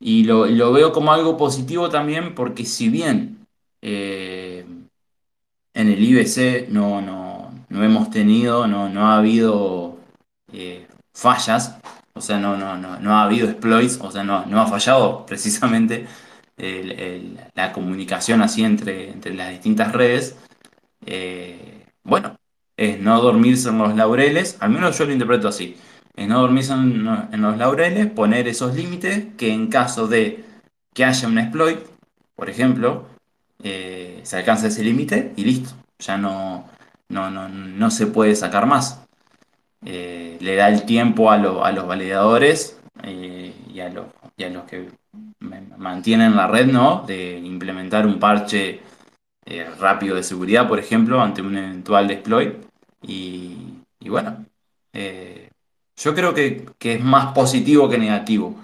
Y 0.00 0.24
lo, 0.24 0.46
lo 0.46 0.72
veo 0.72 0.92
como 0.92 1.12
algo 1.12 1.36
positivo 1.36 1.88
también 1.88 2.34
porque 2.34 2.64
si 2.66 2.88
bien 2.88 3.46
eh, 3.82 4.64
en 5.74 5.88
el 5.88 6.02
IBC 6.02 6.68
no, 6.70 7.00
no, 7.02 7.52
no 7.68 7.84
hemos 7.84 8.10
tenido, 8.10 8.66
no, 8.66 8.88
no 8.88 9.08
ha 9.08 9.18
habido 9.18 9.98
eh, 10.52 10.86
fallas, 11.12 11.76
o 12.14 12.20
sea, 12.20 12.38
no, 12.38 12.56
no, 12.56 12.78
no, 12.78 12.98
no 13.00 13.16
ha 13.16 13.24
habido 13.24 13.48
exploits, 13.48 13.98
o 14.00 14.10
sea, 14.10 14.22
no, 14.22 14.46
no 14.46 14.60
ha 14.60 14.66
fallado 14.66 15.26
precisamente 15.26 16.06
la 17.54 17.72
comunicación 17.72 18.40
así 18.40 18.62
entre, 18.62 19.10
entre 19.10 19.34
las 19.34 19.50
distintas 19.50 19.92
redes. 19.92 20.36
Eh, 21.04 21.84
bueno, 22.04 22.36
es 22.76 23.00
no 23.00 23.20
dormirse 23.20 23.68
en 23.68 23.78
los 23.78 23.94
laureles, 23.96 24.56
al 24.60 24.70
menos 24.70 24.96
yo 24.98 25.04
lo 25.04 25.12
interpreto 25.12 25.48
así, 25.48 25.76
es 26.16 26.28
no 26.28 26.40
dormirse 26.40 26.72
en 26.72 27.42
los 27.42 27.56
laureles, 27.58 28.06
poner 28.08 28.46
esos 28.48 28.74
límites 28.76 29.26
que 29.36 29.52
en 29.52 29.68
caso 29.68 30.06
de 30.06 30.44
que 30.94 31.04
haya 31.04 31.28
un 31.28 31.38
exploit, 31.38 31.80
por 32.36 32.48
ejemplo, 32.48 33.06
eh, 33.62 34.20
se 34.24 34.36
alcanza 34.36 34.68
ese 34.68 34.82
límite 34.84 35.32
y 35.36 35.44
listo, 35.44 35.70
ya 35.98 36.16
no, 36.18 36.68
no, 37.08 37.30
no, 37.30 37.48
no 37.48 37.90
se 37.90 38.06
puede 38.06 38.34
sacar 38.36 38.66
más. 38.66 39.00
Eh, 39.84 40.38
le 40.40 40.56
da 40.56 40.68
el 40.68 40.84
tiempo 40.84 41.30
a, 41.30 41.38
lo- 41.38 41.64
a 41.64 41.72
los 41.72 41.86
validadores 41.86 42.80
eh, 43.04 43.54
y, 43.72 43.80
a 43.80 43.90
los, 43.90 44.06
y 44.36 44.44
a 44.44 44.50
los 44.50 44.64
que 44.64 44.88
mantienen 45.78 46.36
la 46.36 46.46
red, 46.48 46.66
¿no? 46.66 47.04
De 47.06 47.38
implementar 47.38 48.06
un 48.06 48.18
parche 48.18 48.80
rápido 49.78 50.16
de 50.16 50.22
seguridad, 50.22 50.68
por 50.68 50.78
ejemplo, 50.78 51.20
ante 51.20 51.42
un 51.42 51.56
eventual 51.56 52.10
exploit. 52.10 52.54
Y, 53.02 53.56
y 54.00 54.08
bueno, 54.08 54.44
yo 55.96 56.14
creo 56.14 56.34
que, 56.34 56.66
que 56.78 56.94
es 56.94 57.04
más 57.04 57.32
positivo 57.34 57.88
que 57.88 57.98
negativo. 57.98 58.54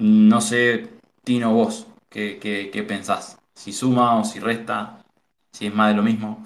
No 0.00 0.40
sé, 0.40 0.88
Tino, 1.22 1.52
vos, 1.54 1.86
¿qué, 2.10 2.38
qué, 2.40 2.70
qué 2.72 2.82
pensás? 2.82 3.37
Si 3.58 3.72
suma 3.72 4.20
o 4.20 4.24
si 4.24 4.38
resta, 4.38 5.04
si 5.50 5.66
es 5.66 5.74
más 5.74 5.90
de 5.90 5.96
lo 5.96 6.02
mismo. 6.02 6.44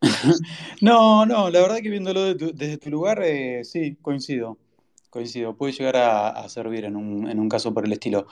No, 0.80 1.24
no, 1.26 1.48
la 1.48 1.60
verdad 1.60 1.76
que 1.80 1.88
viéndolo 1.88 2.34
desde 2.34 2.76
tu 2.76 2.90
lugar, 2.90 3.22
eh, 3.22 3.62
sí, 3.64 3.96
coincido. 4.02 4.58
Coincido, 5.10 5.56
puede 5.56 5.74
llegar 5.74 5.96
a, 5.96 6.48
servir 6.48 6.86
en 6.86 6.96
un, 6.96 7.30
en 7.30 7.38
un 7.38 7.48
caso 7.48 7.72
por 7.72 7.84
el 7.84 7.92
estilo. 7.92 8.26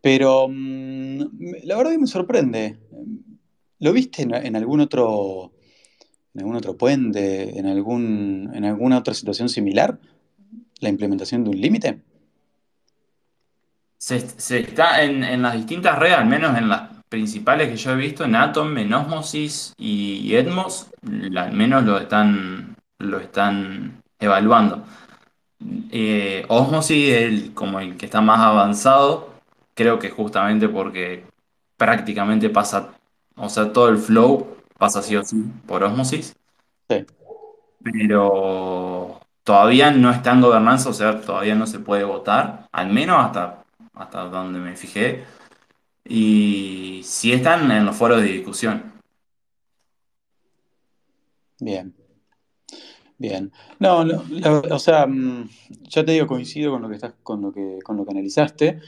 Pero 0.00 0.46
mm, 0.48 1.22
la 1.64 1.76
verdad 1.76 1.90
que 1.90 1.98
me 1.98 2.06
sorprende. 2.06 2.78
¿Lo 3.80 3.92
viste 3.92 4.22
en, 4.22 4.32
en 4.32 4.54
algún 4.54 4.78
otro, 4.80 5.52
en 6.34 6.40
algún 6.40 6.54
otro 6.54 6.76
puente, 6.76 7.58
en 7.58 7.66
algún, 7.66 8.52
en 8.54 8.64
alguna 8.64 8.98
otra 8.98 9.14
situación 9.14 9.48
similar? 9.48 9.98
¿La 10.78 10.88
implementación 10.88 11.42
de 11.42 11.50
un 11.50 11.60
límite? 11.60 12.00
Se, 13.98 14.20
se 14.20 14.60
está 14.60 15.02
en, 15.02 15.24
en 15.24 15.42
las 15.42 15.54
distintas 15.54 15.98
redes, 15.98 16.18
al 16.18 16.26
menos 16.26 16.56
en 16.56 16.68
las 16.68 16.82
principales 17.08 17.68
que 17.68 17.76
yo 17.76 17.92
he 17.92 17.96
visto, 17.96 18.24
en 18.24 18.36
Atom, 18.36 18.76
en 18.78 18.92
Osmosis 18.92 19.72
y 19.76 20.34
Edmos, 20.34 20.88
al 21.36 21.52
menos 21.52 21.84
lo 21.84 21.98
están, 21.98 22.76
lo 22.98 23.18
están 23.18 24.02
evaluando. 24.20 24.84
Eh, 25.90 26.44
Osmosis 26.48 27.08
es 27.14 27.22
el, 27.22 27.54
como 27.54 27.80
el 27.80 27.96
que 27.96 28.06
está 28.06 28.20
más 28.20 28.40
avanzado, 28.40 29.34
creo 29.74 29.98
que 29.98 30.10
justamente 30.10 30.68
porque 30.68 31.24
prácticamente 31.76 32.50
pasa, 32.50 32.90
o 33.36 33.48
sea, 33.48 33.72
todo 33.72 33.88
el 33.88 33.98
flow 33.98 34.56
pasa 34.78 35.02
sí 35.02 35.16
o 35.16 35.24
sí 35.24 35.36
por 35.66 35.82
Osmosis, 35.82 36.34
Sí. 36.88 37.04
pero 37.82 39.20
todavía 39.44 39.90
no 39.90 40.10
está 40.10 40.32
en 40.32 40.40
gobernanza, 40.40 40.88
o 40.90 40.92
sea, 40.92 41.20
todavía 41.20 41.54
no 41.54 41.66
se 41.66 41.78
puede 41.80 42.04
votar, 42.04 42.66
al 42.72 42.88
menos 42.90 43.24
hasta, 43.24 43.64
hasta 43.98 44.24
donde 44.24 44.58
me 44.60 44.76
fijé, 44.76 45.24
y 46.04 47.02
sí 47.04 47.32
están 47.32 47.70
en 47.72 47.86
los 47.86 47.96
foros 47.96 48.22
de 48.22 48.28
discusión. 48.28 48.92
Bien, 51.60 51.94
bien. 53.18 53.52
No, 53.78 54.04
no, 54.04 54.22
o 54.70 54.78
sea, 54.78 55.06
mm, 55.06 55.48
ya 55.88 56.04
te 56.04 56.12
digo, 56.12 56.26
coincido 56.26 56.72
con 56.72 56.82
lo 56.82 56.88
que 56.88 56.94
estás, 56.96 57.14
con 57.22 57.42
lo 57.42 57.52
que, 57.52 57.78
con 57.84 57.96
lo 57.96 58.04
que 58.04 58.10
analizaste, 58.12 58.80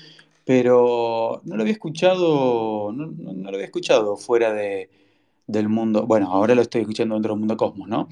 pero 0.45 1.41
no 1.45 1.57
lo 1.57 1.63
había 1.63 1.73
escuchado, 1.75 2.93
no- 2.93 3.07
no 3.07 3.43
lo 3.51 3.57
había 3.57 3.67
escuchado 3.67 4.17
fuera 4.17 4.53
de, 4.53 4.91
del 5.47 5.69
mundo. 5.69 6.07
Bueno, 6.07 6.29
ahora 6.33 6.55
lo 6.55 6.63
estoy 6.63 6.83
escuchando 6.83 7.15
dentro 7.15 7.33
del 7.35 7.41
mundo 7.41 7.57
Cosmos, 7.57 7.89
¿no? 7.89 8.09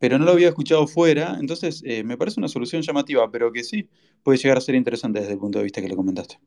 Pero 0.00 0.18
no 0.18 0.24
lo 0.24 0.32
había 0.32 0.48
escuchado 0.48 0.88
fuera, 0.88 1.36
entonces 1.40 1.82
eh, 1.86 2.02
me 2.04 2.18
parece 2.18 2.40
una 2.40 2.48
solución 2.48 2.82
llamativa, 2.82 3.30
pero 3.30 3.52
que 3.52 3.62
sí 3.62 3.88
puede 4.24 4.38
llegar 4.38 4.58
a 4.58 4.62
ser 4.62 4.74
interesante 4.74 5.20
desde 5.20 5.34
el 5.34 5.38
punto 5.38 5.58
de 5.58 5.64
vista 5.64 5.80
que 5.82 5.88
le 5.88 5.96
comentaste. 5.96 6.40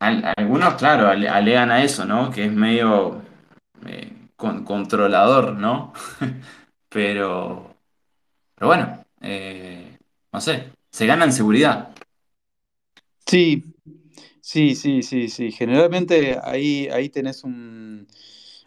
Al- 0.00 0.32
algunos, 0.36 0.74
claro, 0.74 1.08
ale- 1.08 1.28
alegan 1.28 1.70
a 1.70 1.84
eso, 1.84 2.04
¿no? 2.04 2.30
Que 2.30 2.46
es 2.46 2.52
medio 2.52 3.22
eh, 3.86 4.12
con- 4.36 4.64
controlador, 4.64 5.54
¿no? 5.56 5.92
Pero, 6.88 7.76
pero 8.56 8.66
bueno, 8.68 9.04
eh, 9.20 9.96
no 10.32 10.40
sé, 10.40 10.72
se 10.90 11.06
gana 11.06 11.24
en 11.24 11.32
seguridad. 11.32 11.94
Sí, 13.26 13.64
sí, 14.40 14.74
sí, 14.74 15.02
sí, 15.02 15.28
sí. 15.28 15.52
Generalmente 15.52 16.38
ahí, 16.42 16.88
ahí 16.88 17.08
tenés 17.10 17.44
un 17.44 18.06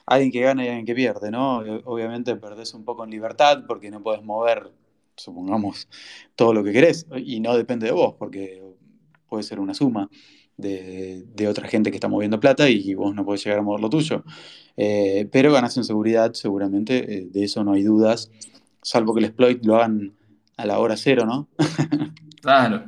alguien 0.05 0.31
que 0.31 0.41
gana 0.41 0.65
y 0.65 0.67
alguien 0.67 0.85
que 0.85 0.95
pierde, 0.95 1.31
¿no? 1.31 1.57
Obviamente 1.85 2.35
perdés 2.35 2.73
un 2.73 2.83
poco 2.85 3.03
en 3.03 3.11
libertad 3.11 3.63
porque 3.67 3.91
no 3.91 4.01
podés 4.01 4.23
mover, 4.23 4.71
supongamos, 5.15 5.87
todo 6.35 6.53
lo 6.53 6.63
que 6.63 6.73
querés 6.73 7.07
y 7.17 7.39
no 7.39 7.55
depende 7.55 7.87
de 7.87 7.93
vos 7.93 8.15
porque 8.17 8.63
puede 9.27 9.43
ser 9.43 9.59
una 9.59 9.73
suma 9.73 10.09
de, 10.57 11.25
de 11.33 11.47
otra 11.47 11.67
gente 11.67 11.89
que 11.89 11.97
está 11.97 12.07
moviendo 12.07 12.39
plata 12.39 12.69
y 12.69 12.93
vos 12.93 13.15
no 13.15 13.25
podés 13.25 13.43
llegar 13.43 13.59
a 13.59 13.63
mover 13.63 13.81
lo 13.81 13.89
tuyo. 13.89 14.23
Eh, 14.77 15.27
pero 15.31 15.51
ganás 15.51 15.77
en 15.77 15.83
seguridad, 15.83 16.33
seguramente, 16.33 17.17
eh, 17.17 17.27
de 17.29 17.43
eso 17.43 17.63
no 17.63 17.73
hay 17.73 17.83
dudas, 17.83 18.31
salvo 18.81 19.13
que 19.13 19.19
el 19.19 19.25
exploit 19.25 19.63
lo 19.65 19.75
hagan 19.75 20.13
a 20.57 20.65
la 20.65 20.79
hora 20.79 20.97
cero, 20.97 21.25
¿no? 21.25 21.47
Claro, 22.41 22.87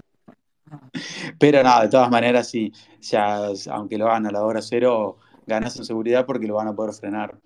Pero 1.39 1.63
nada, 1.63 1.83
de 1.83 1.89
todas 1.89 2.09
maneras, 2.09 2.49
sí, 2.49 2.73
ya, 3.01 3.47
aunque 3.71 3.97
lo 3.97 4.07
hagan 4.07 4.25
a 4.25 4.31
la 4.31 4.43
hora 4.43 4.61
cero, 4.61 5.17
ganas 5.45 5.77
en 5.77 5.85
seguridad 5.85 6.25
porque 6.25 6.47
lo 6.47 6.55
van 6.55 6.67
a 6.67 6.75
poder 6.75 6.93
frenar 6.93 7.37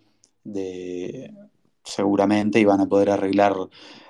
de, 0.44 1.34
seguramente 1.84 2.60
y 2.60 2.66
van 2.66 2.82
a 2.82 2.88
poder 2.88 3.10
arreglar 3.10 3.56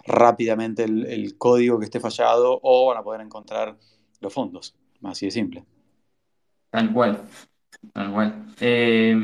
rápidamente 0.06 0.84
el, 0.84 1.36
código 1.38 1.80
que 1.80 1.86
esté 1.86 2.00
fallado 2.00 2.60
o 2.62 2.88
van 2.88 2.98
a 2.98 3.04
poder 3.04 3.22
encontrar 3.22 3.78
los 4.20 4.34
fondos. 4.34 4.76
Así 5.04 5.26
de 5.28 5.32
simple. 5.32 5.66
tal 6.70 6.94
cual, 6.94 7.22
tal 7.94 8.12
cual. 8.12 8.54
Eh, 8.60 9.16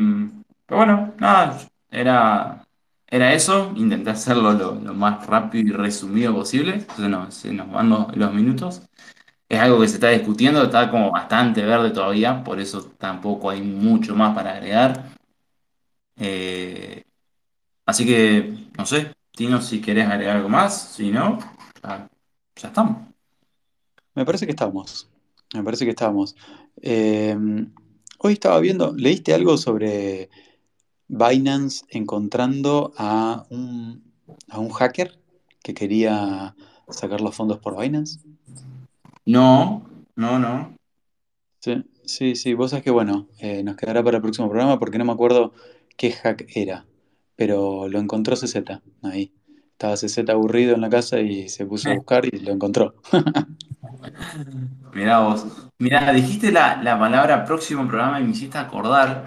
pero 0.66 0.78
bueno, 0.78 1.14
nada, 1.20 1.60
era, 1.92 2.66
era 3.08 3.34
eso, 3.34 3.72
intenté 3.76 4.10
hacerlo 4.10 4.54
lo, 4.54 4.94
más 4.94 5.26
rápido 5.28 5.70
y 5.70 5.72
resumido 5.72 6.34
posible, 6.34 6.82
se 6.96 7.10
nos, 7.10 7.34
se 7.34 7.52
nos 7.54 7.72
van 7.72 7.90
los 7.90 8.34
minutos. 8.34 8.82
Es 9.48 9.60
algo 9.60 9.80
que 9.80 9.88
se 9.88 9.96
está 9.96 10.10
discutiendo, 10.10 10.64
está 10.64 10.90
como 10.90 11.12
bastante 11.12 11.64
verde 11.64 11.92
todavía, 11.92 12.44
por 12.44 12.60
eso 12.60 12.92
tampoco 12.98 13.50
hay 13.50 13.62
mucho 13.62 14.16
más 14.16 14.36
para 14.36 14.54
agregar. 14.54 15.12
Eh, 16.18 17.04
así 17.86 18.06
que, 18.06 18.70
no 18.78 18.86
sé, 18.86 19.14
Tino, 19.32 19.62
si 19.62 19.82
querés 19.82 20.08
agregar 20.08 20.38
algo 20.38 20.50
más, 20.50 20.94
si 20.94 21.12
no, 21.12 21.40
ya, 21.84 22.10
estamos. 22.56 23.08
Me 24.16 24.26
parece 24.26 24.46
que 24.46 24.52
estamos. 24.52 25.10
Me 25.54 25.64
parece 25.64 25.86
que 25.86 25.92
estamos. 25.92 26.36
Eh, 26.82 27.38
hoy 28.20 28.34
estaba 28.34 28.60
viendo, 28.60 28.94
¿leíste 28.96 29.34
algo 29.34 29.58
sobre 29.58 30.30
Binance 31.08 31.86
encontrando 31.90 32.94
a 32.98 33.46
un, 33.50 34.12
a 34.50 34.60
un 34.60 34.70
hacker 34.70 35.20
que 35.62 35.74
quería 35.74 36.56
sacar 36.90 37.22
los 37.22 37.36
fondos 37.36 37.60
por 37.60 37.80
Binance? 37.80 38.20
No, 39.26 39.84
no, 40.16 40.40
no. 40.40 40.76
Sí, 41.60 41.84
sí, 42.06 42.36
sí. 42.36 42.54
Vos 42.54 42.72
sabés 42.72 42.84
que, 42.84 42.92
bueno, 42.92 43.28
eh, 43.40 43.64
nos 43.64 43.76
quedará 43.76 44.04
para 44.04 44.18
el 44.18 44.22
próximo 44.22 44.50
programa 44.50 44.80
porque 44.80 44.98
no 44.98 45.06
me 45.06 45.14
acuerdo 45.14 45.54
qué 45.98 46.12
hack 46.12 46.46
era, 46.56 46.86
pero 47.36 47.88
lo 47.88 48.00
encontró 48.00 48.36
CZ 48.36 48.82
ahí. 49.04 49.34
Estaba 49.72 49.98
CZ 49.98 50.30
aburrido 50.30 50.76
en 50.76 50.82
la 50.82 50.90
casa 50.90 51.20
y 51.20 51.50
se 51.50 51.66
puso 51.66 51.90
a 51.90 51.94
buscar 51.94 52.26
y 52.26 52.40
lo 52.40 52.52
encontró. 52.52 52.96
Mirá 54.94 55.20
vos. 55.20 55.46
Mirá, 55.80 56.12
dijiste 56.14 56.52
la, 56.52 56.82
la 56.82 56.98
palabra 56.98 57.44
próximo 57.46 57.88
programa 57.88 58.20
y 58.20 58.24
me 58.24 58.32
hiciste 58.32 58.58
acordar 58.58 59.26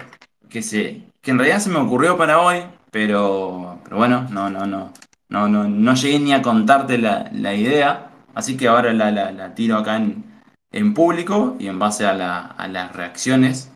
que, 0.49 0.61
se, 0.61 1.03
que 1.21 1.31
en 1.31 1.37
realidad 1.37 1.59
se 1.59 1.69
me 1.69 1.77
ocurrió 1.77 2.17
para 2.17 2.41
hoy, 2.41 2.63
pero, 2.91 3.79
pero 3.83 3.97
bueno, 3.97 4.27
no, 4.31 4.49
no, 4.49 4.65
no, 4.65 4.91
no, 5.29 5.47
no, 5.47 5.69
no 5.69 5.93
llegué 5.93 6.19
ni 6.19 6.33
a 6.33 6.41
contarte 6.41 6.97
la, 6.97 7.29
la 7.33 7.53
idea, 7.53 8.08
así 8.35 8.57
que 8.57 8.67
ahora 8.67 8.93
la, 8.93 9.11
la- 9.11 9.31
la 9.31 9.55
tiro 9.55 9.77
acá 9.77 9.97
en, 9.97 10.23
en 10.71 10.93
público 10.93 11.55
y 11.59 11.67
en 11.67 11.79
base 11.79 12.05
a, 12.05 12.13
la- 12.13 12.39
a 12.45 12.67
las 12.67 12.95
reacciones, 12.95 13.71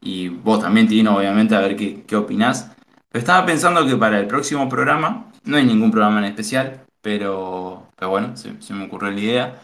y 0.00 0.28
vos 0.28 0.60
también, 0.60 0.88
Tino, 0.88 1.16
obviamente, 1.16 1.54
a 1.54 1.60
ver 1.60 1.76
qué, 1.76 2.04
qué 2.06 2.16
opinás. 2.16 2.70
Pero 3.10 3.20
estaba 3.20 3.46
pensando 3.46 3.86
que 3.86 3.96
para 3.96 4.18
el 4.20 4.26
próximo 4.26 4.68
programa, 4.68 5.26
no 5.44 5.56
hay 5.56 5.64
ningún 5.64 5.90
programa 5.90 6.18
en 6.20 6.24
especial, 6.26 6.82
pero, 7.02 7.88
pero 7.96 8.10
bueno, 8.10 8.36
se, 8.36 8.60
se 8.62 8.74
me 8.74 8.86
ocurrió 8.86 9.10
la 9.10 9.20
idea, 9.20 9.62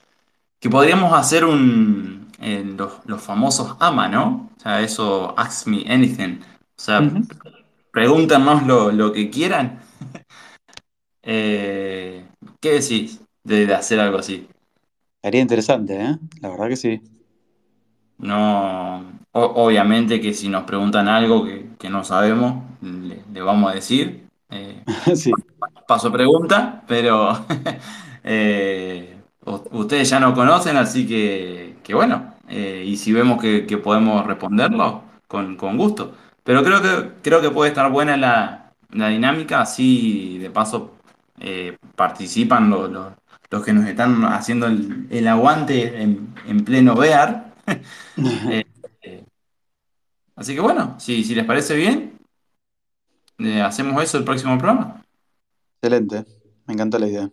que 0.60 0.70
podríamos 0.70 1.12
hacer 1.14 1.44
un, 1.44 2.28
eh, 2.40 2.64
los, 2.76 2.92
los 3.06 3.22
famosos 3.22 3.76
AMA, 3.80 4.08
¿no? 4.08 4.50
O 4.56 4.60
sea, 4.60 4.80
eso, 4.82 5.34
Ask 5.38 5.66
Me 5.68 5.84
Anything. 5.88 6.40
O 6.42 6.82
sea, 6.82 7.02
pregúntanos 7.92 8.66
lo, 8.66 8.92
lo 8.92 9.12
que 9.12 9.30
quieran. 9.30 9.80
Eh, 11.22 12.24
¿qué 12.60 12.72
decís 12.74 13.20
de, 13.46 13.66
de 13.66 13.74
hacer 13.74 14.00
algo 14.00 14.18
así? 14.18 14.48
Estaría 15.18 15.42
interesante, 15.42 15.94
¿eh? 16.00 16.16
La 16.40 16.48
verdad 16.48 16.68
que 16.70 16.76
sí. 16.76 17.00
No, 18.18 18.98
o- 19.32 19.64
obviamente 19.66 20.20
que 20.20 20.32
si 20.32 20.48
nos 20.48 20.64
preguntan 20.64 21.08
algo 21.08 21.44
que, 21.44 21.68
que 21.78 21.90
no 21.90 22.02
sabemos, 22.04 22.62
le, 22.80 23.22
le 23.32 23.40
vamos 23.42 23.70
a 23.70 23.74
decir. 23.74 24.26
Eh, 24.50 24.82
Sí. 25.16 25.32
paso 25.86 26.10
pregunta, 26.12 26.82
pero 26.86 27.46
eh, 28.24 29.18
ustedes 29.72 30.08
ya 30.10 30.20
no 30.20 30.34
conocen, 30.34 30.76
así 30.76 31.06
que, 31.06 31.76
que 31.82 31.94
bueno, 31.94 32.34
eh, 32.48 32.84
y 32.86 32.96
si 32.96 33.12
vemos 33.12 33.40
que, 33.40 33.66
que 33.66 33.78
podemos 33.78 34.26
responderlo, 34.26 35.02
con, 35.28 35.56
con 35.56 35.76
gusto. 35.76 36.14
Pero 36.44 36.62
creo 36.64 36.80
que, 36.82 37.12
creo 37.22 37.40
que 37.40 37.50
puede 37.50 37.70
estar 37.70 37.90
buena 37.90 38.16
la, 38.16 38.72
la 38.92 39.08
dinámica, 39.08 39.60
así 39.62 40.38
de 40.38 40.50
paso 40.50 40.92
participan 41.96 42.70
los, 42.70 42.90
los, 42.90 43.12
los 43.50 43.64
que 43.64 43.72
nos 43.72 43.86
están 43.86 44.24
haciendo 44.24 44.66
el, 44.66 45.06
el 45.10 45.28
aguante 45.28 46.02
en, 46.02 46.34
en 46.46 46.64
pleno 46.64 46.94
VR. 46.94 47.42
Eh, 48.50 48.64
eh, 49.02 49.24
así 50.36 50.54
que 50.54 50.60
bueno, 50.60 50.94
si, 50.98 51.24
si 51.24 51.34
les 51.34 51.44
parece 51.44 51.74
bien, 51.76 52.18
eh, 53.38 53.60
hacemos 53.62 54.02
eso 54.02 54.18
el 54.18 54.24
próximo 54.24 54.56
programa. 54.58 55.02
Excelente. 55.82 56.24
Me 56.66 56.74
encantó 56.74 56.98
la 56.98 57.08
idea. 57.08 57.30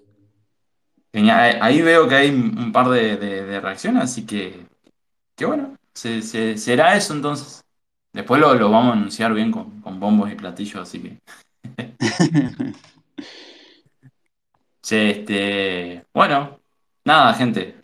Genial. 1.13 1.59
Ahí 1.61 1.81
veo 1.81 2.07
que 2.07 2.15
hay 2.15 2.29
un 2.29 2.57
un 2.57 2.71
par 2.71 2.89
de, 2.89 3.17
de- 3.17 3.45
de 3.45 3.59
reacciones, 3.61 4.03
así 4.03 4.25
que, 4.25 4.65
que 5.35 5.45
bueno, 5.45 5.75
se- 5.93 6.21
se- 6.21 6.57
será 6.57 6.95
eso 6.95 7.13
entonces. 7.13 7.63
Después 8.13 8.39
lo, 8.41 8.53
lo 8.55 8.69
vamos 8.69 8.95
a 8.95 8.97
anunciar 8.97 9.33
bien 9.33 9.51
con, 9.51 9.81
con 9.81 9.99
bombos 9.99 10.31
y 10.31 10.35
platillos, 10.35 10.81
así 10.81 10.99
que. 11.01 11.17
Che, 14.83 15.09
este, 15.09 16.05
bueno, 16.13 16.59
nada, 17.05 17.33
gente. 17.33 17.75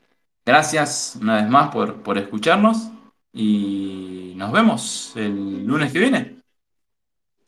Gracias 0.46 1.18
una 1.20 1.38
vez 1.38 1.50
más 1.50 1.72
por, 1.72 2.04
por 2.04 2.18
escucharnos 2.20 2.90
y 3.34 4.34
nos 4.36 4.52
vemos 4.52 5.14
el 5.16 5.66
lunes 5.66 5.92
que 5.92 6.00
viene. 6.00 6.36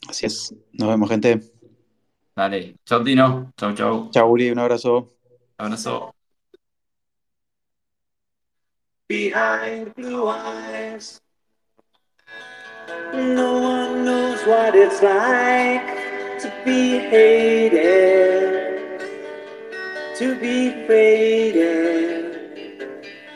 Así 0.07 0.25
es. 0.25 0.55
Nos 0.73 0.89
vemos, 0.89 1.09
gente. 1.09 1.39
Dale, 2.35 2.77
chau 2.85 3.03
Tino, 3.03 3.51
chau 3.55 3.75
chau, 3.75 4.09
Chau, 4.09 4.31
Uri. 4.31 4.49
Un 4.49 4.59
abrazo. 4.59 5.07
abrazo. 5.57 6.15
behind 9.11 9.93
blue 9.95 10.25
eyes. 10.29 11.19
No 13.13 13.59
one 13.59 14.05
knows 14.05 14.41
what 14.45 14.73
it's 14.73 15.03
like 15.03 15.85
to 16.39 16.47
be 16.63 16.97
hated, 17.11 18.60
to 20.21 20.35
be 20.35 20.69
faded, 20.85 22.29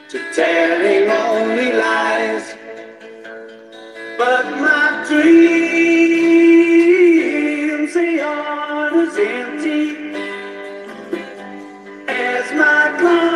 to 0.07 0.19
telling 0.35 1.09
only 1.09 1.71
lies. 1.71 2.53
But 4.19 4.45
my 4.61 5.03
dreams, 5.07 5.25
they 7.95 8.19
aren't 8.19 8.95
as 8.97 9.17
empty 9.17 10.13
as 12.07 12.51
my 12.53 12.95
conscience 12.99 13.34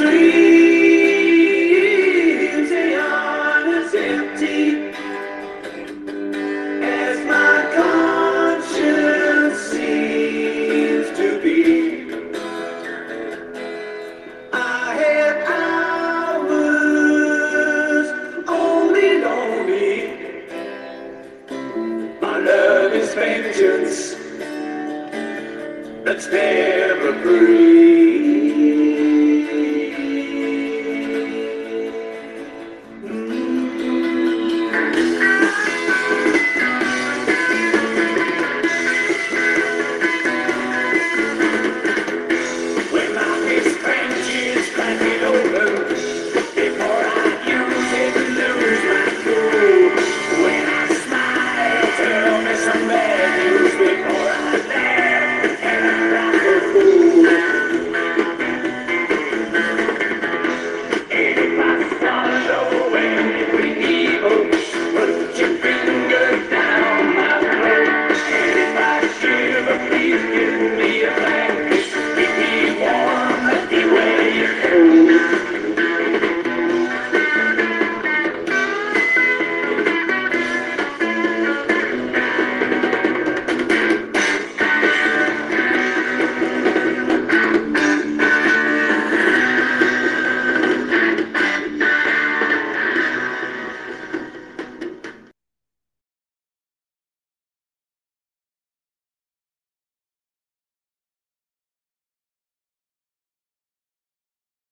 three. 0.00 0.49